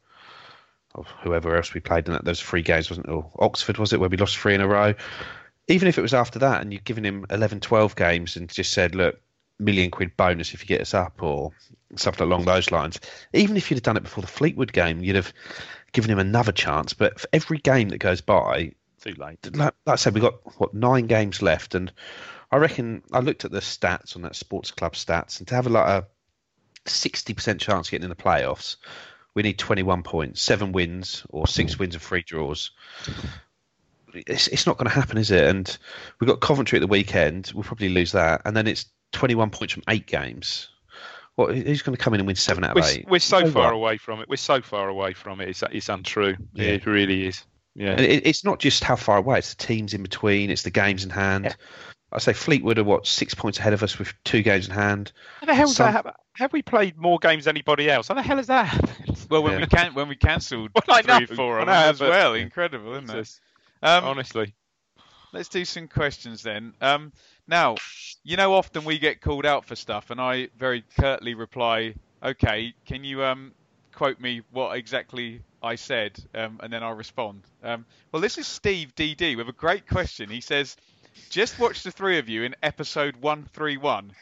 or 0.96 1.04
whoever 1.22 1.56
else 1.56 1.74
we 1.74 1.80
played 1.80 2.08
in 2.08 2.14
that 2.14 2.26
those 2.26 2.42
three 2.42 2.62
games 2.62 2.90
wasn't 2.90 3.08
Oxford 3.40 3.78
was 3.78 3.94
it 3.94 4.00
where 4.00 4.10
we 4.10 4.18
lost 4.18 4.38
three 4.38 4.56
in 4.56 4.62
a 4.62 4.68
row? 4.68 4.94
Even 5.68 5.88
if 5.88 5.98
it 5.98 6.02
was 6.02 6.14
after 6.14 6.40
that, 6.40 6.62
and 6.62 6.72
you've 6.72 6.86
given 6.86 7.06
him 7.06 7.26
11, 7.30 7.60
12 7.60 7.96
games 7.98 8.38
and 8.38 8.50
just 8.50 8.72
said, 8.72 8.96
look, 8.96 9.20
million 9.60 9.92
quid 9.92 10.16
bonus 10.16 10.54
if 10.54 10.62
you 10.62 10.68
get 10.68 10.80
us 10.80 10.94
up, 10.94 11.22
or 11.22 11.52
something 11.98 12.26
along 12.26 12.46
those 12.46 12.72
lines. 12.72 13.02
Even 13.34 13.58
if 13.58 13.70
you'd 13.70 13.78
have 13.78 13.84
done 13.84 13.98
it 13.98 14.04
before 14.04 14.22
the 14.22 14.28
Fleetwood 14.28 14.72
game, 14.72 15.04
you'd 15.04 15.18
have 15.18 15.34
given 15.92 16.10
him 16.10 16.20
another 16.20 16.54
chance. 16.54 16.94
But 16.94 17.20
for 17.20 17.28
every 17.34 17.58
game 17.58 17.90
that 17.90 17.98
goes 17.98 18.22
by, 18.22 18.72
Too 19.08 19.22
late. 19.22 19.56
like, 19.56 19.74
like 19.86 19.94
I 19.94 19.96
said, 19.96 20.14
we've 20.14 20.24
got 20.24 20.60
what 20.60 20.74
nine 20.74 21.08
games 21.08 21.42
left, 21.42 21.76
and 21.76 21.92
I 22.52 22.58
reckon 22.58 23.04
I 23.12 23.20
looked 23.20 23.46
at 23.46 23.52
the 23.52 23.60
stats 23.60 24.16
on 24.16 24.22
that 24.24 24.36
sports 24.36 24.72
club 24.72 24.94
stats, 24.94 25.40
and 25.40 25.48
to 25.48 25.56
have 25.56 25.68
like 25.68 25.88
a 25.88 26.08
sixty 26.90 27.34
percent 27.34 27.62
chance 27.62 27.88
of 27.88 27.92
getting 27.92 28.06
in 28.06 28.10
the 28.10 28.16
playoffs, 28.16 28.78
we 29.34 29.44
need 29.44 29.58
twenty 29.60 29.84
one 29.84 30.04
points, 30.04 30.42
seven 30.42 30.72
wins, 30.72 31.26
or 31.30 31.48
six 31.48 31.76
mm. 31.76 31.80
wins 31.80 31.96
and 31.96 32.02
three 32.02 32.24
draws. 32.24 32.72
It's, 34.14 34.48
it's 34.48 34.66
not 34.66 34.78
going 34.78 34.90
to 34.90 34.96
happen, 34.96 35.18
is 35.18 35.32
it? 35.32 35.44
And 35.44 35.78
we've 36.20 36.28
got 36.28 36.40
Coventry 36.40 36.78
at 36.78 36.82
the 36.82 36.88
weekend. 36.88 37.52
We'll 37.54 37.64
probably 37.64 37.90
lose 37.90 38.14
that, 38.14 38.42
and 38.46 38.56
then 38.56 38.68
it's 38.68 38.86
twenty 39.12 39.36
one 39.36 39.50
points 39.50 39.74
from 39.74 39.84
eight 39.90 40.08
games. 40.08 40.70
What? 41.36 41.56
Who's 41.56 41.84
going 41.84 41.96
to 41.96 42.04
come 42.04 42.14
in 42.16 42.20
and 42.20 42.28
win 42.28 42.36
seven 42.36 42.64
out 42.64 42.72
of 42.72 42.84
We're, 42.84 42.90
eight? 42.90 43.06
we're 43.08 43.20
so 43.20 43.46
far 43.52 43.72
away 43.72 43.98
from 43.98 44.22
it. 44.22 44.28
We're 44.28 44.38
so 44.38 44.62
far 44.62 44.90
away 44.90 45.14
from 45.14 45.40
it. 45.40 45.50
It's, 45.50 45.64
it's 45.72 45.88
untrue. 45.88 46.36
Yeah. 46.54 46.70
It 46.70 46.86
really 46.88 47.28
is. 47.28 47.44
Yeah. 47.78 47.92
And 47.92 48.02
it, 48.02 48.26
it's 48.28 48.44
not 48.44 48.60
just 48.60 48.84
how 48.84 48.96
far 48.98 49.18
away; 49.18 49.38
it's 49.38 49.54
the 49.54 49.64
teams 49.64 49.94
in 49.94 50.02
between, 50.04 50.50
it's 50.50 50.64
the 50.64 50.72
games 50.72 51.04
in 51.06 51.10
hand. 51.12 51.46
Yeah. 51.46 51.54
I 52.12 52.20
say 52.20 52.34
Fleetwood 52.34 52.80
are 52.80 52.84
what 52.84 53.06
six 53.06 53.34
points 53.34 53.60
ahead 53.60 53.74
of 53.74 53.84
us 53.84 54.00
with 54.00 54.14
two 54.24 54.42
games 54.42 54.68
in 54.68 54.74
hand. 54.74 55.12
How 55.42 55.46
the 55.48 55.54
hell's 55.56 55.76
Some- 55.76 55.94
that? 55.94 56.06
Have, 56.06 56.16
have 56.38 56.54
we 56.54 56.62
played 56.62 56.98
more 56.98 57.20
games 57.20 57.46
than 57.46 57.56
anybody 57.56 57.90
else? 57.90 58.08
How 58.08 58.14
the 58.16 58.22
hell 58.22 58.38
has 58.38 58.48
that 58.48 58.66
happened? 58.66 59.26
Well, 59.30 59.44
when 59.44 59.54
Yeah. 59.54 59.60
we 59.60 59.68
can 59.68 59.94
when 59.94 60.08
we 60.08 60.16
cancelled 60.16 60.72
Well, 60.88 60.98
I 60.98 61.02
three, 61.02 61.36
four 61.36 61.60
I 61.60 61.64
of 61.64 61.70
as 61.70 62.00
but- 62.00 62.10
well, 62.10 62.34
incredible, 62.34 62.94
isn't 62.94 63.10
it? 63.10 63.14
Jesus, 63.14 63.42
Um, 63.84 64.04
Honestly. 64.06 64.54
Let's 65.34 65.50
do 65.50 65.66
some 65.66 65.90
questions 65.90 66.42
then. 66.42 66.74
Um, 66.80 67.12
now, 67.48 67.76
you 68.24 68.38
know, 68.38 68.54
often 68.54 68.86
we 68.86 68.98
get 68.98 69.20
called 69.20 69.46
out 69.46 69.66
for 69.66 69.76
stuff, 69.76 70.10
and 70.10 70.22
I 70.22 70.48
very 70.58 70.84
curtly 70.98 71.34
reply, 71.34 71.96
"Okay, 72.24 72.74
can 72.86 73.04
you 73.04 73.24
um, 73.26 73.52
quote 73.94 74.20
me 74.22 74.42
what 74.52 74.78
exactly 74.78 75.42
I 75.62 75.76
said?" 75.76 76.18
Um, 76.34 76.60
and 76.62 76.72
then 76.72 76.84
I'll 76.84 76.94
respond. 76.94 77.42
Um, 77.64 77.86
well, 78.12 78.22
this 78.22 78.38
is 78.38 78.48
Steve 78.48 78.94
DD 78.96 79.38
with 79.38 79.50
a 79.50 79.54
great 79.54 79.88
question. 79.88 80.30
He 80.30 80.42
says, 80.42 80.78
"Just 81.30 81.60
watch 81.60 81.84
the 81.84 81.92
three 81.92 82.20
of 82.20 82.30
you 82.30 82.44
in 82.44 82.56
episode 82.64 83.16
131. 83.18 84.14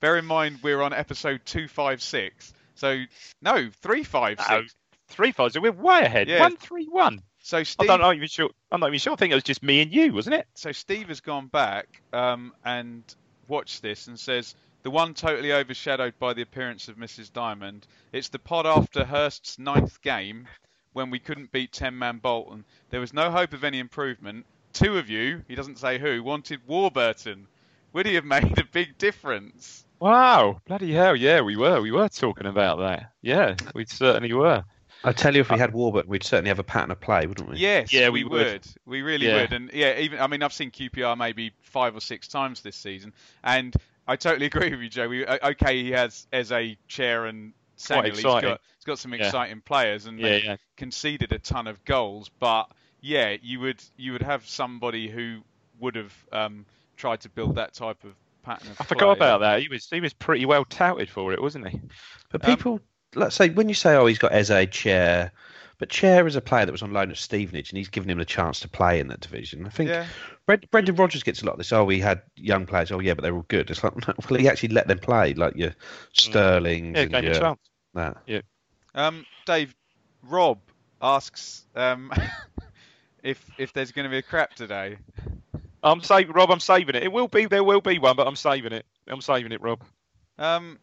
Bear 0.00 0.18
in 0.18 0.26
mind 0.26 0.58
we're 0.62 0.82
on 0.82 0.92
episode 0.92 1.40
256. 1.46 2.52
So 2.74 3.04
no, 3.40 3.70
356. 3.82 4.50
No, 4.50 4.62
three 5.08 5.32
fives. 5.32 5.58
We're 5.58 5.72
way 5.72 6.02
ahead. 6.02 6.28
Yeah. 6.28 6.40
One 6.40 6.56
three 6.56 6.86
one. 6.86 7.22
So 7.40 7.58
I'm 7.58 7.64
Steve, 7.64 7.88
not, 7.88 7.94
I'm 7.94 8.00
not 8.00 8.16
even 8.16 8.28
sure. 8.28 8.50
I'm 8.70 8.80
not 8.80 8.88
even 8.88 8.98
sure. 8.98 9.12
I 9.12 9.16
think 9.16 9.32
it 9.32 9.34
was 9.34 9.44
just 9.44 9.62
me 9.62 9.82
and 9.82 9.92
you, 9.92 10.12
wasn't 10.12 10.36
it? 10.36 10.46
so 10.54 10.72
Steve 10.72 11.08
has 11.08 11.20
gone 11.20 11.46
back 11.46 12.02
um, 12.12 12.52
and 12.64 13.02
watched 13.48 13.82
this 13.82 14.06
and 14.06 14.18
says 14.18 14.54
the 14.82 14.90
one 14.90 15.14
totally 15.14 15.52
overshadowed 15.52 16.18
by 16.18 16.32
the 16.32 16.42
appearance 16.42 16.88
of 16.88 16.96
Mrs. 16.96 17.32
Diamond. 17.32 17.86
It's 18.12 18.28
the 18.28 18.38
pod 18.38 18.66
after 18.66 19.04
Hurst's 19.04 19.58
ninth 19.58 20.00
game 20.02 20.46
when 20.94 21.10
we 21.10 21.18
couldn't 21.18 21.52
beat 21.52 21.72
ten 21.72 21.98
man 21.98 22.18
Bolton. 22.18 22.64
There 22.88 23.00
was 23.00 23.12
no 23.12 23.30
hope 23.30 23.52
of 23.52 23.62
any 23.64 23.78
improvement. 23.78 24.46
Two 24.72 24.96
of 24.96 25.10
you, 25.10 25.42
he 25.46 25.54
doesn't 25.54 25.78
say 25.78 25.98
who, 25.98 26.22
wanted 26.22 26.60
Warburton. 26.66 27.46
Would 27.92 28.06
he 28.06 28.14
have 28.14 28.24
made 28.24 28.58
a 28.58 28.64
big 28.64 28.96
difference? 28.98 29.84
Wow, 30.00 30.60
bloody 30.66 30.92
hell! 30.92 31.14
Yeah, 31.14 31.42
we 31.42 31.56
were. 31.56 31.80
We 31.80 31.92
were 31.92 32.08
talking 32.08 32.46
about 32.46 32.78
that. 32.78 33.12
Yeah, 33.22 33.54
we 33.74 33.84
certainly 33.86 34.32
were. 34.32 34.64
I 35.04 35.12
tell 35.12 35.34
you, 35.34 35.42
if 35.42 35.50
we 35.50 35.56
uh, 35.56 35.58
had 35.58 35.74
Warburton, 35.74 36.10
we'd 36.10 36.24
certainly 36.24 36.48
have 36.48 36.58
a 36.58 36.64
pattern 36.64 36.90
of 36.90 36.98
play, 37.00 37.26
wouldn't 37.26 37.50
we? 37.50 37.58
Yes, 37.58 37.92
Yeah, 37.92 38.08
we, 38.08 38.24
we 38.24 38.30
would. 38.30 38.46
would. 38.46 38.66
We 38.86 39.02
really 39.02 39.26
Yeah. 39.26 39.42
would. 39.42 39.52
And 39.52 39.70
yeah, 39.72 39.98
even 39.98 40.18
I 40.18 40.26
mean, 40.26 40.42
I've 40.42 40.52
seen 40.52 40.70
QPR 40.70 41.16
maybe 41.16 41.52
five 41.60 41.94
or 41.94 42.00
six 42.00 42.26
times 42.26 42.62
this 42.62 42.74
season, 42.76 43.12
and 43.42 43.74
I 44.08 44.16
totally 44.16 44.46
agree 44.52 44.70
with 44.70 44.80
you, 44.80 44.88
Joe. 44.88 45.08
We, 45.08 45.24
uh, 45.26 45.50
okay, 45.50 45.82
he 45.82 45.90
has 45.92 46.26
Eze 46.32 46.76
chair 46.88 47.26
and 47.26 47.52
Samuel, 47.76 48.04
he's 48.10 48.18
exciting. 48.18 48.50
got 48.50 48.60
he's 48.76 48.84
got 48.84 48.98
some 48.98 49.14
Yeah. 49.14 49.26
exciting 49.26 49.60
players, 49.60 50.06
and 50.06 50.18
Yeah, 50.18 50.28
they 50.28 50.42
yeah. 50.42 50.56
conceded 50.76 51.32
a 51.32 51.38
ton 51.38 51.66
of 51.66 51.84
goals. 51.84 52.30
But 52.40 52.64
yeah, 53.00 53.36
you 53.42 53.60
would 53.60 53.82
you 53.96 54.12
would 54.12 54.22
have 54.22 54.46
somebody 54.46 55.08
who 55.08 55.40
would 55.80 55.96
have 55.96 56.14
um, 56.32 56.66
tried 56.96 57.20
to 57.22 57.28
build 57.28 57.56
that 57.56 57.74
type 57.74 58.04
of 58.04 58.14
pattern 58.42 58.70
of 58.70 58.80
I 58.80 58.84
forgot 58.84 59.16
play. 59.16 59.26
about 59.26 59.38
that. 59.40 59.60
He 59.60 59.68
was 59.68 59.88
he 59.90 60.00
was 60.00 60.12
pretty 60.12 60.44
well 60.46 60.64
touted 60.64 61.08
for 61.10 61.32
it, 61.32 61.40
wasn't 61.42 61.68
he? 61.68 61.80
But 62.30 62.42
Um, 62.42 62.56
people, 62.56 62.80
let's 63.14 63.36
say, 63.36 63.50
when 63.50 63.68
you 63.68 63.74
say, 63.74 63.94
oh, 63.96 64.06
he's 64.06 64.18
got 64.18 64.32
Eze, 64.32 64.68
Chair, 64.70 65.32
but 65.78 65.88
Chair 65.88 66.26
is 66.26 66.36
a 66.36 66.40
player 66.40 66.66
that 66.66 66.72
was 66.72 66.82
on 66.82 66.92
loan 66.92 67.10
at 67.10 67.16
Stevenage 67.16 67.70
and 67.70 67.78
he's 67.78 67.88
given 67.88 68.10
him 68.10 68.18
the 68.18 68.24
chance 68.24 68.60
to 68.60 68.68
play 68.68 69.00
in 69.00 69.08
that 69.08 69.20
division. 69.20 69.66
I 69.66 69.70
think 69.70 69.90
Yeah. 69.90 70.06
Brent, 70.46 70.70
Brendan 70.70 70.96
Rodgers 70.96 71.22
gets 71.22 71.42
a 71.42 71.46
lot 71.46 71.52
of 71.52 71.58
this. 71.58 71.72
Oh, 71.72 71.84
we 71.84 72.00
had 72.00 72.22
young 72.36 72.66
players. 72.66 72.92
Oh, 72.92 73.00
yeah, 73.00 73.14
but 73.14 73.22
they're 73.22 73.34
all 73.34 73.46
good. 73.48 73.70
It's 73.70 73.82
like, 73.82 73.96
no, 74.06 74.14
well, 74.30 74.40
he 74.40 74.48
actually 74.48 74.70
let 74.70 74.88
them 74.88 74.98
play, 74.98 75.34
like 75.34 75.56
your 75.56 75.74
Sterling. 76.12 76.94
Mm. 76.94 76.96
Yeah, 76.96 77.04
gave 77.06 77.24
him 77.24 77.32
a 77.32 77.40
chance. 77.40 77.60
That. 77.94 78.16
Um, 78.94 79.26
Dave, 79.46 79.74
Rob 80.22 80.58
asks 81.02 81.66
um, 81.74 82.12
if 83.22 83.44
if 83.58 83.72
there's 83.72 83.92
going 83.92 84.04
to 84.04 84.10
be 84.10 84.18
a 84.18 84.22
crap 84.22 84.54
today. 84.54 84.98
I'm 85.82 86.00
saving 86.00 86.32
Rob. 86.32 86.50
I'm 86.50 86.60
saving 86.60 86.94
it. 86.94 87.02
It 87.02 87.12
will 87.12 87.28
be. 87.28 87.46
There 87.46 87.64
will 87.64 87.80
be 87.80 87.98
one, 87.98 88.16
but 88.16 88.26
I'm 88.26 88.36
saving 88.36 88.72
it. 88.72 88.86
I'm 89.06 89.20
saving 89.20 89.52
it, 89.52 89.60
Rob. 89.60 89.82
Um, 90.38 90.78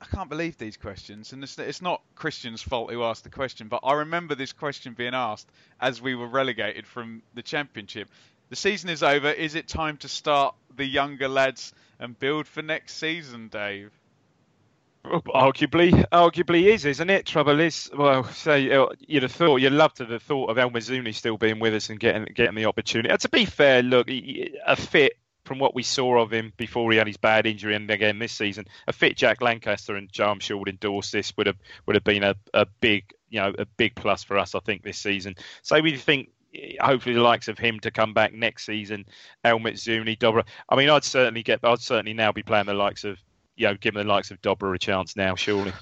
I 0.00 0.04
can't 0.06 0.28
believe 0.28 0.56
these 0.58 0.76
questions, 0.76 1.32
and 1.32 1.42
it's, 1.42 1.58
it's 1.58 1.82
not 1.82 2.02
Christian's 2.14 2.62
fault 2.62 2.92
who 2.92 3.02
asked 3.02 3.24
the 3.24 3.30
question, 3.30 3.68
but 3.68 3.80
I 3.82 3.94
remember 3.94 4.34
this 4.34 4.52
question 4.52 4.94
being 4.94 5.14
asked 5.14 5.50
as 5.80 6.00
we 6.00 6.14
were 6.14 6.28
relegated 6.28 6.86
from 6.86 7.22
the 7.34 7.42
championship. 7.42 8.08
The 8.50 8.56
season 8.56 8.90
is 8.90 9.02
over. 9.02 9.30
Is 9.30 9.54
it 9.56 9.66
time 9.68 9.96
to 9.98 10.08
start 10.08 10.54
the 10.76 10.84
younger 10.84 11.28
lads 11.28 11.72
and 11.98 12.18
build 12.18 12.46
for 12.46 12.62
next 12.62 12.96
season, 12.96 13.48
Dave? 13.48 13.90
Arguably, 15.04 16.04
arguably 16.10 16.64
is, 16.64 16.84
isn't 16.84 17.10
it? 17.10 17.24
Trouble 17.24 17.60
is, 17.60 17.90
well, 17.96 18.24
say 18.24 18.70
you'd 19.06 19.22
have 19.22 19.32
thought 19.32 19.56
you'd 19.56 19.72
love 19.72 19.94
to 19.94 20.04
have 20.04 20.22
thought 20.22 20.50
of 20.50 20.58
El 20.58 20.70
Mizouni 20.70 21.14
still 21.14 21.38
being 21.38 21.60
with 21.60 21.74
us 21.74 21.88
and 21.88 21.98
getting 21.98 22.24
getting 22.34 22.56
the 22.56 22.66
opportunity. 22.66 23.10
Uh, 23.10 23.16
to 23.16 23.28
be 23.28 23.44
fair, 23.44 23.82
look, 23.82 24.08
a 24.10 24.76
fit 24.76 25.14
from 25.48 25.58
what 25.58 25.74
we 25.74 25.82
saw 25.82 26.20
of 26.20 26.32
him 26.32 26.52
before 26.56 26.92
he 26.92 26.98
had 26.98 27.06
his 27.08 27.16
bad 27.16 27.46
injury 27.46 27.74
and 27.74 27.90
again 27.90 28.18
this 28.20 28.32
season, 28.32 28.66
a 28.86 28.92
fit 28.92 29.16
Jack 29.16 29.40
Lankester 29.40 29.96
and 29.96 30.12
Joe, 30.12 30.30
I'm 30.30 30.38
sure 30.40 30.56
would 30.58 30.68
endorse 30.68 31.10
this 31.10 31.36
would 31.36 31.48
have 31.48 31.56
would 31.86 31.96
have 31.96 32.04
been 32.04 32.22
a, 32.22 32.36
a 32.54 32.66
big 32.80 33.12
you 33.30 33.40
know 33.40 33.52
a 33.58 33.64
big 33.64 33.96
plus 33.96 34.22
for 34.22 34.38
us, 34.38 34.54
I 34.54 34.60
think, 34.60 34.84
this 34.84 34.98
season. 34.98 35.34
So 35.62 35.80
we 35.80 35.96
think. 35.96 36.28
eh, 36.54 36.76
Hopefully, 36.80 37.14
the 37.14 37.20
likes 37.22 37.48
of 37.48 37.58
him 37.58 37.80
to 37.80 37.90
come 37.90 38.14
back 38.14 38.32
next 38.32 38.64
season, 38.66 39.04
El 39.44 39.58
Mizouni, 39.58 40.16
Dobra. 40.18 40.44
I 40.68 40.76
mean, 40.76 40.88
I'd 40.90 41.04
certainly 41.04 41.42
get. 41.42 41.60
I'd 41.64 41.80
certainly 41.80 42.14
now 42.14 42.30
be 42.32 42.42
playing 42.42 42.66
the 42.66 42.74
likes 42.74 43.04
of, 43.04 43.18
you 43.56 43.66
know, 43.66 43.74
giving 43.74 44.02
the 44.02 44.08
likes 44.08 44.30
of 44.30 44.40
Dobra 44.40 44.74
a 44.74 44.78
chance 44.78 45.16
now, 45.16 45.34
surely. 45.34 45.72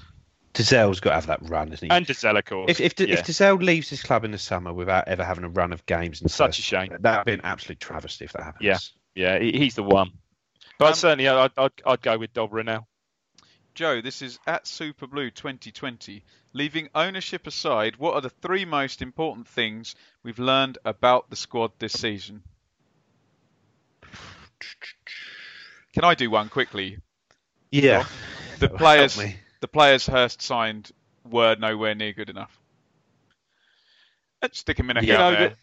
Dozzell's 0.53 0.99
got 0.99 1.11
to 1.11 1.15
have 1.15 1.27
that 1.27 1.39
run, 1.49 1.71
isn't 1.71 1.85
he? 1.85 1.95
And 1.95 2.05
Dozzell, 2.05 2.37
of 2.37 2.45
course. 2.45 2.71
if 2.71 2.81
if, 2.81 2.95
D- 2.95 3.05
yeah. 3.09 3.13
if 3.13 3.25
Dozzell 3.25 3.61
leaves 3.61 3.89
his 3.89 4.01
club 4.01 4.25
in 4.25 4.31
the 4.31 4.37
summer 4.39 4.73
without 4.73 5.07
ever 5.07 5.23
having 5.23 5.43
a 5.43 5.49
run 5.49 5.71
of 5.71 5.85
games, 5.85 6.21
and 6.21 6.31
Such 6.31 6.57
a 6.57 6.61
shame. 6.63 6.97
That'd 6.99 7.25
be 7.25 7.33
an 7.33 7.41
absolute 7.43 7.79
travesty 7.79 8.25
if 8.25 8.33
that 8.33 8.43
happens. 8.43 8.63
Yeah. 8.65 8.77
Yeah, 9.17 9.39
he- 9.39 9.57
he's 9.57 9.75
the 9.75 9.83
one. 9.83 10.11
But 10.79 10.89
Um, 10.89 10.93
certainly, 10.93 11.27
I'd, 11.27 11.51
I'd, 11.57 11.71
I'd 11.85 12.01
go 12.01 12.17
with 12.17 12.33
Dobra 12.33 12.63
now. 12.63 12.87
Joe, 13.73 14.01
this 14.01 14.21
is 14.21 14.39
at 14.47 14.65
Superblue 14.65 15.33
2020. 15.33 16.23
Leaving 16.53 16.89
ownership 16.95 17.45
aside, 17.45 17.97
what 17.97 18.13
are 18.15 18.21
the 18.21 18.29
three 18.29 18.65
most 18.65 19.01
important 19.01 19.47
things 19.47 19.95
we've 20.23 20.39
learned 20.39 20.77
about 20.85 21.29
the 21.29 21.35
squad 21.35 21.71
this 21.79 21.93
season? 21.93 22.41
Can 25.93 26.03
I 26.03 26.15
do 26.15 26.29
one 26.29 26.49
quickly? 26.49 26.97
Yeah. 27.71 28.05
The 28.59 28.69
players, 28.69 29.17
me. 29.17 29.35
the 29.61 29.67
players 29.67 30.05
Hurst 30.07 30.41
signed 30.41 30.91
were 31.23 31.55
nowhere 31.55 31.93
near 31.95 32.13
good 32.13 32.29
enough. 32.29 32.57
Stick 34.53 34.79
him 34.79 34.89
in 34.89 34.97
a 34.97 35.01
You 35.03 35.11
hat 35.13 35.19
know, 35.19 35.31
there. 35.31 35.55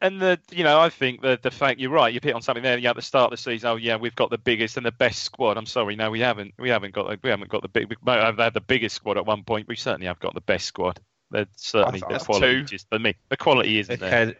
The- 0.00 0.06
And 0.06 0.20
the, 0.20 0.38
you 0.50 0.64
know, 0.64 0.80
I 0.80 0.88
think 0.90 1.20
the 1.22 1.38
the 1.42 1.50
fact 1.50 1.80
you're 1.80 1.90
right. 1.90 2.12
You 2.12 2.20
hit 2.22 2.34
on 2.34 2.42
something 2.42 2.62
there. 2.62 2.78
Yeah, 2.78 2.90
at 2.90 2.96
the 2.96 3.02
start 3.02 3.32
of 3.32 3.38
the 3.38 3.42
season, 3.42 3.68
oh 3.70 3.76
yeah, 3.76 3.96
we've 3.96 4.14
got 4.14 4.30
the 4.30 4.38
biggest 4.38 4.76
and 4.76 4.84
the 4.86 4.92
best 4.92 5.22
squad. 5.22 5.56
I'm 5.56 5.66
sorry, 5.66 5.96
no, 5.96 6.10
we 6.10 6.20
haven't. 6.20 6.54
We 6.58 6.68
haven't 6.70 6.94
got. 6.94 7.08
the- 7.08 7.18
We 7.22 7.30
haven't 7.30 7.48
got 7.50 7.62
the 7.62 7.68
big. 7.68 7.88
We 7.90 7.96
might 8.02 8.20
have 8.22 8.38
had 8.38 8.54
the 8.54 8.60
biggest 8.60 8.96
squad 8.96 9.16
at 9.16 9.26
one 9.26 9.42
point. 9.44 9.68
We 9.68 9.76
certainly 9.76 10.06
have 10.06 10.20
got 10.20 10.34
the 10.34 10.40
best 10.40 10.66
squad. 10.66 11.00
They're 11.30 11.46
certainly 11.56 12.00
the 12.00 12.06
That's 12.10 12.24
quality. 12.26 12.60
two. 12.60 12.64
Just 12.64 12.88
for 12.90 12.98
me, 12.98 13.14
the 13.28 13.36
quality 13.36 13.78
isn't 13.78 14.00
there. 14.00 14.34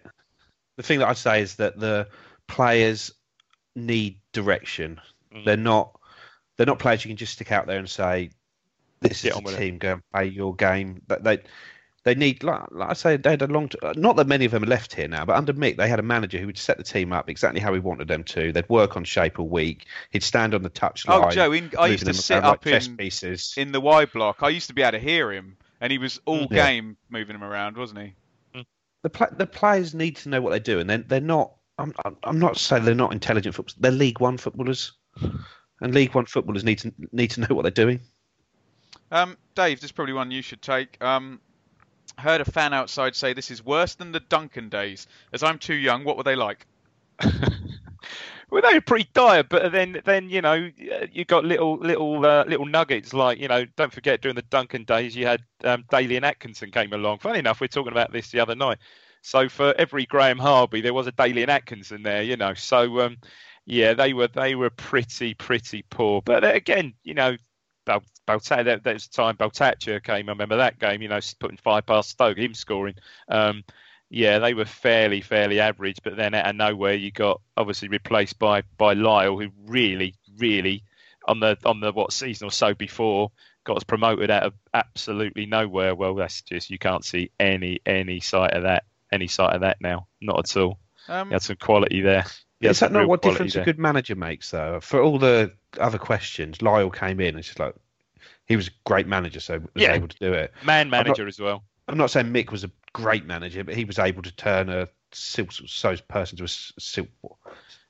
The 0.76 0.82
thing 0.82 0.98
that 1.00 1.08
I'd 1.08 1.16
say 1.16 1.40
is 1.40 1.56
that 1.56 1.78
the 1.78 2.08
players 2.48 3.12
need 3.76 4.18
direction. 4.32 5.00
Mm. 5.34 5.44
They're 5.44 5.56
not. 5.56 5.98
They're 6.56 6.66
not 6.66 6.78
players 6.78 7.04
you 7.04 7.08
can 7.08 7.16
just 7.16 7.32
stick 7.32 7.50
out 7.50 7.66
there 7.66 7.78
and 7.78 7.88
say, 7.88 8.30
"This 9.00 9.22
Get 9.22 9.30
is 9.32 9.36
on 9.36 9.44
the 9.44 9.46
with 9.52 9.54
it. 9.56 9.58
team. 9.64 9.78
Go 9.78 9.92
and 9.94 10.02
play 10.12 10.26
your 10.26 10.54
game." 10.54 11.00
That 11.08 11.24
they. 11.24 11.38
They 12.04 12.14
need, 12.14 12.42
like, 12.42 12.60
like 12.70 12.90
I 12.90 12.92
say, 12.92 13.16
they 13.16 13.30
had 13.30 13.40
a 13.42 13.46
long. 13.46 13.70
T- 13.70 13.78
not 13.96 14.16
that 14.16 14.26
many 14.26 14.44
of 14.44 14.52
them 14.52 14.62
are 14.62 14.66
left 14.66 14.94
here 14.94 15.08
now, 15.08 15.24
but 15.24 15.36
under 15.36 15.54
Mick, 15.54 15.78
they 15.78 15.88
had 15.88 15.98
a 15.98 16.02
manager 16.02 16.38
who 16.38 16.44
would 16.46 16.58
set 16.58 16.76
the 16.76 16.82
team 16.84 17.14
up 17.14 17.30
exactly 17.30 17.60
how 17.60 17.72
he 17.72 17.80
wanted 17.80 18.08
them 18.08 18.22
to. 18.24 18.52
They'd 18.52 18.68
work 18.68 18.96
on 18.98 19.04
shape 19.04 19.38
a 19.38 19.42
week. 19.42 19.86
He'd 20.10 20.22
stand 20.22 20.54
on 20.54 20.62
the 20.62 20.68
touchline. 20.68 21.24
Oh, 21.26 21.30
Joe, 21.30 21.52
in, 21.52 21.70
I 21.78 21.86
used 21.86 22.00
to 22.00 22.04
them 22.04 22.14
sit 22.14 22.34
around 22.34 22.42
like 22.44 22.52
up 22.52 22.64
chess 22.64 22.86
in 22.88 22.96
pieces. 22.98 23.54
in 23.56 23.72
the 23.72 23.80
Y 23.80 24.04
block. 24.04 24.42
I 24.42 24.50
used 24.50 24.66
to 24.68 24.74
be 24.74 24.82
able 24.82 24.92
to 24.92 24.98
hear 24.98 25.32
him, 25.32 25.56
and 25.80 25.90
he 25.90 25.96
was 25.96 26.20
all 26.26 26.46
Yeah. 26.50 26.66
game 26.70 26.98
moving 27.08 27.34
him 27.36 27.42
around, 27.44 27.76
wasn't 27.78 28.00
he? 28.00 28.14
the 29.02 29.10
pla 29.10 29.26
the 29.32 29.46
players 29.46 29.94
need 29.94 30.16
to 30.16 30.28
know 30.28 30.40
what 30.42 30.50
they're 30.50 30.60
doing. 30.60 30.86
They're 30.86 30.98
they're 30.98 31.20
not. 31.20 31.52
I'm 31.78 31.94
I'm- 32.04 32.16
I'm 32.22 32.38
not 32.38 32.58
saying 32.58 32.84
they're 32.84 32.94
not 32.94 33.12
intelligent 33.12 33.54
footballers. 33.54 33.76
They're 33.80 33.90
League 33.92 34.20
One 34.20 34.36
footballers, 34.36 34.92
and 35.80 35.94
League 35.94 36.14
One 36.14 36.26
footballers 36.26 36.64
need 36.64 36.80
to 36.80 36.92
need 37.12 37.30
to 37.32 37.40
know 37.40 37.54
what 37.54 37.62
they're 37.62 37.70
doing. 37.70 38.00
Um, 39.10 39.36
Dave, 39.54 39.78
this 39.80 39.88
is 39.88 39.92
probably 39.92 40.14
one 40.14 40.30
you 40.30 40.42
should 40.42 40.60
take. 40.62 41.02
Um, 41.02 41.40
heard 42.18 42.40
a 42.40 42.44
fan 42.44 42.72
outside 42.72 43.16
say 43.16 43.32
this 43.32 43.50
is 43.50 43.64
worse 43.64 43.94
than 43.94 44.12
the 44.12 44.20
Duncan 44.20 44.68
days. 44.68 45.06
As 45.32 45.42
I'm 45.42 45.58
too 45.58 45.74
young, 45.74 46.04
what 46.04 46.16
were 46.16 46.22
they 46.22 46.36
like? 46.36 46.66
Well, 48.54 48.62
they 48.62 48.74
were 48.74 48.80
pretty 48.82 49.08
dire, 49.14 49.42
but 49.42 49.72
then, 49.72 50.00
then 50.04 50.28
you 50.28 50.40
know, 50.40 50.70
you 51.10 51.24
got 51.24 51.44
little, 51.44 51.76
little, 51.78 52.24
uh, 52.24 52.44
little 52.44 52.66
nuggets 52.66 53.12
like 53.12 53.40
you 53.40 53.48
know. 53.48 53.64
Don't 53.76 53.92
forget 53.92 54.20
during 54.20 54.36
the 54.36 54.42
Duncan 54.42 54.84
days, 54.84 55.16
you 55.16 55.26
had 55.26 55.42
um, 55.64 55.82
Dalian 55.90 56.22
Atkinson 56.22 56.70
came 56.70 56.92
along. 56.92 57.18
Funny 57.18 57.40
enough, 57.40 57.60
we 57.60 57.64
are 57.64 57.68
talking 57.68 57.90
about 57.90 58.12
this 58.12 58.30
the 58.30 58.38
other 58.38 58.54
night. 58.54 58.78
So 59.22 59.48
for 59.48 59.74
every 59.76 60.06
Graham 60.06 60.38
Harbey, 60.38 60.84
there 60.84 60.94
was 60.94 61.08
a 61.08 61.12
Dalian 61.12 61.48
Atkinson 61.48 62.04
there, 62.04 62.22
you 62.22 62.36
know. 62.36 62.54
So 62.54 63.00
um, 63.00 63.16
yeah, 63.66 63.92
they 63.94 64.12
were 64.12 64.28
they 64.28 64.54
were 64.54 64.70
pretty 64.70 65.34
pretty 65.34 65.82
poor. 65.90 66.22
But 66.22 66.44
again, 66.44 66.94
you 67.02 67.14
know, 67.14 67.36
Balta- 67.84 68.64
that, 68.64 68.84
that 68.84 68.94
was 68.94 69.06
the 69.06 69.16
time 69.16 69.36
Baltacha 69.36 70.02
came. 70.02 70.28
I 70.28 70.32
remember 70.32 70.56
that 70.56 70.78
game. 70.78 71.02
You 71.02 71.08
know, 71.08 71.20
putting 71.38 71.56
five 71.56 71.86
past 71.86 72.10
Stoke, 72.10 72.38
him 72.38 72.54
scoring. 72.54 72.94
Um, 73.28 73.64
yeah, 74.10 74.38
they 74.38 74.54
were 74.54 74.64
fairly, 74.64 75.20
fairly 75.20 75.60
average. 75.60 75.98
But 76.02 76.16
then 76.16 76.34
out 76.34 76.46
of 76.46 76.56
nowhere, 76.56 76.94
you 76.94 77.10
got 77.10 77.40
obviously 77.56 77.88
replaced 77.88 78.38
by 78.38 78.62
by 78.76 78.94
Lyall, 78.94 79.42
who 79.42 79.50
really, 79.66 80.14
really 80.38 80.84
on 81.26 81.40
the 81.40 81.56
on 81.64 81.80
the 81.80 81.92
what 81.92 82.12
season 82.12 82.46
or 82.46 82.50
so 82.50 82.74
before 82.74 83.30
got 83.64 83.78
us 83.78 83.84
promoted 83.84 84.30
out 84.30 84.44
of 84.44 84.54
absolutely 84.72 85.46
nowhere. 85.46 85.94
Well, 85.94 86.14
that's 86.14 86.42
just 86.42 86.70
you 86.70 86.78
can't 86.78 87.04
see 87.04 87.30
any 87.40 87.80
any 87.86 88.20
sight 88.20 88.52
of 88.52 88.62
that 88.62 88.84
any 89.10 89.26
sight 89.26 89.54
of 89.54 89.62
that 89.62 89.78
now. 89.80 90.06
Not 90.20 90.38
at 90.40 90.56
all. 90.56 90.78
Um, 91.08 91.28
he 91.28 91.34
had 91.34 91.42
some 91.42 91.56
quality 91.56 92.00
there. 92.00 92.24
Had 92.68 92.70
Is 92.72 92.80
that 92.80 92.92
not 92.92 93.08
what 93.08 93.22
difference 93.22 93.54
there. 93.54 93.62
a 93.62 93.64
good 93.64 93.78
manager 93.78 94.14
makes, 94.14 94.50
though? 94.50 94.80
For 94.80 95.00
all 95.00 95.18
the 95.18 95.52
other 95.78 95.98
questions, 95.98 96.58
Lyall 96.58 96.90
came 96.94 97.20
in. 97.20 97.34
and 97.34 97.44
just 97.44 97.58
like 97.58 97.74
he 98.46 98.56
was 98.56 98.68
a 98.68 98.70
great 98.84 99.06
manager, 99.06 99.40
so 99.40 99.58
was 99.58 99.68
Yeah. 99.74 99.92
able 99.94 100.08
to 100.08 100.18
do 100.18 100.32
it. 100.32 100.52
man 100.64 100.90
not- 100.90 101.04
manager 101.06 101.26
as 101.26 101.38
well? 101.40 101.64
I'm 101.88 101.98
not 101.98 102.10
saying 102.10 102.26
Mick 102.32 102.50
was 102.50 102.64
a 102.64 102.70
great 102.92 103.26
manager, 103.26 103.62
but 103.64 103.74
he 103.74 103.84
was 103.84 103.98
able 103.98 104.22
to 104.22 104.34
turn 104.34 104.68
a 104.70 104.88
silk 105.12 105.52
so's 105.52 106.00
person 106.00 106.38
to 106.38 106.44
a 106.44 106.48
silk 106.48 107.08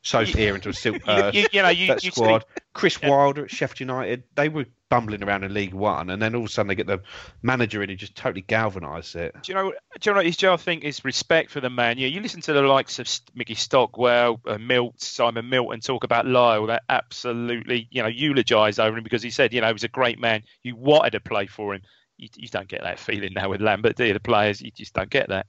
so's 0.05 0.34
ear 0.36 0.55
into 0.55 0.68
a 0.68 0.72
silk 0.72 0.94
You, 0.98 1.00
purse. 1.00 1.34
you, 1.34 1.46
you 1.52 1.62
know, 1.62 1.68
you, 1.70 1.88
that 1.88 2.05
you 2.05 2.12
squad. 2.12 2.42
see- 2.42 2.62
Chris 2.72 2.98
Yeah. 3.02 3.11
Wilder 3.11 3.44
at 3.44 3.50
Sheffield 3.50 3.80
United, 3.80 4.22
they 4.36 4.48
were 4.48 4.66
bumbling 4.90 5.22
around 5.24 5.42
in 5.44 5.52
League 5.55 5.74
One, 5.74 6.11
and 6.11 6.20
then 6.20 6.34
all 6.34 6.42
of 6.42 6.46
a 6.46 6.50
sudden 6.52 6.68
they 6.68 6.74
get 6.74 6.86
the 6.86 7.00
manager 7.42 7.82
in 7.82 7.88
who 7.88 7.96
just 7.96 8.14
totally 8.16 8.42
galvanised 8.42 9.14
it. 9.16 9.34
Do 9.42 9.52
you 9.52 9.55
know? 9.55 9.70
Do 9.70 10.11
you 10.11 10.12
know 10.12 10.16
what 10.18 10.26
is 10.26 10.36
Joe? 10.36 10.52
I 10.52 10.57
think 10.57 10.84
is 10.84 11.05
respect 11.05 11.50
for 11.50 11.61
the 11.61 11.70
man. 11.70 11.98
Yeah, 11.98 12.09
you 12.09 12.20
listen 12.20 12.40
to 12.42 12.52
the 12.52 12.62
likes 12.62 12.98
of 12.98 13.09
Mickey 13.34 13.55
Stockwell, 13.55 14.40
uh, 14.46 14.59
Milt, 14.59 15.00
Simon 15.00 15.48
Milton 15.48 15.80
talk 15.80 16.05
about 16.05 16.26
Lyall. 16.26 16.66
That 16.66 16.82
absolutely, 16.88 17.88
you 17.90 18.02
know, 18.02 18.09
eulogise 18.09 18.78
over 18.78 18.96
him 18.98 19.05
because 19.05 19.22
he 19.22 19.30
said, 19.30 19.52
you 19.55 19.61
know, 19.61 19.68
he 19.68 19.72
was 19.72 19.84
a 19.84 19.88
great 19.88 20.18
man. 20.20 20.42
You 20.62 20.76
wanted 20.76 21.11
to 21.12 21.20
play 21.20 21.46
for 21.46 21.74
him. 21.74 21.82
You, 22.16 22.28
you 22.36 22.48
don't 22.48 22.68
get 22.68 22.82
that 22.82 22.98
feeling 22.98 23.32
now 23.34 23.48
with 23.50 23.61
Lambert, 23.61 23.96
do 23.96 24.05
you? 24.05 24.12
The 24.12 24.20
players, 24.20 24.61
you 24.61 24.70
just 24.70 24.94
don't 24.94 25.11
get 25.11 25.28
that. 25.30 25.46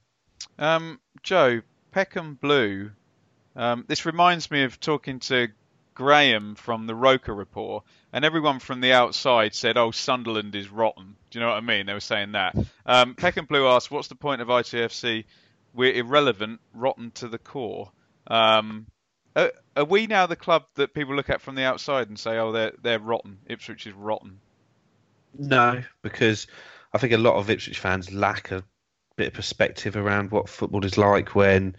Um, 0.58 1.00
Joe, 1.22 1.60
Peckham 1.92 2.34
Blue. 2.34 2.90
Um, 3.56 3.84
this 3.88 4.04
reminds 4.04 4.50
me 4.50 4.64
of 4.64 4.78
talking 4.78 5.18
to 5.20 5.48
Graham 5.94 6.54
from 6.56 6.86
the 6.86 6.94
Roker 6.94 7.34
Report, 7.34 7.82
and 8.12 8.24
everyone 8.24 8.58
from 8.58 8.80
the 8.82 8.92
outside 8.92 9.54
said, 9.54 9.78
"Oh, 9.78 9.90
Sunderland 9.90 10.54
is 10.54 10.68
rotten." 10.68 11.16
Do 11.30 11.38
you 11.38 11.44
know 11.44 11.50
what 11.50 11.56
I 11.56 11.60
mean? 11.62 11.86
They 11.86 11.94
were 11.94 12.00
saying 12.00 12.32
that. 12.32 12.54
Um, 12.84 13.16
and 13.18 13.48
Blue 13.48 13.66
asked, 13.66 13.90
"What's 13.90 14.08
the 14.08 14.14
point 14.14 14.42
of 14.42 14.48
ITFC? 14.48 15.24
We're 15.74 15.94
irrelevant, 15.94 16.60
rotten 16.74 17.10
to 17.12 17.28
the 17.28 17.38
core." 17.38 17.90
Um, 18.26 18.86
are, 19.34 19.52
are 19.74 19.84
we 19.84 20.06
now 20.06 20.26
the 20.26 20.36
club 20.36 20.64
that 20.74 20.92
people 20.92 21.14
look 21.16 21.30
at 21.30 21.40
from 21.40 21.54
the 21.54 21.64
outside 21.64 22.08
and 22.08 22.18
say, 22.18 22.36
"Oh, 22.36 22.52
they're 22.52 22.72
they're 22.82 22.98
rotten. 22.98 23.38
Ipswich 23.46 23.86
is 23.86 23.94
rotten." 23.94 24.40
No, 25.38 25.82
because 26.02 26.46
I 26.92 26.98
think 26.98 27.14
a 27.14 27.18
lot 27.18 27.36
of 27.36 27.48
Ipswich 27.48 27.78
fans 27.78 28.12
lack 28.12 28.50
a 28.50 28.62
bit 29.16 29.28
of 29.28 29.34
perspective 29.34 29.96
around 29.96 30.30
what 30.30 30.48
football 30.48 30.84
is 30.84 30.96
like. 30.98 31.34
When, 31.34 31.74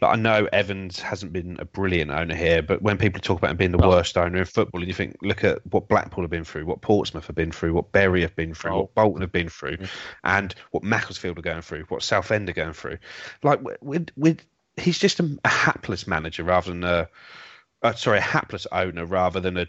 like, 0.00 0.12
I 0.12 0.16
know 0.20 0.48
Evans 0.52 0.98
hasn't 1.00 1.32
been 1.32 1.56
a 1.60 1.64
brilliant 1.64 2.10
owner 2.10 2.34
here, 2.34 2.62
but 2.62 2.82
when 2.82 2.98
people 2.98 3.20
talk 3.20 3.38
about 3.38 3.50
him 3.50 3.56
being 3.58 3.72
the 3.72 3.78
Oh. 3.82 3.88
worst 3.90 4.16
owner 4.16 4.38
in 4.38 4.44
football, 4.46 4.80
and 4.80 4.88
you 4.88 4.94
think, 4.94 5.16
look 5.22 5.44
at 5.44 5.64
what 5.72 5.88
Blackpool 5.88 6.24
have 6.24 6.30
been 6.30 6.44
through, 6.44 6.64
what 6.66 6.80
Portsmouth 6.80 7.26
have 7.26 7.36
been 7.36 7.52
through, 7.52 7.74
what 7.74 7.92
Bury 7.92 8.22
have 8.22 8.34
been 8.34 8.54
through, 8.54 8.72
Oh. 8.72 8.78
what 8.80 8.94
Bolton 8.94 9.20
have 9.20 9.32
been 9.32 9.48
through, 9.48 9.76
and 10.24 10.54
what 10.70 10.82
Macclesfield 10.82 11.38
are 11.38 11.42
going 11.42 11.62
through, 11.62 11.84
what 11.84 12.02
Southend 12.02 12.48
are 12.48 12.54
going 12.54 12.72
through. 12.72 12.98
Like, 13.42 13.60
with, 13.82 14.08
with 14.16 14.44
he's 14.76 14.98
just 14.98 15.20
a, 15.20 15.38
a 15.44 15.48
hapless 15.48 16.06
manager 16.06 16.42
rather 16.42 16.70
than 16.70 16.84
a, 16.84 17.08
uh, 17.82 17.92
sorry, 17.92 18.18
a 18.18 18.22
hapless 18.22 18.66
owner 18.72 19.04
rather 19.04 19.40
than 19.40 19.56
a 19.56 19.66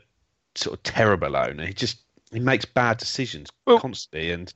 sort 0.56 0.78
of 0.78 0.84
terrible 0.84 1.36
owner. 1.36 1.66
He 1.66 1.74
just 1.74 2.00
he 2.32 2.40
makes 2.40 2.64
bad 2.66 2.98
decisions 2.98 3.50
Well, 3.66 3.80
constantly, 3.80 4.32
and 4.32 4.54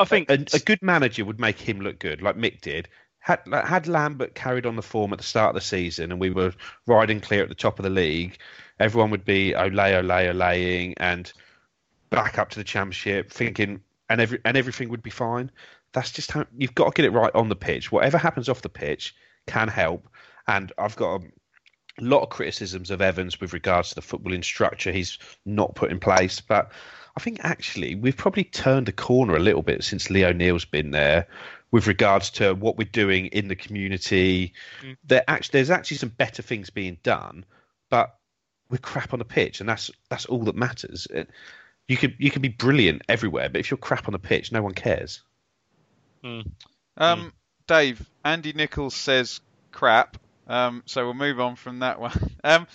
I 0.00 0.04
think 0.06 0.30
a, 0.30 0.44
a 0.54 0.58
good 0.58 0.80
manager 0.80 1.26
would 1.26 1.38
make 1.38 1.60
him 1.60 1.80
look 1.80 1.98
good, 1.98 2.22
like 2.22 2.36
Mick 2.36 2.62
did. 2.62 2.88
Had 3.18 3.40
had 3.52 3.86
Lambert 3.86 4.34
carried 4.34 4.64
on 4.64 4.76
the 4.76 4.82
form 4.82 5.12
at 5.12 5.18
the 5.18 5.24
start 5.24 5.50
of 5.50 5.60
the 5.60 5.66
season, 5.66 6.10
and 6.10 6.18
we 6.18 6.30
were 6.30 6.54
riding 6.86 7.20
clear 7.20 7.42
at 7.42 7.50
the 7.50 7.54
top 7.54 7.78
of 7.78 7.82
the 7.82 7.90
league, 7.90 8.38
everyone 8.78 9.10
would 9.10 9.26
be 9.26 9.54
oh, 9.54 9.64
ole 9.64 9.78
ole 9.78 10.10
oh, 10.10 10.32
oleing 10.32 10.92
oh, 10.92 11.04
and 11.04 11.32
back 12.08 12.38
up 12.38 12.48
to 12.50 12.58
the 12.58 12.64
championship, 12.64 13.30
thinking, 13.30 13.82
and 14.08 14.22
every 14.22 14.40
and 14.46 14.56
everything 14.56 14.88
would 14.88 15.02
be 15.02 15.10
fine. 15.10 15.50
That's 15.92 16.10
just 16.10 16.32
how 16.32 16.46
you've 16.56 16.74
got 16.74 16.86
to 16.86 17.02
get 17.02 17.04
it 17.04 17.12
right 17.12 17.34
on 17.34 17.50
the 17.50 17.56
pitch. 17.56 17.92
Whatever 17.92 18.16
happens 18.16 18.48
off 18.48 18.62
the 18.62 18.70
pitch 18.70 19.14
can 19.46 19.68
help, 19.68 20.08
and 20.48 20.72
I've 20.78 20.96
got 20.96 21.20
a 21.20 21.24
lot 22.00 22.22
of 22.22 22.30
criticisms 22.30 22.90
of 22.90 23.02
Evans 23.02 23.38
with 23.38 23.52
regards 23.52 23.90
to 23.90 23.96
the 23.96 24.00
footballing 24.00 24.44
structure 24.44 24.92
he's 24.92 25.18
not 25.44 25.74
put 25.74 25.90
in 25.90 26.00
place, 26.00 26.40
but 26.40 26.72
I 27.20 27.22
think 27.22 27.40
actually 27.44 27.96
we've 27.96 28.16
probably 28.16 28.44
turned 28.44 28.88
a 28.88 28.92
corner 28.92 29.36
a 29.36 29.40
little 29.40 29.60
bit 29.62 29.84
since 29.84 30.08
Lee 30.08 30.24
O'Neill's 30.24 30.64
been 30.64 30.90
there 30.90 31.26
with 31.70 31.86
regards 31.86 32.30
to 32.30 32.54
what 32.54 32.78
we're 32.78 32.88
doing 32.90 33.26
in 33.26 33.46
the 33.46 33.54
community. 33.56 34.54
There 35.04 35.22
actually 35.28 35.58
there's 35.58 35.68
actually 35.68 35.98
some 35.98 36.08
better 36.08 36.40
things 36.40 36.70
being 36.70 36.96
done, 37.02 37.44
but 37.90 38.16
we're 38.70 38.78
crap 38.78 39.12
on 39.12 39.18
the 39.18 39.26
pitch, 39.26 39.60
and 39.60 39.68
that's 39.68 39.90
that's 40.08 40.24
all 40.24 40.44
that 40.44 40.56
matters. 40.56 41.06
It- 41.10 41.28
you 41.88 41.96
could 41.98 42.14
you 42.18 42.30
could 42.30 42.40
be 42.40 42.48
brilliant 42.48 43.02
everywhere, 43.06 43.50
but 43.50 43.58
if 43.58 43.70
you're 43.70 43.76
crap 43.78 44.08
on 44.08 44.12
the 44.12 44.18
pitch, 44.18 44.50
no 44.52 44.62
one 44.62 44.72
cares. 44.74 45.20
Um, 46.96 47.32
Dave, 47.66 48.08
Andy 48.24 48.52
Nichols 48.54 48.94
says 48.94 49.40
crap. 49.72 50.16
Um, 50.46 50.84
so 50.86 51.04
we'll 51.04 51.14
move 51.14 51.38
on 51.40 51.56
from 51.56 51.80
that 51.80 52.00
one. 52.00 52.12
Um, 52.44 52.66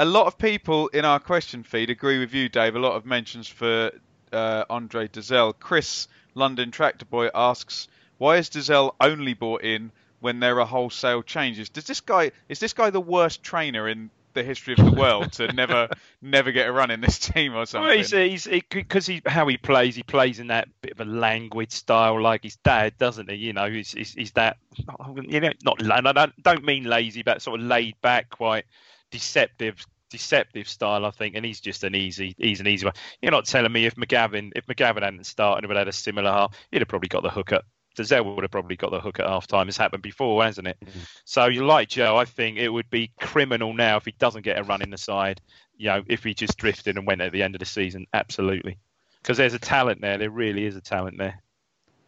a 0.00 0.04
lot 0.06 0.26
of 0.26 0.38
people 0.38 0.88
in 0.88 1.04
our 1.04 1.20
question 1.20 1.62
feed 1.62 1.90
agree 1.90 2.18
with 2.18 2.32
you, 2.32 2.48
Dave. 2.48 2.74
A 2.74 2.78
lot 2.78 2.96
of 2.96 3.04
mentions 3.04 3.46
for 3.46 3.90
uh, 4.32 4.64
Andre 4.70 5.08
Dozzell. 5.08 5.52
Chris, 5.60 6.08
London 6.34 6.70
Tractor 6.70 7.04
Boy, 7.04 7.28
asks, 7.34 7.86
why 8.16 8.38
is 8.38 8.48
Dozzell 8.48 8.94
only 8.98 9.34
bought 9.34 9.62
in 9.62 9.92
when 10.20 10.40
there 10.40 10.58
are 10.58 10.66
wholesale 10.66 11.22
changes? 11.22 11.68
Does 11.68 11.84
this 11.84 12.00
guy 12.00 12.30
is 12.48 12.58
this 12.58 12.72
guy 12.72 12.88
the 12.88 13.00
worst 13.00 13.42
trainer 13.42 13.86
in 13.88 14.08
the 14.32 14.42
history 14.42 14.74
of 14.78 14.82
the 14.82 14.98
world 14.98 15.32
to 15.32 15.52
never 15.52 15.90
never 16.22 16.50
get 16.50 16.66
a 16.66 16.72
run 16.72 16.90
in 16.90 17.02
this 17.02 17.18
team 17.18 17.54
or 17.54 17.66
something? 17.66 17.88
Well, 17.88 17.96
he's 17.98 18.10
he's 18.10 18.62
because 18.70 19.06
he, 19.06 19.20
how 19.26 19.48
he 19.48 19.58
plays. 19.58 19.96
He 19.96 20.02
plays 20.02 20.40
in 20.40 20.46
that 20.46 20.68
bit 20.80 20.92
of 20.92 21.00
a 21.00 21.04
languid 21.04 21.72
style, 21.72 22.22
like 22.22 22.44
his 22.44 22.56
dad, 22.56 22.96
doesn't 22.96 23.28
he? 23.28 23.36
You 23.36 23.52
know, 23.52 23.70
he's 23.70 23.92
he's, 23.92 24.14
he's 24.14 24.32
that 24.32 24.56
you 24.76 25.40
know 25.40 25.52
not. 25.62 26.06
I 26.06 26.12
don't 26.12 26.42
don't 26.42 26.64
mean 26.64 26.84
lazy, 26.84 27.22
but 27.22 27.42
sort 27.42 27.60
of 27.60 27.66
laid 27.66 28.00
back, 28.00 28.30
quite 28.30 28.64
deceptive. 29.10 29.84
Deceptive 30.10 30.68
style, 30.68 31.06
I 31.06 31.10
think, 31.12 31.36
and 31.36 31.46
he's 31.46 31.60
just 31.60 31.84
an 31.84 31.94
easy, 31.94 32.34
he's 32.36 32.58
an 32.58 32.66
easy 32.66 32.84
one. 32.84 32.94
You're 33.22 33.30
not 33.30 33.44
telling 33.44 33.70
me 33.70 33.86
if 33.86 33.94
McGavin, 33.94 34.50
if 34.56 34.66
McGavin 34.66 35.04
hadn't 35.04 35.24
started 35.24 35.58
and 35.62 35.68
would 35.68 35.76
have 35.76 35.86
had 35.86 35.88
a 35.88 35.92
similar 35.92 36.32
half, 36.32 36.56
he'd 36.72 36.80
have 36.80 36.88
probably 36.88 37.06
got 37.06 37.22
the 37.22 37.30
hook 37.30 37.52
at. 37.52 37.62
Dozzell 37.96 38.34
would 38.34 38.42
have 38.42 38.50
probably 38.50 38.74
got 38.74 38.90
the 38.90 38.98
hook 38.98 39.20
at 39.20 39.26
half 39.26 39.46
time. 39.46 39.68
It's 39.68 39.76
happened 39.76 40.02
before, 40.02 40.42
hasn't 40.42 40.66
it? 40.66 40.78
So 41.24 41.46
you 41.46 41.64
like 41.64 41.90
Joe, 41.90 42.16
I 42.16 42.24
think 42.24 42.58
it 42.58 42.70
would 42.70 42.90
be 42.90 43.12
criminal 43.20 43.72
now 43.72 43.98
if 43.98 44.04
he 44.04 44.10
doesn't 44.18 44.42
get 44.42 44.58
a 44.58 44.64
run 44.64 44.82
in 44.82 44.90
the 44.90 44.98
side. 44.98 45.40
You 45.76 45.90
know, 45.90 46.02
if 46.08 46.24
he 46.24 46.34
just 46.34 46.58
drifted 46.58 46.96
and 46.96 47.06
went 47.06 47.20
at 47.20 47.30
the 47.30 47.44
end 47.44 47.54
of 47.54 47.60
the 47.60 47.64
season, 47.64 48.08
absolutely. 48.12 48.78
Because 49.22 49.36
there's 49.36 49.54
a 49.54 49.60
talent 49.60 50.00
there. 50.00 50.18
There 50.18 50.28
really 50.28 50.64
is 50.64 50.74
a 50.74 50.80
talent 50.80 51.18
there. 51.18 51.40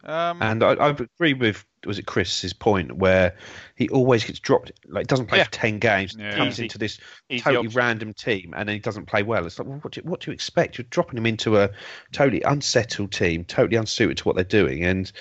Um, 0.03 0.41
And 0.41 0.61
I, 0.61 0.73
I 0.73 0.89
agree 0.89 1.35
with 1.35 1.65
was 1.85 1.99
it 1.99 2.05
Chris's 2.05 2.53
point 2.53 2.95
where 2.97 3.35
he 3.75 3.89
always 3.89 4.23
gets 4.23 4.39
dropped, 4.39 4.71
like 4.87 5.07
doesn't 5.07 5.27
play 5.27 5.39
Yeah. 5.39 5.43
for 5.45 5.51
ten 5.51 5.79
games, 5.79 6.15
Yeah. 6.17 6.35
comes 6.35 6.55
Easy. 6.55 6.63
into 6.63 6.77
this 6.77 6.99
Easy 7.29 7.41
totally 7.43 7.67
option. 7.67 7.77
random 7.77 8.13
team, 8.13 8.53
and 8.55 8.67
then 8.69 8.75
he 8.75 8.79
doesn't 8.79 9.05
play 9.07 9.23
well. 9.23 9.45
It's 9.45 9.57
like, 9.59 9.67
well, 9.67 9.79
what 9.81 9.93
do, 9.93 10.01
you, 10.03 10.09
what 10.09 10.21
do 10.21 10.31
you 10.31 10.33
expect? 10.33 10.77
You're 10.77 10.85
dropping 10.89 11.17
him 11.17 11.25
into 11.25 11.57
a 11.57 11.69
totally 12.11 12.41
unsettled 12.43 13.11
team, 13.11 13.43
totally 13.45 13.77
unsuited 13.77 14.17
to 14.17 14.23
what 14.25 14.35
they're 14.35 14.43
doing, 14.45 14.83
and 14.83 15.11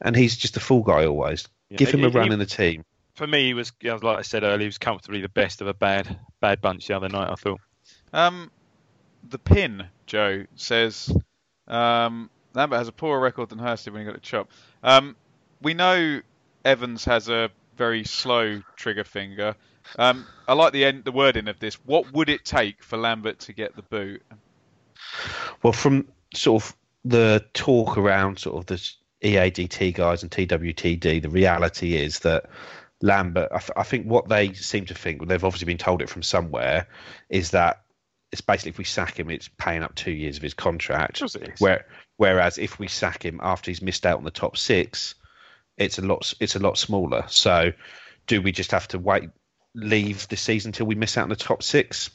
and 0.00 0.16
he's 0.16 0.36
just 0.36 0.56
a 0.56 0.60
fool 0.60 0.82
guy 0.82 1.04
always. 1.06 1.46
Yeah, 1.68 1.76
Give 1.78 1.90
him 1.90 2.04
a 2.04 2.08
he- 2.10 2.16
run 2.16 2.26
he- 2.28 2.32
in 2.32 2.38
the 2.38 2.46
team. 2.46 2.84
For 3.14 3.26
me, 3.26 3.44
he 3.46 3.54
was, 3.54 3.70
like 3.82 4.02
I 4.18 4.22
said 4.22 4.44
earlier, 4.44 4.60
he 4.60 4.66
was 4.66 4.78
comfortably 4.78 5.20
the 5.20 5.28
best 5.28 5.60
of 5.60 5.66
a 5.66 5.74
bad, 5.74 6.18
bad 6.40 6.62
bunch 6.62 6.86
the 6.86 6.96
other 6.96 7.08
night. 7.10 7.28
I 7.30 7.34
thought. 7.34 7.60
Um, 8.14 8.50
the 9.28 9.38
pin, 9.38 9.84
Joe, 10.06 10.46
says 10.54 11.14
um, 11.68 12.30
Lambert 12.54 12.78
has 12.78 12.88
a 12.88 12.92
poorer 12.92 13.20
record 13.20 13.50
than 13.50 13.58
Hurst 13.58 13.90
when 13.90 14.00
he 14.00 14.06
got 14.06 14.16
a 14.16 14.20
chop. 14.20 14.50
Um, 14.82 15.16
we 15.62 15.74
know 15.74 16.20
Evans 16.64 17.04
has 17.04 17.28
a 17.28 17.50
very 17.76 18.04
slow 18.04 18.62
trigger 18.76 19.04
finger. 19.04 19.56
Um, 19.98 20.26
I 20.46 20.54
like 20.54 20.72
the 20.72 20.84
end, 20.84 21.04
the 21.04 21.12
wording 21.12 21.48
of 21.48 21.58
this. 21.58 21.74
What 21.84 22.12
would 22.12 22.28
it 22.28 22.44
take 22.44 22.82
for 22.82 22.96
Lambert 22.96 23.40
to 23.40 23.52
get 23.52 23.74
the 23.76 23.82
boot? 23.82 24.22
Well, 25.62 25.72
from 25.72 26.08
sort 26.34 26.62
of 26.62 26.76
the 27.04 27.44
talk 27.54 27.96
around 27.96 28.38
sort 28.38 28.56
of 28.56 28.66
the 28.66 28.90
EADT 29.26 29.94
guys 29.94 30.22
and 30.22 30.30
TWTD, 30.30 31.22
the 31.22 31.30
reality 31.30 31.96
is 31.96 32.20
that 32.20 32.46
Lambert, 33.02 33.48
I, 33.50 33.58
th- 33.58 33.70
I 33.76 33.82
think 33.82 34.06
what 34.06 34.28
they 34.28 34.52
seem 34.52 34.86
to 34.86 34.94
think, 34.94 35.26
they've 35.26 35.44
obviously 35.44 35.66
been 35.66 35.78
told 35.78 36.02
it 36.02 36.08
from 36.08 36.22
somewhere, 36.22 36.86
is 37.28 37.50
that 37.52 37.82
it's 38.30 38.42
basically 38.42 38.70
if 38.70 38.78
we 38.78 38.84
sack 38.84 39.18
him, 39.18 39.30
it's 39.30 39.48
paying 39.48 39.82
up 39.82 39.94
two 39.94 40.12
years 40.12 40.36
of 40.36 40.42
his 40.42 40.54
contract. 40.54 41.20
Where, 41.58 41.86
whereas 42.16 42.58
if 42.58 42.78
we 42.78 42.86
sack 42.86 43.24
him 43.24 43.40
after 43.42 43.70
he's 43.70 43.82
missed 43.82 44.06
out 44.06 44.18
on 44.18 44.24
the 44.24 44.30
top 44.30 44.56
six, 44.56 45.14
it's 45.80 45.98
a 45.98 46.02
lot. 46.02 46.32
It's 46.38 46.54
a 46.54 46.60
lot 46.60 46.78
smaller. 46.78 47.24
So, 47.28 47.72
do 48.26 48.40
we 48.42 48.52
just 48.52 48.70
have 48.70 48.86
to 48.88 48.98
wait, 48.98 49.30
leave 49.74 50.28
the 50.28 50.36
season 50.36 50.68
until 50.68 50.86
we 50.86 50.94
miss 50.94 51.16
out 51.18 51.24
on 51.24 51.28
the 51.30 51.36
top 51.36 51.62
six, 51.62 52.10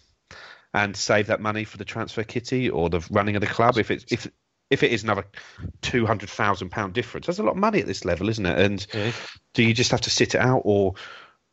and 0.73 0.95
save 0.95 1.27
that 1.27 1.41
money 1.41 1.63
for 1.65 1.77
the 1.77 1.85
transfer 1.85 2.23
kitty 2.23 2.69
or 2.69 2.89
the 2.89 3.05
running 3.09 3.35
of 3.35 3.41
the 3.41 3.47
club? 3.47 3.77
If 3.77 3.91
it's 3.91 4.05
if 4.11 4.29
if 4.69 4.83
it 4.83 4.91
is 4.91 5.03
another 5.03 5.25
two 5.81 6.05
hundred 6.05 6.29
thousand 6.29 6.69
pound 6.69 6.93
difference, 6.93 7.27
that's 7.27 7.39
a 7.39 7.43
lot 7.43 7.51
of 7.51 7.57
money 7.57 7.79
at 7.81 7.87
this 7.87 8.05
level, 8.05 8.29
isn't 8.29 8.45
it? 8.45 8.59
And 8.59 8.87
do 9.53 9.63
you 9.63 9.73
just 9.73 9.91
have 9.91 10.01
to 10.01 10.09
sit 10.09 10.35
it 10.35 10.41
out, 10.41 10.61
or 10.63 10.93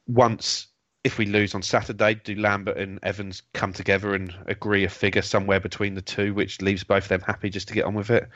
once 0.07 0.69
if 1.05 1.19
we 1.19 1.27
lose 1.27 1.55
on 1.55 1.63
Saturday, 1.63 2.15
do 2.15 2.35
Lambert 2.37 2.77
and 2.77 3.01
Evans 3.03 3.43
come 3.53 3.73
together 3.73 4.15
and 4.15 4.33
agree 4.47 4.85
a 4.85 4.89
figure 4.89 5.23
somewhere 5.23 5.59
between 5.59 5.95
the 5.95 6.03
two, 6.03 6.33
which 6.33 6.63
leaves 6.63 6.85
both 6.85 7.05
of 7.05 7.09
them 7.09 7.23
happy 7.23 7.51
just 7.51 7.69
to 7.69 7.75
get 7.75 7.87
on 7.87 7.95
with 7.95 8.11
it? 8.11 8.29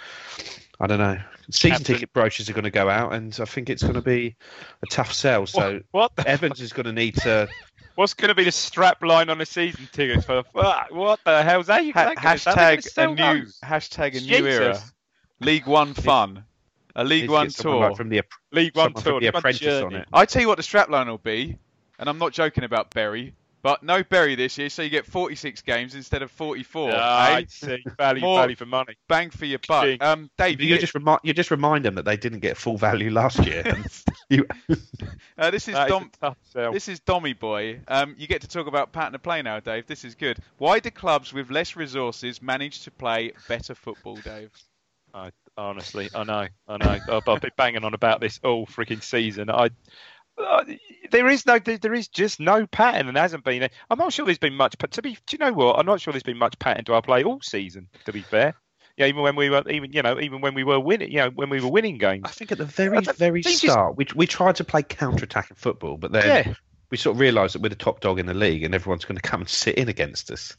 I 0.81 0.87
don't 0.87 0.99
know. 0.99 1.19
Season 1.51 1.79
Captain- 1.79 1.95
ticket 1.95 2.13
brochures 2.13 2.51
are 2.51 2.53
going 2.53 2.65
to 2.65 2.71
go 2.71 2.89
out, 2.91 3.13
and 3.13 3.37
I 3.41 3.45
think 3.45 3.71
it's 3.71 3.83
going 3.83 3.95
to 3.95 4.03
be 4.03 4.37
a 4.83 4.87
tough 4.87 5.13
sell. 5.13 5.47
So 5.47 5.81
What 5.93 6.15
the 6.17 6.27
Evans 6.29 6.61
is 6.61 6.73
going 6.73 6.87
to 6.87 6.93
need 6.93 7.17
to. 7.19 7.49
What's 7.95 8.13
going 8.13 8.29
to 8.29 8.35
be 8.35 8.45
the 8.45 8.53
strap 8.53 9.03
line 9.03 9.31
on 9.31 9.39
the 9.39 9.47
season 9.47 9.89
tickets 9.91 10.27
for? 10.27 10.43
Fuck, 10.53 10.91
What 10.91 11.21
the 11.25 11.43
hell's 11.43 11.69
that? 11.69 11.85
You 11.85 11.95
Ha- 11.95 12.05
that 12.15 12.17
gonna- 12.17 12.29
are 12.29 12.39
gonna 12.39 12.57
hashtag 12.57 12.79
a 12.79 12.83
sell 12.83 13.15
new 13.15 13.41
those? 13.45 13.59
hashtag 13.65 14.17
a 14.19 14.21
new 14.21 14.47
era. 14.47 14.79
League 15.41 15.67
One 15.67 15.95
fun. 15.95 16.45
A 16.95 17.05
League 17.05 17.31
One 17.31 17.49
tour. 17.49 17.89
like 17.89 17.97
from 17.97 18.09
the 18.11 18.23
League 18.53 18.75
One 18.77 18.93
tour. 18.95 19.03
from 19.03 19.21
the 19.21 19.27
apprentice 19.29 19.83
on 19.83 19.95
it. 19.95 20.09
I 20.13 20.25
tell 20.27 20.43
you 20.43 20.49
what 20.49 20.57
the 20.57 20.63
strapline 20.63 21.07
will 21.07 21.19
be, 21.19 21.59
and 21.99 22.09
I'm 22.09 22.19
not 22.19 22.33
joking 22.33 22.65
about 22.65 22.91
Bury, 22.93 23.35
but 23.67 23.83
no 23.83 24.05
Bury 24.05 24.37
this 24.37 24.57
year, 24.59 24.71
so 24.71 24.83
you 24.83 24.91
get 24.91 25.05
46 25.05 25.61
games 25.63 25.97
instead 25.97 26.23
of 26.23 26.31
44. 26.31 26.93
Ah, 26.95 27.31
eh? 27.31 27.35
I 27.35 27.47
see. 27.49 27.83
Value, 27.99 28.21
More- 28.21 28.39
value 28.39 28.55
for 28.55 28.65
money. 28.65 28.95
Bang 29.09 29.31
for 29.31 29.45
your 29.45 29.59
buck. 29.67 29.83
King. 29.83 30.01
Um, 30.01 30.31
Dave, 30.39 30.61
You 30.61 30.69
you 30.69 30.79
just 30.79 30.95
remind 30.95 31.19
you 31.25 31.35
just 31.35 31.51
remind 31.51 31.85
them 31.85 31.97
that 31.97 32.05
they 32.05 32.17
didn't 32.17 32.39
get 32.39 32.57
full 32.57 32.77
value 32.77 33.11
last 33.11 33.45
year. 33.45 33.65
you, 34.31 34.47
uh, 35.37 35.51
this 35.51 35.67
is 35.67 35.75
That 35.75 35.89
is 35.89 35.91
Dom. 35.91 36.05
a 36.15 36.17
tough 36.27 36.37
sell. 36.45 36.73
This 36.73 36.87
is 36.87 37.01
Dommy 37.01 37.37
boy. 37.37 37.81
Um, 37.89 38.15
you 38.17 38.29
get 38.29 38.43
to 38.43 38.49
talk 38.49 38.69
about 38.69 38.93
pattern 38.93 39.17
of 39.17 39.25
play 39.25 39.43
now, 39.43 39.59
Dave. 39.59 39.89
This 39.89 40.05
is 40.05 40.15
good. 40.15 40.39
Why 40.59 40.79
do 40.79 40.93
clubs 40.93 41.33
with 41.33 41.51
less 41.51 41.75
resources 41.75 42.41
manage 42.41 42.85
to 42.85 42.93
play 42.93 43.33
better 43.49 43.75
football, 43.75 44.15
Dave? 44.15 44.53
I, 45.13 45.33
honestly, 45.57 46.09
I 46.15 46.23
know, 46.23 46.47
I 46.69 46.77
know. 46.77 46.99
I've, 47.11 47.29
I've 47.29 47.41
been 47.41 47.51
banging 47.57 47.83
on 47.83 47.95
about 47.95 48.21
this 48.21 48.39
all 48.45 48.65
freaking 48.67 49.03
season. 49.03 49.51
I, 49.51 49.71
uh, 50.39 50.65
there 51.11 51.29
is 51.29 51.47
no, 51.47 51.59
there, 51.59 51.95
is 51.95 52.09
just 52.09 52.41
no 52.41 52.67
pattern, 52.67 53.09
and 53.09 53.17
hasn't 53.17 53.45
been. 53.45 53.69
I'm 53.91 53.99
not 53.99 54.13
sure 54.13 54.27
there's 54.27 54.39
been 54.39 54.55
much. 54.55 54.77
But 54.79 54.93
to 54.93 55.03
be, 55.03 55.13
do 55.27 55.37
you 55.37 55.39
know 55.39 55.53
what? 55.53 55.79
I'm 55.79 55.87
not 55.87 56.01
sure 56.01 56.13
there's 56.13 56.23
been 56.23 56.39
much 56.39 56.59
pattern 56.59 56.85
to 56.85 56.95
our 56.95 57.03
play 57.03 57.25
all 57.25 57.41
season. 57.41 57.89
To 58.05 58.13
be 58.13 58.23
fair, 58.23 58.55
yeah, 58.97 59.07
even 59.07 59.23
when 59.23 59.37
we 59.37 59.51
were, 59.51 59.63
even 59.69 59.93
you 59.93 60.03
know, 60.03 60.19
even 60.21 60.41
when 60.41 60.55
we 60.55 60.65
were 60.65 60.81
winning, 60.81 61.11
you 61.11 61.19
know, 61.19 61.31
when 61.31 61.51
we 61.51 61.61
were 61.61 61.71
winning 61.71 61.99
games. 61.99 62.23
I 62.25 62.31
think 62.31 62.53
at 62.53 62.59
the 62.59 62.65
very 62.65 63.01
very 63.01 63.43
they 63.43 63.51
just- 63.51 63.63
start, 63.65 63.97
we 63.97 64.07
we 64.15 64.27
tried 64.27 64.57
to 64.57 64.65
play 64.65 64.83
counter 64.83 65.25
attacking 65.25 65.57
football, 65.57 65.97
but 65.97 66.13
then 66.13 66.47
Yeah. 66.47 66.55
We 66.91 66.97
sort 66.97 67.17
of 67.17 67.21
realise 67.21 67.53
that 67.53 67.63
we're 67.63 67.69
the 67.69 67.75
top 67.75 68.01
dog 68.01 68.19
in 68.19 68.27
the 68.27 68.35
league, 68.35 68.63
and 68.63 68.75
everyone's 68.75 69.05
going 69.05 69.17
to 69.17 69.23
come 69.23 69.41
and 69.41 69.49
sit 69.49 69.77
in 69.77 69.89
against 69.89 70.31
us. 70.31 70.57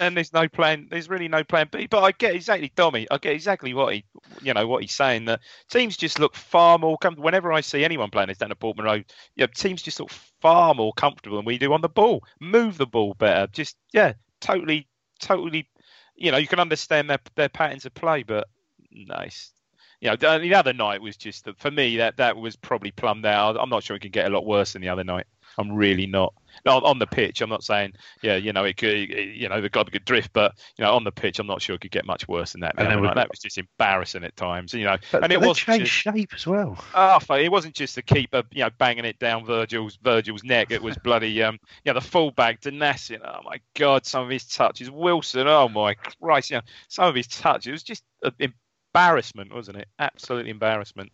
and 0.00 0.16
there's 0.16 0.32
no 0.32 0.48
plan. 0.48 0.86
There's 0.90 1.08
really 1.08 1.28
no 1.28 1.44
plan 1.44 1.68
B. 1.70 1.86
But 1.86 2.02
I 2.02 2.12
get 2.12 2.34
exactly, 2.34 2.72
Dommy. 2.76 3.06
I 3.10 3.18
get 3.18 3.32
exactly 3.34 3.74
what 3.74 3.94
he, 3.94 4.04
you 4.42 4.54
know, 4.54 4.66
what 4.66 4.82
he's 4.82 4.94
saying. 4.94 5.26
That 5.26 5.40
teams 5.70 5.96
just 5.96 6.18
look 6.18 6.34
far 6.34 6.78
more. 6.78 6.96
Com- 6.98 7.16
whenever 7.16 7.52
I 7.52 7.60
see 7.60 7.84
anyone 7.84 8.10
playing 8.10 8.28
this 8.28 8.38
down 8.38 8.50
at 8.50 8.58
Portman 8.58 8.86
Road, 8.86 9.04
yeah, 9.34 9.46
teams 9.46 9.82
just 9.82 10.00
look 10.00 10.10
far 10.40 10.74
more 10.74 10.92
comfortable 10.94 11.36
than 11.36 11.46
we 11.46 11.58
do 11.58 11.72
on 11.72 11.82
the 11.82 11.88
ball. 11.88 12.24
Move 12.40 12.78
the 12.78 12.86
ball 12.86 13.14
better. 13.14 13.46
Just 13.52 13.76
yeah, 13.92 14.14
totally, 14.40 14.88
totally. 15.20 15.68
You 16.14 16.30
know, 16.30 16.38
you 16.38 16.46
can 16.46 16.60
understand 16.60 17.10
their 17.10 17.20
their 17.34 17.48
patterns 17.50 17.84
of 17.84 17.94
play, 17.94 18.22
but 18.22 18.48
nice. 18.90 19.52
You 20.00 20.10
know, 20.10 20.16
the, 20.16 20.38
the 20.38 20.54
other 20.54 20.72
night 20.72 21.00
was 21.00 21.16
just 21.16 21.48
for 21.58 21.70
me 21.70 21.96
that 21.98 22.18
that 22.18 22.36
was 22.36 22.54
probably 22.54 22.90
plumbed 22.90 23.24
out. 23.26 23.56
I'm 23.58 23.70
not 23.70 23.82
sure 23.82 23.96
it 23.96 24.00
could 24.00 24.12
get 24.12 24.26
a 24.26 24.34
lot 24.34 24.46
worse 24.46 24.74
than 24.74 24.82
the 24.82 24.90
other 24.90 25.04
night. 25.04 25.26
I'm 25.58 25.72
really 25.72 26.06
not. 26.06 26.34
No, 26.64 26.78
on 26.78 26.98
the 26.98 27.06
pitch, 27.06 27.42
I'm 27.42 27.50
not 27.50 27.62
saying, 27.62 27.92
yeah, 28.22 28.36
you 28.36 28.52
know, 28.52 28.64
it 28.64 28.76
could, 28.78 29.08
you 29.10 29.48
know, 29.48 29.60
the 29.60 29.66
a 29.66 29.84
good 29.84 30.04
drift, 30.04 30.32
but 30.32 30.54
you 30.78 30.84
know, 30.84 30.94
on 30.94 31.04
the 31.04 31.12
pitch, 31.12 31.38
I'm 31.38 31.46
not 31.46 31.60
sure 31.60 31.74
it 31.76 31.80
could 31.82 31.90
get 31.90 32.06
much 32.06 32.26
worse 32.28 32.52
than 32.52 32.62
that. 32.62 32.74
And 32.78 32.86
then 32.86 32.92
other 32.92 33.00
we've 33.02 33.08
night. 33.08 33.14
got- 33.14 33.20
That 33.22 33.30
was 33.30 33.40
just 33.40 33.58
embarrassing 33.58 34.24
at 34.24 34.36
times, 34.36 34.72
you 34.72 34.84
know. 34.84 34.96
But, 35.12 35.24
and 35.24 35.32
it 35.32 35.40
was 35.40 35.58
changed 35.58 35.90
shape 35.90 36.32
as 36.34 36.46
well. 36.46 36.82
oh, 36.94 37.18
it 37.34 37.52
wasn't 37.52 37.74
just 37.74 37.94
the 37.94 38.02
keeper, 38.02 38.42
you 38.52 38.64
know, 38.64 38.70
banging 38.78 39.04
it 39.04 39.18
down 39.18 39.44
Virgil's 39.44 39.98
Virgil's 40.02 40.44
neck. 40.44 40.70
It 40.70 40.82
was 40.82 40.96
bloody, 40.96 41.42
um, 41.42 41.58
yeah, 41.84 41.92
the 41.92 42.00
fullback 42.00 42.62
Danasian. 42.62 43.20
Oh 43.24 43.40
my 43.44 43.60
God, 43.74 44.06
some 44.06 44.24
of 44.24 44.30
his 44.30 44.46
touches. 44.46 44.90
Wilson. 44.90 45.46
Oh 45.46 45.68
my 45.68 45.94
Christ, 45.94 46.50
you 46.50 46.56
know, 46.56 46.62
some 46.88 47.06
of 47.06 47.14
his 47.14 47.26
touches. 47.26 47.66
It 47.66 47.72
was 47.72 47.82
just 47.82 48.02
an 48.22 48.32
embarrassment, 48.94 49.52
wasn't 49.54 49.78
it? 49.78 49.88
Absolute 49.98 50.48
embarrassment. 50.48 51.12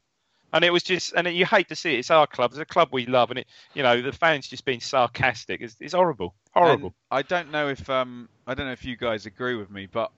And 0.53 0.65
it 0.65 0.71
was 0.71 0.83
just, 0.83 1.15
and 1.15 1.27
you 1.29 1.47
hate 1.47 1.69
to 1.69 1.77
see 1.77 1.95
it. 1.95 2.01
It's 2.01 2.11
our 2.11 2.27
club. 2.27 2.51
It's 2.51 2.61
a 2.61 2.65
club 2.65 2.89
we 2.93 3.07
love, 3.07 3.31
and 3.31 3.39
it, 3.39 3.47
you 3.75 3.83
know, 3.83 4.03
the 4.03 4.13
fans 4.13 4.47
just 4.49 4.65
being 4.65 4.81
sarcastic. 4.81 5.61
It's, 5.63 5.77
it's 5.81 5.95
horrible, 5.95 6.35
horrible. 6.53 6.89
And 7.11 7.19
I 7.19 7.23
don't 7.23 7.51
know 7.51 7.69
if 7.69 7.89
um, 7.89 8.29
I 8.47 8.55
don't 8.55 8.67
know 8.67 8.73
if 8.73 8.85
you 8.85 8.97
guys 8.97 9.25
agree 9.27 9.55
with 9.55 9.71
me, 9.71 9.87
but 9.87 10.13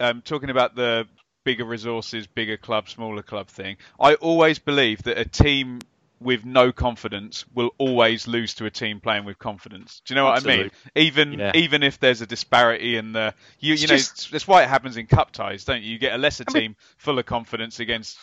um, 0.00 0.22
talking 0.22 0.50
about 0.50 0.74
the 0.74 1.06
bigger 1.44 1.64
resources, 1.64 2.26
bigger 2.26 2.56
club, 2.56 2.88
smaller 2.88 3.22
club 3.22 3.48
thing, 3.48 3.76
I 4.00 4.14
always 4.14 4.58
believe 4.58 5.04
that 5.04 5.16
a 5.18 5.24
team 5.24 5.78
with 6.20 6.44
no 6.44 6.72
confidence 6.72 7.44
will 7.54 7.70
always 7.78 8.26
lose 8.26 8.54
to 8.54 8.64
a 8.66 8.70
team 8.70 8.98
playing 8.98 9.24
with 9.24 9.38
confidence. 9.38 10.02
Do 10.04 10.12
you 10.12 10.16
know 10.16 10.24
what 10.24 10.44
I 10.44 10.56
mean? 10.56 10.70
Even 10.96 11.34
Yeah. 11.34 11.52
even 11.54 11.84
if 11.84 12.00
there's 12.00 12.20
a 12.20 12.26
disparity 12.26 12.96
in 12.96 13.12
the 13.12 13.32
you 13.60 13.74
you 13.74 13.86
know 13.86 13.94
just- 13.96 14.32
that's 14.32 14.48
why 14.48 14.64
it 14.64 14.68
happens 14.68 14.96
in 14.96 15.06
cup 15.06 15.30
ties, 15.30 15.64
don't 15.64 15.80
you? 15.84 15.92
You 15.92 15.98
get 16.00 16.14
a 16.14 16.18
lesser 16.18 16.44
I 16.48 16.52
mean- 16.52 16.62
team 16.62 16.76
full 16.96 17.20
of 17.20 17.26
confidence 17.26 17.78
against 17.78 18.18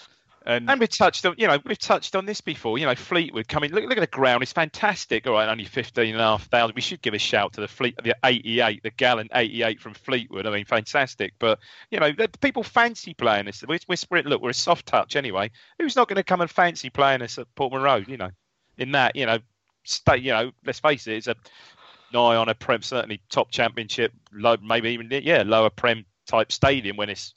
and, 0.46 0.70
And 0.70 0.80
we've 0.80 0.90
touched 0.90 1.26
on, 1.26 1.36
you 1.38 1.48
know, 1.48 1.60
we've 1.66 1.78
touched 1.78 2.16
on 2.16 2.26
this 2.26 2.40
before. 2.40 2.78
You 2.78 2.86
know, 2.86 2.96
Fleetwood 2.96 3.48
coming. 3.48 3.72
Look, 3.72 3.84
look 3.84 3.98
at 3.98 4.02
the 4.02 4.08
ground; 4.08 4.44
it's 4.44 4.54
fantastic. 4.54 5.26
All 5.26 5.34
right, 5.34 5.50
only 5.50 5.66
fifteen 5.66 6.14
and 6.14 6.22
a 6.22 6.24
half 6.24 6.48
thousand. 6.48 6.76
We 6.76 6.82
should 6.82 7.02
give 7.02 7.14
a 7.14 7.20
shout 7.20 7.54
to 7.54 7.62
the 7.62 7.68
Fleet, 7.68 7.96
the 8.04 8.16
eighty-eight, 8.24 8.84
the 8.84 8.92
gallant 8.92 9.32
eighty-eight 9.34 9.80
from 9.80 9.94
Fleetwood. 9.94 10.46
I 10.46 10.52
mean, 10.52 10.66
fantastic. 10.66 11.34
But 11.40 11.60
you 11.90 12.00
know, 12.00 12.12
people 12.42 12.64
fancy 12.64 13.14
playing 13.14 13.48
us. 13.48 13.64
We're, 13.68 13.80
we're 13.88 14.22
Look, 14.22 14.42
we're 14.42 14.52
a 14.52 14.54
soft 14.54 14.86
touch 14.86 15.16
anyway. 15.16 15.52
Who's 15.80 15.96
not 15.96 16.08
going 16.08 16.18
to 16.18 16.24
come 16.24 16.42
and 16.42 16.50
fancy 16.50 16.90
playing 16.90 17.22
us 17.22 17.38
at 17.38 17.54
Portman 17.56 17.82
Road? 17.82 18.08
You 18.08 18.18
know, 18.18 18.32
in 18.78 18.92
that, 18.92 19.16
you 19.16 19.26
know, 19.26 19.40
state. 19.84 20.22
You 20.24 20.32
know, 20.32 20.52
let's 20.66 20.80
face 20.80 21.08
it, 21.08 21.16
it's 21.16 21.28
a 21.28 21.36
nigh 22.14 22.36
on 22.36 22.50
a 22.50 22.56
prem, 22.56 22.82
certainly 22.82 23.20
top 23.30 23.52
championship, 23.52 24.14
low, 24.32 24.58
maybe 24.62 24.90
even 24.90 25.10
yeah, 25.12 25.44
lower 25.46 25.70
prem 25.70 26.06
type 26.28 26.52
stadium 26.52 26.98
when 26.98 27.10
it's, 27.10 27.34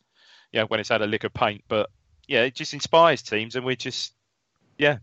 you 0.53 0.61
know, 0.61 0.67
when 0.67 0.79
it's 0.79 0.91
had 0.91 1.03
a 1.03 1.07
lick 1.07 1.25
of 1.25 1.35
paint, 1.35 1.65
but 1.69 1.91
yeah, 2.29 2.43
it 2.43 2.55
just 2.55 2.75
inspires 2.75 3.23
teams, 3.23 3.57
and 3.57 3.65
we 3.65 3.75
just, 3.75 4.13
yeah, 4.77 4.99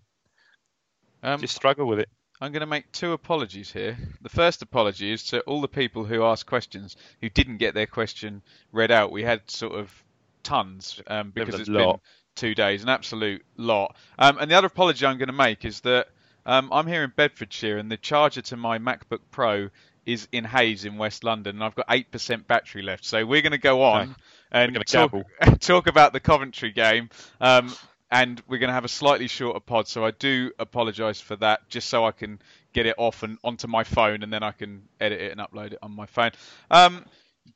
um, 1.23 1.41
just 1.41 1.55
struggle 1.55 1.87
with 1.87 1.99
it. 1.99 2.09
I'm 2.39 2.51
going 2.51 2.61
to 2.61 2.67
make 2.67 2.91
two 2.91 3.13
apologies 3.13 3.71
here. 3.71 3.97
The 4.21 4.29
first 4.29 4.61
apology 4.61 5.11
is 5.11 5.23
to 5.25 5.41
all 5.41 5.61
the 5.61 5.67
people 5.67 6.05
who 6.05 6.23
asked 6.23 6.45
questions 6.45 6.95
who 7.21 7.29
didn't 7.29 7.57
get 7.57 7.73
their 7.73 7.87
question 7.87 8.41
read 8.71 8.91
out. 8.91 9.11
We 9.11 9.23
had 9.23 9.49
sort 9.49 9.73
of 9.73 10.03
tons 10.43 11.01
um, 11.07 11.31
because 11.31 11.59
it's 11.59 11.69
a 11.69 11.71
been 11.71 11.99
two 12.35 12.53
days, 12.53 12.83
an 12.83 12.89
absolute 12.89 13.43
lot. 13.57 13.95
Um, 14.19 14.37
and 14.39 14.51
the 14.51 14.55
other 14.55 14.67
apology 14.67 15.05
I'm 15.05 15.17
going 15.17 15.27
to 15.27 15.33
make 15.33 15.65
is 15.65 15.79
that 15.81 16.09
um, 16.45 16.69
I'm 16.71 16.87
here 16.87 17.03
in 17.03 17.13
Bedfordshire 17.15 17.77
and 17.77 17.89
the 17.89 17.97
charger 17.97 18.41
to 18.43 18.57
my 18.57 18.77
MacBook 18.77 19.21
Pro 19.31 19.69
is 20.05 20.27
in 20.31 20.43
Hayes 20.43 20.85
in 20.85 20.97
West 20.97 21.23
London 21.23 21.55
and 21.55 21.63
I've 21.63 21.75
got 21.75 21.87
8% 21.87 22.47
battery 22.47 22.81
left. 22.81 23.05
So 23.05 23.25
we're 23.25 23.41
going 23.41 23.51
to 23.51 23.57
go 23.57 23.83
on 23.83 24.01
Okay. 24.09 24.13
and 24.51 24.85
talk, 24.87 25.11
talk 25.59 25.87
about 25.87 26.13
the 26.13 26.19
Coventry 26.19 26.71
game. 26.71 27.09
Um, 27.41 27.73
and 28.11 28.41
we're 28.47 28.59
going 28.59 28.69
to 28.69 28.73
have 28.73 28.85
a 28.85 28.89
slightly 28.89 29.27
shorter 29.27 29.59
pod, 29.59 29.87
so 29.87 30.05
I 30.05 30.11
do 30.11 30.51
apologise 30.59 31.19
for 31.19 31.35
that, 31.37 31.67
just 31.69 31.89
so 31.89 32.05
I 32.05 32.11
can 32.11 32.39
get 32.71 32.85
it 32.85 32.95
off 32.99 33.23
and 33.23 33.39
onto 33.43 33.67
my 33.67 33.83
phone, 33.83 34.21
and 34.21 34.31
then 34.31 34.43
I 34.43 34.51
can 34.51 34.83
edit 35.01 35.19
it 35.19 35.31
and 35.31 35.41
upload 35.41 35.73
it 35.73 35.79
on 35.81 35.91
my 35.91 36.05
phone. 36.05 36.31
Um, 36.69 37.03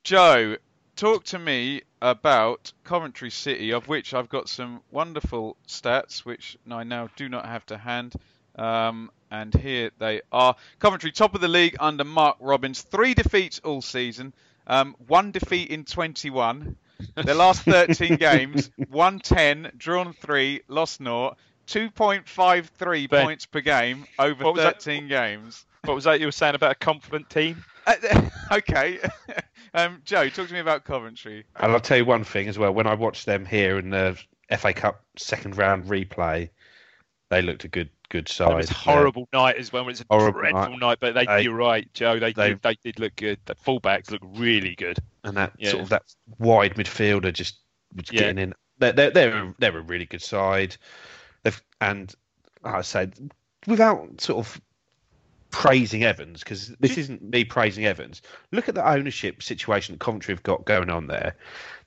Joe, 0.02 0.56
talk 0.96 1.24
to 1.26 1.38
me 1.38 1.82
about 2.02 2.72
Coventry 2.82 3.30
City, 3.30 3.72
of 3.72 3.86
which 3.86 4.12
I've 4.12 4.28
got 4.28 4.48
some 4.48 4.80
wonderful 4.90 5.56
stats, 5.68 6.24
which 6.24 6.58
I 6.70 6.82
now 6.82 7.08
do 7.14 7.28
not 7.28 7.46
have 7.46 7.64
to 7.66 7.78
hand. 7.78 8.14
Um, 8.56 9.10
and 9.30 9.54
here 9.54 9.90
they 9.98 10.22
are. 10.32 10.56
Coventry, 10.78 11.12
top 11.12 11.34
of 11.34 11.40
the 11.40 11.48
league 11.48 11.76
under 11.78 12.04
Mark 12.04 12.36
Robins. 12.40 12.82
Three 12.82 13.14
defeats 13.14 13.60
all 13.60 13.82
season. 13.82 14.32
Um, 14.66 14.96
one 15.06 15.30
defeat 15.30 15.70
in 15.70 15.84
21. 15.84 16.76
Their 17.14 17.34
last 17.34 17.62
13 17.62 18.16
games, 18.20 18.70
won 18.90 19.20
10, 19.20 19.72
drawn 19.76 20.12
3, 20.12 20.62
lost 20.68 20.98
0, 20.98 21.36
2.53 21.66 23.08
Ben, 23.08 23.24
points 23.24 23.46
per 23.46 23.60
game 23.60 24.04
over 24.18 24.44
what 24.44 24.54
was 24.54 24.62
that? 24.64 24.82
13 24.82 25.08
games. 25.08 25.64
What 25.84 25.94
was 25.94 26.04
that 26.04 26.20
you 26.20 26.26
were 26.26 26.32
saying 26.32 26.54
about 26.54 26.72
a 26.72 26.74
confident 26.74 27.30
team? 27.30 27.64
Uh, 27.86 27.94
okay. 28.52 28.98
um, 29.74 30.02
Joe, 30.04 30.28
talk 30.28 30.48
to 30.48 30.52
me 30.52 30.60
about 30.60 30.84
Coventry. 30.84 31.46
And 31.56 31.72
I'll 31.72 31.80
tell 31.80 31.96
you 31.96 32.04
one 32.04 32.24
thing 32.24 32.48
as 32.48 32.58
well. 32.58 32.72
When 32.72 32.86
I 32.86 32.94
watched 32.94 33.24
them 33.24 33.46
here 33.46 33.78
in 33.78 33.90
the 33.90 34.18
FA 34.58 34.72
Cup 34.72 35.02
second 35.16 35.56
round 35.56 35.84
replay, 35.84 36.50
they 37.30 37.42
looked 37.42 37.64
a 37.64 37.68
good 37.68 37.90
good 38.10 38.28
side. 38.28 38.50
It 38.52 38.56
was 38.56 38.70
a 38.70 38.74
Yeah. 38.74 38.78
Uh, 38.78 38.94
horrible 38.96 39.28
night 39.32 39.56
as 39.56 39.72
well. 39.72 39.84
It 39.84 39.86
was 39.86 40.00
a 40.02 40.04
Horrible 40.10 40.40
dreadful 40.40 40.70
night. 40.72 40.78
night, 40.80 40.98
but 41.00 41.14
they, 41.14 41.24
They- 41.26 41.42
you're 41.42 41.54
right, 41.54 41.88
Joe. 41.94 42.18
They, 42.18 42.32
they- 42.34 42.48
did, 42.50 42.62
they 42.62 42.74
did 42.84 42.98
look 43.00 43.16
good. 43.16 43.38
The 43.46 43.54
fullbacks 43.54 44.10
look 44.10 44.20
really 44.24 44.74
good. 44.74 44.98
and 45.24 45.36
that 45.36 45.52
Yeah. 45.58 45.70
sort 45.70 45.82
of 45.82 45.88
that 45.90 46.02
wide 46.38 46.74
midfielder 46.76 47.32
just 47.32 47.58
was 47.94 48.06
Yeah. 48.12 48.20
getting 48.20 48.38
in. 48.38 48.54
They're 48.78 48.92
they're 48.92 49.10
they're, 49.10 49.44
a- 49.44 49.54
they're 49.58 49.78
a 49.78 49.82
really 49.82 50.06
good 50.06 50.22
side. 50.22 50.76
They've 51.42 51.62
and 51.80 52.14
like 52.62 52.74
I 52.74 52.80
said 52.82 53.18
without 53.66 54.20
sort 54.20 54.38
of 54.46 54.60
praising 55.50 56.04
Evans 56.04 56.40
because 56.40 56.68
this 56.80 56.96
isn't 56.96 57.22
me 57.22 57.44
praising 57.44 57.84
Evans. 57.84 58.22
Look 58.52 58.68
at 58.68 58.74
the 58.74 58.88
ownership 58.88 59.42
situation 59.42 59.94
that 59.94 60.00
Coventry 60.00 60.32
have 60.34 60.42
got 60.42 60.64
going 60.64 60.90
on 60.90 61.06
there. 61.08 61.34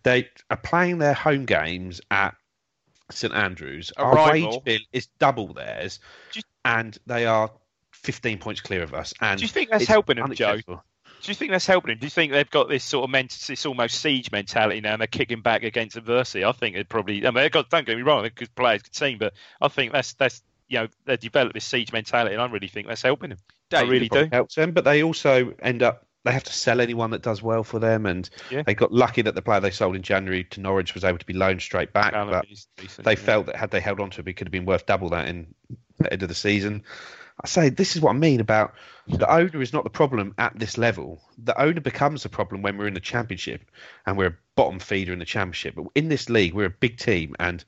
They 0.03 0.29
are 0.49 0.57
playing 0.57 0.97
their 0.99 1.13
home 1.13 1.45
games 1.45 2.01
at 2.11 2.35
St 3.13 3.33
Andrews. 3.33 3.91
A 3.97 4.01
Our 4.01 4.15
rival. 4.15 4.49
wage 4.51 4.63
bill 4.63 4.79
is 4.91 5.07
double 5.19 5.53
theirs, 5.53 5.99
you- 6.33 6.41
and 6.65 6.97
they 7.05 7.25
are 7.25 7.51
15 7.91 8.37
points 8.39 8.61
clear 8.61 8.83
of 8.83 8.93
us. 8.93 9.13
And 9.21 9.39
Do 9.39 9.45
you 9.45 9.49
think 9.49 9.69
that's 9.69 9.85
helping 9.85 10.17
them, 10.17 10.33
Joe? 10.33 10.57
Do 10.65 11.31
you 11.31 11.35
think 11.35 11.51
that's 11.51 11.65
helping 11.65 11.91
him? 11.93 11.99
Do 11.99 12.05
you 12.05 12.09
think 12.09 12.33
they've 12.33 12.49
got 12.49 12.67
this 12.67 12.83
sort 12.83 13.05
of 13.05 13.09
ment- 13.09 13.37
this 13.47 13.65
almost 13.65 14.01
siege 14.01 14.29
mentality 14.31 14.81
now, 14.81 14.91
and 14.93 14.99
they're 15.01 15.07
kicking 15.07 15.41
back 15.41 15.63
against 15.63 15.95
adversity? 15.95 16.43
I 16.43 16.51
think 16.51 16.75
it 16.75 16.89
probably. 16.89 17.25
I 17.25 17.31
mean, 17.31 17.49
got, 17.49 17.69
don't 17.69 17.85
get 17.85 17.95
me 17.95 18.03
wrong, 18.03 18.21
they're 18.23 18.29
good 18.29 18.53
players, 18.55 18.81
good 18.81 18.91
team, 18.91 19.19
but 19.19 19.33
I 19.61 19.69
think 19.69 19.93
that's 19.93 20.13
that's 20.15 20.41
you 20.67 20.79
know 20.79 20.87
they 21.05 21.15
developed 21.15 21.53
this 21.53 21.63
siege 21.63 21.93
mentality, 21.93 22.33
and 22.33 22.41
I 22.41 22.47
really 22.47 22.67
think 22.67 22.87
that's 22.87 23.01
helping 23.01 23.31
him. 23.31 23.37
I 23.73 23.81
really 23.83 24.09
do. 24.09 24.27
helps 24.31 24.55
them, 24.55 24.71
but 24.71 24.83
they 24.83 25.01
also 25.01 25.53
end 25.61 25.81
up 25.81 26.05
they 26.23 26.31
have 26.31 26.43
to 26.45 26.53
sell 26.53 26.79
anyone 26.81 27.11
that 27.11 27.21
does 27.21 27.41
well 27.41 27.63
for 27.63 27.79
them, 27.79 28.05
and 28.05 28.29
Yeah. 28.49 28.63
they 28.63 28.73
got 28.73 28.91
lucky 28.91 29.21
that 29.23 29.35
the 29.35 29.41
player 29.41 29.59
they 29.59 29.71
sold 29.71 29.95
in 29.95 30.01
January 30.01 30.43
to 30.45 30.61
Norwich 30.61 30.93
was 30.93 31.03
able 31.03 31.17
to 31.17 31.25
be 31.25 31.33
loaned 31.33 31.61
straight 31.61 31.91
back. 31.93 32.13
But 32.13 32.45
decent, 32.77 33.05
they 33.05 33.11
yeah. 33.11 33.15
felt 33.17 33.45
that 33.47 33.55
had 33.55 33.71
they 33.71 33.81
held 33.81 33.99
on 33.99 34.09
to 34.11 34.21
him, 34.21 34.27
it 34.27 34.33
could 34.33 34.47
have 34.47 34.51
been 34.51 34.65
worth 34.65 34.85
double 34.85 35.09
that 35.09 35.27
in 35.27 35.53
the 35.99 36.11
end 36.11 36.23
of 36.23 36.29
the 36.29 36.35
season. 36.35 36.83
I 37.43 37.47
say 37.47 37.69
this 37.69 37.95
is 37.95 38.01
what 38.01 38.11
I 38.11 38.13
mean 38.13 38.39
about 38.39 38.75
the 39.07 39.29
owner 39.29 39.61
is 39.61 39.73
not 39.73 39.83
the 39.83 39.89
problem 39.89 40.35
at 40.37 40.57
this 40.57 40.77
level. 40.77 41.19
The 41.37 41.59
owner 41.59 41.81
becomes 41.81 42.23
the 42.23 42.29
problem 42.29 42.61
when 42.61 42.77
we're 42.77 42.87
in 42.87 42.93
the 42.93 42.99
championship 42.99 43.63
and 44.05 44.17
we're 44.17 44.27
a 44.27 44.37
bottom 44.55 44.79
feeder 44.79 45.13
in 45.13 45.19
the 45.19 45.25
championship. 45.25 45.75
But 45.75 45.87
in 45.95 46.09
this 46.09 46.29
league, 46.29 46.53
we're 46.53 46.67
a 46.67 46.69
big 46.69 46.97
team 46.97 47.35
and 47.39 47.65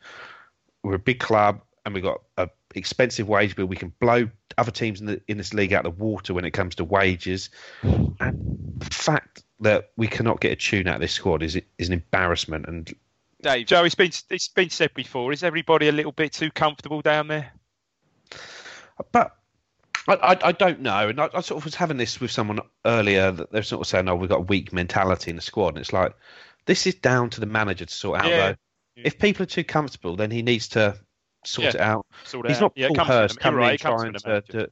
we're 0.83 0.95
a 0.95 0.99
big 0.99 1.19
club 1.19 1.61
and 1.85 1.93
we've 1.93 2.03
got 2.03 2.21
a 2.37 2.49
expensive 2.73 3.27
wage 3.29 3.55
bill. 3.55 3.67
We 3.67 3.75
can 3.75 3.93
blow 3.99 4.29
other 4.57 4.71
teams 4.71 4.99
in 4.99 5.05
the 5.05 5.21
in 5.27 5.37
this 5.37 5.53
league 5.53 5.73
out 5.73 5.85
of 5.85 5.97
the 5.97 6.03
water 6.03 6.33
when 6.33 6.45
it 6.45 6.51
comes 6.51 6.75
to 6.75 6.83
wages. 6.83 7.49
And 7.83 8.75
the 8.79 8.85
fact 8.91 9.43
that 9.59 9.91
we 9.95 10.07
cannot 10.07 10.41
get 10.41 10.51
a 10.51 10.55
tune 10.55 10.87
out 10.87 10.95
of 10.95 11.01
this 11.01 11.13
squad 11.13 11.43
is 11.43 11.59
is 11.77 11.87
an 11.87 11.93
embarrassment. 11.93 12.65
And 12.67 12.93
Dave, 13.41 13.67
Joe, 13.67 13.83
it's 13.83 13.95
been 13.95 14.11
it's 14.29 14.47
been 14.47 14.69
said 14.69 14.93
before. 14.93 15.31
Is 15.31 15.43
everybody 15.43 15.87
a 15.87 15.91
little 15.91 16.11
bit 16.11 16.33
too 16.33 16.49
comfortable 16.51 17.01
down 17.01 17.27
there? 17.27 17.53
but 19.11 19.37
I, 20.07 20.13
I, 20.13 20.37
I 20.43 20.51
don't 20.51 20.81
know. 20.81 21.09
And 21.09 21.19
I, 21.19 21.29
I 21.33 21.41
sort 21.41 21.59
of 21.59 21.65
was 21.65 21.75
having 21.75 21.97
this 21.97 22.19
with 22.19 22.31
someone 22.31 22.59
earlier 22.85 23.31
that 23.31 23.51
they're 23.51 23.63
sort 23.63 23.81
of 23.81 23.87
saying, 23.87 24.09
"Oh, 24.09 24.15
we've 24.15 24.29
got 24.29 24.39
a 24.39 24.43
weak 24.43 24.73
mentality 24.73 25.29
in 25.29 25.35
the 25.35 25.41
squad," 25.41 25.69
and 25.69 25.77
it's 25.79 25.93
like 25.93 26.15
this 26.65 26.87
is 26.87 26.95
down 26.95 27.29
to 27.31 27.39
the 27.39 27.45
manager 27.45 27.85
to 27.85 27.93
sort 27.93 28.21
out. 28.21 28.27
Yeah. 28.27 28.49
Though, 28.49 28.55
if 28.95 29.19
people 29.19 29.43
are 29.43 29.47
too 29.47 29.63
comfortable, 29.63 30.15
then 30.15 30.31
he 30.31 30.41
needs 30.41 30.69
to 30.69 30.97
sort 31.45 31.65
Yeah. 31.65 31.69
it 31.71 31.79
out. 31.81 32.05
Sort 32.23 32.45
it 32.45 32.49
He's 32.49 32.57
out. 32.57 32.61
not 32.61 32.73
Yeah, 32.75 32.87
Paul 32.87 32.95
comes 32.95 33.07
Hurst 33.09 33.39
coming 33.39 33.59
right, 33.59 33.71
in 33.73 33.77
trying 33.77 34.13
to. 34.13 34.41
to 34.41 34.71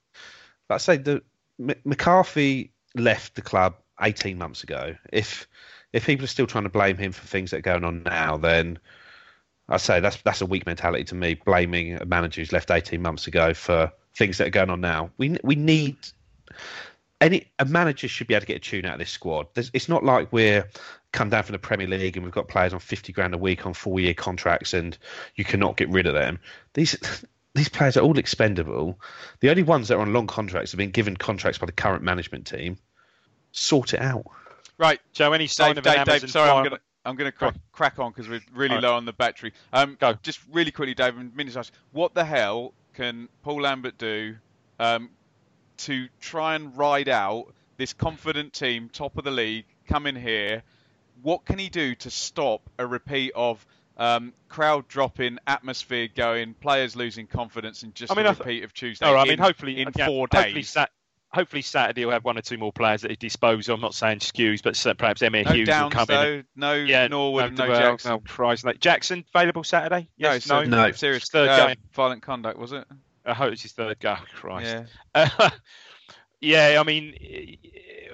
I 0.70 0.78
say 0.78 0.98
the 0.98 1.22
M- 1.60 1.76
McCarthy 1.86 2.72
left 2.96 3.36
the 3.36 3.42
club 3.42 3.76
18 4.02 4.38
months 4.38 4.64
ago. 4.64 4.96
If 5.12 5.48
if 5.94 6.06
people 6.06 6.24
are 6.24 6.28
still 6.28 6.48
trying 6.48 6.64
to 6.64 6.70
blame 6.70 6.98
him 6.98 7.12
for 7.12 7.26
things 7.28 7.52
that 7.52 7.58
are 7.58 7.62
going 7.62 7.84
on 7.84 8.02
now, 8.04 8.38
then 8.38 8.80
I 9.70 9.78
say 9.78 10.00
that's 10.00 10.18
that's 10.24 10.42
a 10.42 10.46
weak 10.46 10.66
mentality 10.66 11.04
to 11.06 11.16
me. 11.16 11.36
Blaming 11.36 11.96
a 11.96 12.06
manager 12.06 12.42
who's 12.42 12.52
left 12.52 12.72
18 12.72 13.02
months 13.02 13.28
ago 13.28 13.54
for 13.54 13.92
things 14.16 14.38
that 14.40 14.48
are 14.48 14.52
going 14.52 14.70
on 14.70 14.82
now. 14.82 15.12
We 15.18 15.38
we 15.44 15.56
need 15.56 15.98
any 17.24 17.52
a 17.60 17.66
manager 17.66 18.08
should 18.08 18.28
be 18.28 18.34
able 18.34 18.42
to 18.42 18.48
get 18.48 18.58
a 18.58 18.60
tune 18.60 18.86
out 18.86 18.94
of 18.94 19.00
this 19.00 19.10
squad. 19.10 19.48
There's, 19.54 19.72
it's 19.74 19.90
not 19.90 20.04
like 20.04 20.32
we're 20.32 20.70
come 21.12 21.30
down 21.30 21.44
from 21.44 21.54
the 21.54 21.60
Premier 21.60 21.88
League 21.88 22.18
and 22.18 22.26
we've 22.26 22.34
got 22.34 22.48
players 22.48 22.74
on 22.74 22.80
50 22.80 23.14
grand 23.14 23.34
a 23.34 23.38
week 23.38 23.66
on 23.66 23.74
four 23.74 24.00
year 24.00 24.14
contracts 24.14 24.74
and 24.74 24.98
you 25.36 25.46
cannot 25.46 25.78
get 25.78 25.90
rid 25.90 26.06
of 26.06 26.14
them. 26.14 26.40
These 26.74 26.98
these 27.56 27.70
players 27.70 27.98
are 27.98 28.02
all 28.02 28.18
expendable. 28.18 29.00
The 29.40 29.50
only 29.50 29.64
ones 29.64 29.88
that 29.88 29.96
are 29.96 30.02
on 30.02 30.12
long 30.12 30.28
contracts 30.28 30.72
have 30.72 30.78
been 30.78 30.92
given 30.92 31.16
contracts 31.16 31.60
by 31.60 31.66
the 31.66 31.72
current 31.72 32.04
management 32.04 32.46
team. 32.46 32.78
Sort 33.52 33.94
it 33.94 34.02
out. 34.02 34.26
right, 34.78 35.00
Joe, 35.14 35.34
any 35.34 35.48
sign 35.48 35.76
Dave, 35.76 35.78
of 35.78 35.84
Dave, 35.84 35.98
Amazon 36.00 36.20
Dave, 36.20 36.32
sorry, 36.32 36.50
I'm 36.50 36.64
gonna 36.64 36.80
I'm 37.06 37.16
gonna 37.16 37.32
crack, 37.32 37.56
crack 37.72 38.00
on 38.00 38.12
because 38.12 38.28
we're 38.28 38.42
really 38.54 38.76
All 38.76 38.82
right. 38.82 38.90
low 38.90 38.96
on 38.96 39.06
the 39.06 39.14
battery. 39.14 39.54
Um, 39.72 39.98
Go. 40.00 40.14
Just 40.24 40.40
really 40.52 40.72
quickly, 40.72 40.96
Dave, 40.96 41.18
and 41.18 41.34
minutes 41.36 41.56
ask, 41.56 41.72
what 41.92 42.16
the 42.16 42.26
hell 42.26 42.74
can 42.94 43.30
Paul 43.44 43.62
Lambert 43.62 43.98
do 43.98 44.36
um, 44.80 45.10
to 45.78 46.08
try 46.20 46.56
and 46.56 46.76
ride 46.78 47.10
out 47.10 47.48
this 47.78 47.94
confident 47.94 48.54
team, 48.54 48.90
top 48.92 49.18
of 49.18 49.24
the 49.24 49.32
league, 49.32 49.66
come 49.88 50.06
in 50.08 50.16
here? 50.16 50.64
What 51.22 51.46
can 51.46 51.60
he 51.60 51.70
do 51.70 51.96
to 51.96 52.10
stop 52.10 52.70
a 52.78 52.86
repeat 52.86 53.32
of 53.36 53.66
um, 53.98 54.34
crowd 54.50 54.88
dropping, 54.88 55.38
atmosphere 55.48 56.08
going, 56.14 56.54
players 56.56 56.96
losing 56.96 57.28
confidence, 57.28 57.84
and 57.84 57.94
just 57.96 58.12
I 58.12 58.16
mean, 58.16 58.26
a 58.26 58.30
I 58.30 58.34
th- 58.34 58.40
repeat 58.40 58.64
of 58.64 58.74
Tuesday? 58.74 59.06
No, 59.06 59.16
I 59.18 59.26
mean, 59.26 59.38
hopefully 59.38 59.82
in 59.82 59.90
yeah, 59.96 60.08
four 60.08 60.28
hopefully 60.32 60.54
days. 60.54 60.70
Sat- 60.70 60.92
hopefully 61.32 61.62
Saturday 61.64 62.02
he'll 62.02 62.12
have 62.12 62.24
one 62.24 62.38
or 62.38 62.42
two 62.42 62.58
more 62.58 62.72
players 62.72 63.04
at 63.04 63.10
his 63.12 63.18
disposal. 63.18 63.74
I'm 63.76 63.82
not 63.82 63.96
saying 63.96 64.20
Skuse, 64.20 64.62
but 64.62 64.98
perhaps 64.98 65.22
Emyr 65.22 65.46
no 65.46 65.52
Huws 65.52 65.58
will 65.60 65.66
Downs 65.66 65.94
come 65.94 66.02
in. 66.02 66.08
though, 66.08 66.44
no 66.56 66.74
Yeah, 66.74 67.08
Norwood, 67.08 67.46
and 67.46 67.58
no 67.58 67.70
well, 67.70 67.80
Jackson. 67.80 68.12
Oh, 68.12 68.20
Christ, 68.20 68.66
like 68.66 68.80
Jackson 68.80 69.24
available 69.34 69.64
Saturday? 69.64 70.10
Yes, 70.18 70.48
no, 70.48 70.64
no. 70.64 70.70
so 70.78 70.86
No. 70.88 70.92
serious 70.92 71.30
Third 71.30 71.50
uh, 71.50 71.68
game. 71.68 71.78
violent 71.94 72.22
conduct 72.22 72.58
was 72.60 72.72
it? 72.72 72.86
I 73.26 73.34
hope 73.34 73.54
it's 73.54 73.62
his 73.62 73.72
third 73.72 74.00
go. 74.00 74.16
Christ. 74.36 74.86
Yeah. 75.16 75.30
Uh, 75.40 75.50
yeah, 76.42 76.78
I 76.80 76.84
mean, 76.84 77.58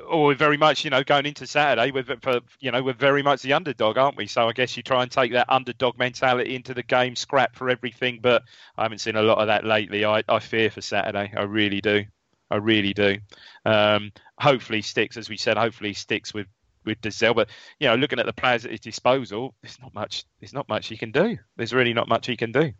or 0.07 0.25
we're 0.25 0.35
very 0.35 0.57
much, 0.57 0.83
you 0.83 0.89
know, 0.89 1.03
going 1.03 1.25
into 1.25 1.45
Saturday, 1.47 1.91
we're, 1.91 2.03
for, 2.03 2.41
you 2.59 2.71
know, 2.71 2.81
we're 2.81 2.93
very 2.93 3.23
much 3.23 3.41
the 3.41 3.53
underdog, 3.53 3.97
aren't 3.97 4.17
we? 4.17 4.27
So 4.27 4.47
I 4.47 4.53
guess 4.53 4.75
you 4.75 4.83
try 4.83 5.03
and 5.03 5.11
take 5.11 5.33
that 5.33 5.49
underdog 5.49 5.97
mentality 5.97 6.55
into 6.55 6.73
the 6.73 6.83
game, 6.83 7.15
scrap 7.15 7.55
for 7.55 7.69
everything. 7.69 8.19
But 8.21 8.43
I 8.77 8.83
haven't 8.83 8.99
seen 8.99 9.15
a 9.15 9.21
lot 9.21 9.37
of 9.37 9.47
that 9.47 9.65
lately. 9.65 10.05
I, 10.05 10.23
I 10.27 10.39
fear 10.39 10.69
for 10.69 10.81
Saturday. 10.81 11.31
I 11.35 11.43
really 11.43 11.81
do. 11.81 12.05
I 12.51 12.55
really 12.57 12.93
do. 12.93 13.17
Um, 13.65 14.11
hopefully 14.39 14.81
sticks, 14.81 15.17
as 15.17 15.29
we 15.29 15.37
said. 15.37 15.57
Hopefully 15.57 15.93
sticks 15.93 16.33
with 16.33 16.47
with 16.85 17.01
Dozzell. 17.01 17.35
But 17.35 17.49
you 17.79 17.87
know, 17.87 17.95
looking 17.95 18.19
at 18.19 18.25
the 18.25 18.33
players 18.33 18.65
at 18.65 18.71
his 18.71 18.79
disposal, 18.79 19.53
there's 19.61 19.79
not 19.79 19.93
much. 19.93 20.25
There's 20.39 20.53
not 20.53 20.67
much 20.67 20.87
he 20.87 20.97
can 20.97 21.11
do. 21.11 21.37
There's 21.55 21.73
really 21.73 21.93
not 21.93 22.07
much 22.07 22.25
he 22.25 22.35
can 22.35 22.51
do. 22.51 22.73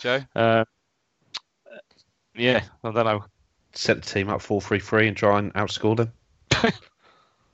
Joe? 0.00 0.20
Uh, 0.34 0.64
yeah, 2.34 2.62
I 2.84 2.90
don't 2.90 3.04
know. 3.04 3.24
Set 3.74 4.02
the 4.02 4.08
team 4.08 4.28
up 4.28 4.42
4 4.42 4.60
3 4.60 4.78
3 4.78 5.08
and 5.08 5.16
try 5.16 5.38
and 5.38 5.52
outscore 5.54 5.96
them. 5.96 6.12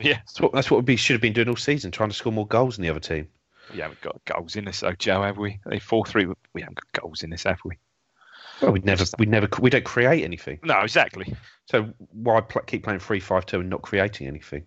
Yeah, 0.01 0.15
That's 0.15 0.41
what, 0.41 0.53
that's 0.53 0.71
what 0.71 0.87
we 0.87 0.95
should 0.95 1.15
have 1.15 1.21
been 1.21 1.33
doing 1.33 1.49
all 1.49 1.57
season, 1.57 1.91
trying 1.91 2.11
to 2.11 2.15
score 2.15 2.33
more 2.33 2.47
goals 2.47 2.77
than 2.77 2.85
the 2.85 2.89
other 2.91 3.01
team. 3.01 3.27
we 3.75 3.81
haven't 3.81 4.01
got 4.01 4.25
goals 4.27 4.55
in 4.55 4.69
us, 4.69 4.79
though, 4.79 4.93
Joe, 4.93 5.23
have 5.23 5.39
we? 5.39 5.59
Four 5.81 6.07
three. 6.07 6.27
We 6.55 6.61
haven't 6.61 6.77
got 6.77 7.03
goals 7.03 7.25
in 7.25 7.31
this, 7.31 7.43
have 7.43 7.59
we? 7.65 7.79
Well, 8.63 8.71
we 8.71 8.79
never, 8.79 9.05
we 9.19 9.27
never, 9.27 9.49
we 9.59 9.71
don't 9.71 9.85
create 9.85 10.23
anything. 10.23 10.61
No, 10.63 10.81
exactly. 10.83 11.35
So 11.67 11.93
why 12.13 12.41
pl- 12.43 12.63
keep 12.63 12.85
playing 12.85 13.01
three 13.01 13.19
five 13.19 13.45
two 13.47 13.59
and 13.59 13.69
not 13.71 13.83
creating 13.83 14.29
anything? 14.29 14.67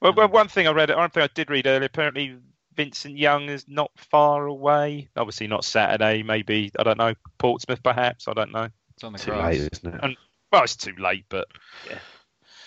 Well, 0.00 0.14
well, 0.14 0.28
one 0.28 0.48
thing 0.48 0.66
I 0.66 0.72
read, 0.72 0.90
one 0.90 1.10
thing 1.10 1.22
I 1.22 1.28
did 1.32 1.48
read 1.48 1.66
earlier. 1.68 1.86
Apparently, 1.86 2.36
Vincent 2.76 3.16
Young 3.16 3.48
is 3.48 3.66
not 3.68 3.90
far 3.96 4.46
away. 4.46 5.08
Obviously, 5.16 5.46
not 5.46 5.64
Saturday. 5.64 6.22
Maybe 6.22 6.70
I 6.78 6.82
don't 6.82 6.98
know. 6.98 7.14
Portsmouth, 7.38 7.82
perhaps. 7.82 8.28
I 8.28 8.32
don't 8.32 8.52
know. 8.52 8.68
It's 8.94 9.04
on 9.04 9.12
the 9.12 9.18
Too 9.18 9.30
grass. 9.32 9.52
late, 9.58 9.68
isn't 9.72 9.94
it? 9.94 10.00
And- 10.02 10.16
Well, 10.52 10.64
it's 10.64 10.76
too 10.76 10.94
late, 10.98 11.24
but 11.28 11.48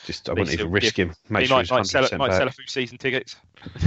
Just 0.06 0.30
I 0.30 0.34
wouldn't 0.34 0.52
even 0.54 0.72
risk 0.72 0.96
give- 0.96 1.10
him. 1.10 1.16
Make 1.30 1.42
he 1.42 1.48
sure 1.48 1.58
might, 1.58 1.62
he's 1.62 1.72
might 1.72 1.76
hundred 1.78 1.90
sell, 1.90 2.02
percent 2.04 2.20
might 2.20 2.34
sell 2.34 2.48
a 2.48 2.52
few 2.52 2.68
season 2.68 2.98
tickets. 2.98 3.36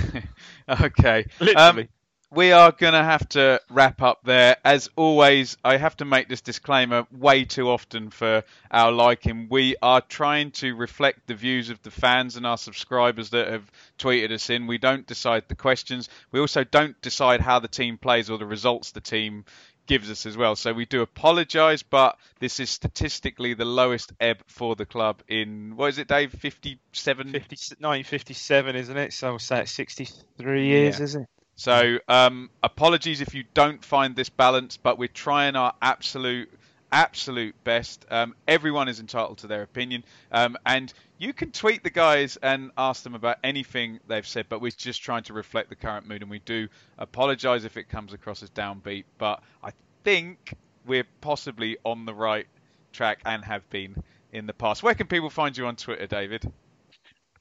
okay. 0.69 1.25
Literally. 1.41 1.83
Um, 1.83 1.89
we 2.31 2.53
are 2.53 2.73
going 2.73 2.93
to 2.93 3.03
have 3.03 3.27
to 3.31 3.61
wrap 3.71 4.03
up 4.03 4.21
there. 4.23 4.57
As 4.65 4.91
always, 4.97 5.57
I 5.65 5.79
have 5.79 5.97
to 5.99 6.05
make 6.05 6.29
this 6.29 6.43
disclaimer 6.43 7.07
way 7.11 7.45
too 7.45 7.71
often 7.71 8.11
for 8.11 8.45
our 8.71 8.93
liking. 8.93 9.49
We 9.51 9.77
are 9.81 10.03
trying 10.03 10.51
to 10.53 10.75
reflect 10.75 11.27
the 11.27 11.35
views 11.35 11.71
of 11.71 11.83
the 11.83 11.91
fans 11.91 12.37
and 12.37 12.47
our 12.47 12.59
subscribers 12.59 13.31
that 13.31 13.49
have 13.49 13.71
tweeted 13.99 14.31
us 14.31 14.51
in. 14.51 14.67
We 14.67 14.79
don't 14.79 15.07
decide 15.07 15.45
the 15.49 15.55
questions. 15.55 16.09
We 16.31 16.41
also 16.41 16.65
don't 16.65 17.01
decide 17.01 17.41
how 17.41 17.61
the 17.61 17.69
team 17.69 17.97
plays 17.97 18.29
or 18.29 18.37
the 18.37 18.47
results 18.47 18.91
the 18.91 19.01
team 19.01 19.47
gives 19.87 20.11
us 20.11 20.27
as 20.27 20.37
well. 20.37 20.55
So 20.55 20.75
we 20.75 20.85
do 20.85 21.01
apologise, 21.01 21.83
but 21.83 22.19
this 22.41 22.61
is 22.61 22.69
statistically 22.69 23.55
the 23.55 23.65
lowest 23.65 24.13
ebb 24.21 24.43
for 24.47 24.77
the 24.77 24.85
club 24.85 25.23
in, 25.29 25.77
what 25.77 25.89
is 25.89 25.97
it, 25.99 26.09
Dave? 26.09 26.31
57? 26.31 27.33
50, 27.33 27.57
1957, 27.79 28.77
isn't 28.77 28.97
it? 28.99 29.13
So 29.15 29.39
that? 29.49 29.67
63 29.67 30.67
years, 30.67 30.99
Yeah. 30.99 31.05
is 31.05 31.15
it? 31.15 31.27
So 31.59 31.99
um, 32.07 32.51
apologies 32.63 33.21
if 33.21 33.35
you 33.35 33.43
don't 33.53 33.85
find 33.85 34.15
this 34.15 34.29
balance, 34.29 34.77
but 34.77 34.97
we're 34.97 35.09
trying 35.09 35.57
our 35.57 35.75
absolute 35.83 36.49
absolute 36.93 37.57
best. 37.65 38.07
Um, 38.11 38.37
everyone 38.47 38.87
is 38.87 39.01
entitled 39.01 39.39
to 39.39 39.49
their 39.49 39.63
opinion, 39.63 40.05
um, 40.31 40.57
and 40.65 40.93
you 41.19 41.33
can 41.33 41.51
tweet 41.51 41.83
the 41.83 41.91
guys 41.91 42.39
and 42.41 42.71
ask 42.79 43.03
them 43.03 43.17
about 43.17 43.39
anything 43.43 43.99
they've 44.07 44.27
said. 44.27 44.47
But 44.49 44.61
we're 44.61 44.71
just 44.71 45.03
trying 45.03 45.25
to 45.25 45.33
reflect 45.33 45.69
the 45.69 45.75
current 45.75 46.07
mood, 46.07 46.23
and 46.23 46.31
we 46.31 46.39
do 46.39 46.69
apologise 46.97 47.65
if 47.65 47.77
it 47.77 47.89
comes 47.89 48.13
across 48.13 48.41
as 48.45 48.51
downbeat. 48.51 49.05
But 49.19 49.43
I 49.61 49.73
think 50.05 50.55
we're 50.87 51.09
possibly 51.21 51.77
on 51.85 52.07
the 52.07 52.15
right 52.15 52.47
track 52.93 53.19
and 53.27 53.45
have 53.45 53.69
been 53.69 54.01
in 54.33 54.47
the 54.47 54.55
past. 54.55 54.85
Where 54.85 54.95
can 54.95 55.09
people 55.09 55.29
find 55.29 55.59
you 55.59 55.67
on 55.67 55.75
Twitter, 55.75 56.07
David? 56.07 56.53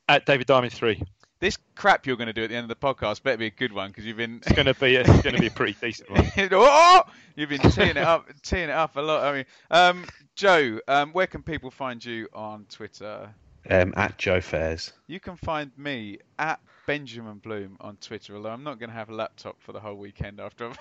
At 0.09 0.25
David 0.25 0.47
Diamond 0.47 0.73
three. 0.73 1.03
This 1.39 1.57
crap 1.75 2.07
you're 2.07 2.15
going 2.15 2.27
to 2.27 2.33
do 2.33 2.43
at 2.43 2.49
the 2.49 2.55
end 2.55 2.69
of 2.69 2.79
the 2.79 2.87
podcast 2.87 3.21
better 3.21 3.37
be 3.37 3.45
a 3.47 3.51
good 3.51 3.71
one 3.71 3.89
because 3.89 4.05
you've 4.05 4.17
been 4.17 4.37
It's 4.37 4.53
going 4.53 4.65
to 4.65 4.73
be 4.73 4.95
a, 4.95 5.01
it's 5.01 5.21
going 5.21 5.35
to 5.35 5.41
be 5.41 5.47
a 5.47 5.51
pretty 5.51 5.77
decent 5.79 6.09
one. 6.09 6.25
oh, 6.51 7.03
you've 7.35 7.49
been 7.49 7.59
teeing 7.71 7.91
it 7.91 7.97
up, 7.97 8.27
teeing 8.41 8.69
it 8.69 8.71
up 8.71 8.95
a 8.95 9.01
lot. 9.01 9.23
I 9.23 9.33
mean, 9.33 9.45
um, 9.69 10.05
Joe, 10.35 10.79
um, 10.87 11.11
where 11.13 11.27
can 11.27 11.43
people 11.43 11.69
find 11.69 12.03
you 12.03 12.27
on 12.33 12.65
Twitter? 12.69 13.29
Um, 13.69 13.93
at 13.97 14.17
Joe 14.17 14.41
Fairs. 14.41 14.93
You 15.07 15.19
can 15.19 15.35
find 15.35 15.71
me 15.77 16.19
at 16.39 16.59
Benjamin 16.87 17.37
Bloom 17.39 17.77
on 17.81 17.97
Twitter. 17.97 18.35
Although 18.35 18.49
I'm 18.49 18.63
not 18.63 18.79
going 18.79 18.89
to 18.89 18.95
have 18.95 19.09
a 19.09 19.13
laptop 19.13 19.61
for 19.61 19.73
the 19.73 19.79
whole 19.79 19.95
weekend 19.95 20.39
after 20.39 20.71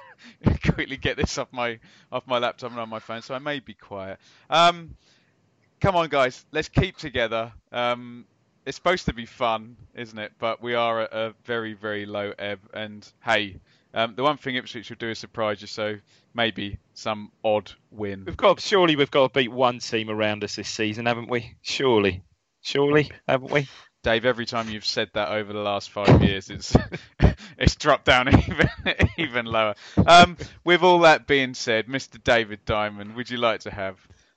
I 0.47 0.55
quickly 0.73 0.97
get 0.97 1.17
this 1.17 1.37
off 1.37 1.49
my 1.53 1.81
off 2.11 2.27
my 2.27 2.39
laptop 2.39 2.71
and 2.71 2.81
on 2.81 2.89
my 2.89 3.01
phone, 3.01 3.23
so 3.23 3.35
I 3.35 3.41
may 3.41 3.61
be 3.61 3.75
quiet. 3.75 4.19
Um, 4.49 4.97
come 5.81 5.97
on, 5.97 6.09
guys, 6.09 6.47
let's 6.53 6.69
keep 6.69 6.97
together. 6.97 7.53
It's 8.67 8.77
supposed 8.77 9.07
to 9.07 9.15
be 9.15 9.27
fun, 9.27 9.77
isn't 9.95 10.19
it? 10.19 10.33
But 10.39 10.61
we 10.61 10.75
are 10.75 11.03
at 11.03 11.13
a 11.13 11.35
very 11.45 11.73
very 11.73 12.05
low 12.05 12.33
ebb, 12.39 12.61
and 12.75 13.11
hey. 13.25 13.61
Um, 13.95 14.15
the 14.15 14.23
one 14.23 14.37
thing 14.37 14.57
Ipswich 14.57 14.91
will 14.91 14.99
do 14.99 15.09
is 15.09 15.19
surprise 15.19 15.63
you, 15.63 15.67
so 15.67 15.97
maybe 16.35 16.79
some 16.93 17.33
odd 17.43 17.73
win. 17.91 18.25
We've 18.27 18.37
got 18.37 18.61
surely 18.61 18.95
we've 18.95 19.11
got 19.11 19.33
to 19.33 19.41
beat 19.41 19.51
one 19.51 19.79
team 19.79 20.11
around 20.11 20.45
us 20.45 20.57
this 20.57 20.69
season, 20.69 21.07
haven't 21.07 21.31
we? 21.31 21.57
Surely, 21.63 22.23
surely, 22.61 23.11
haven't 23.27 23.51
we? 23.51 23.69
Dave, 24.03 24.25
every 24.25 24.47
time 24.47 24.69
you've 24.69 24.85
said 24.85 25.11
that 25.15 25.31
over 25.31 25.53
the 25.53 25.61
last 25.61 25.91
five 25.91 26.23
years, 26.23 26.51
it's 26.51 26.77
it's 27.59 27.75
dropped 27.75 28.05
down 28.05 28.29
even 28.49 28.69
even 29.17 29.47
lower. 29.47 29.75
Um, 30.07 30.37
with 30.63 30.83
all 30.83 31.01
that 31.01 31.27
being 31.27 31.55
said, 31.55 31.87
Mr. 31.87 32.23
David 32.23 32.61
Diamond, 32.67 33.17
would 33.17 33.31
you 33.31 33.39
like 33.39 33.61
to 33.61 33.71
have 33.71 33.97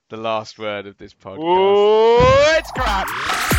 the 0.09 0.17
last 0.17 0.57
word 0.57 0.87
of 0.87 0.97
this 0.97 1.13
podcast? 1.13 1.39
Oh, 1.41 2.55
it's 2.57 2.71
crap. 2.71 3.58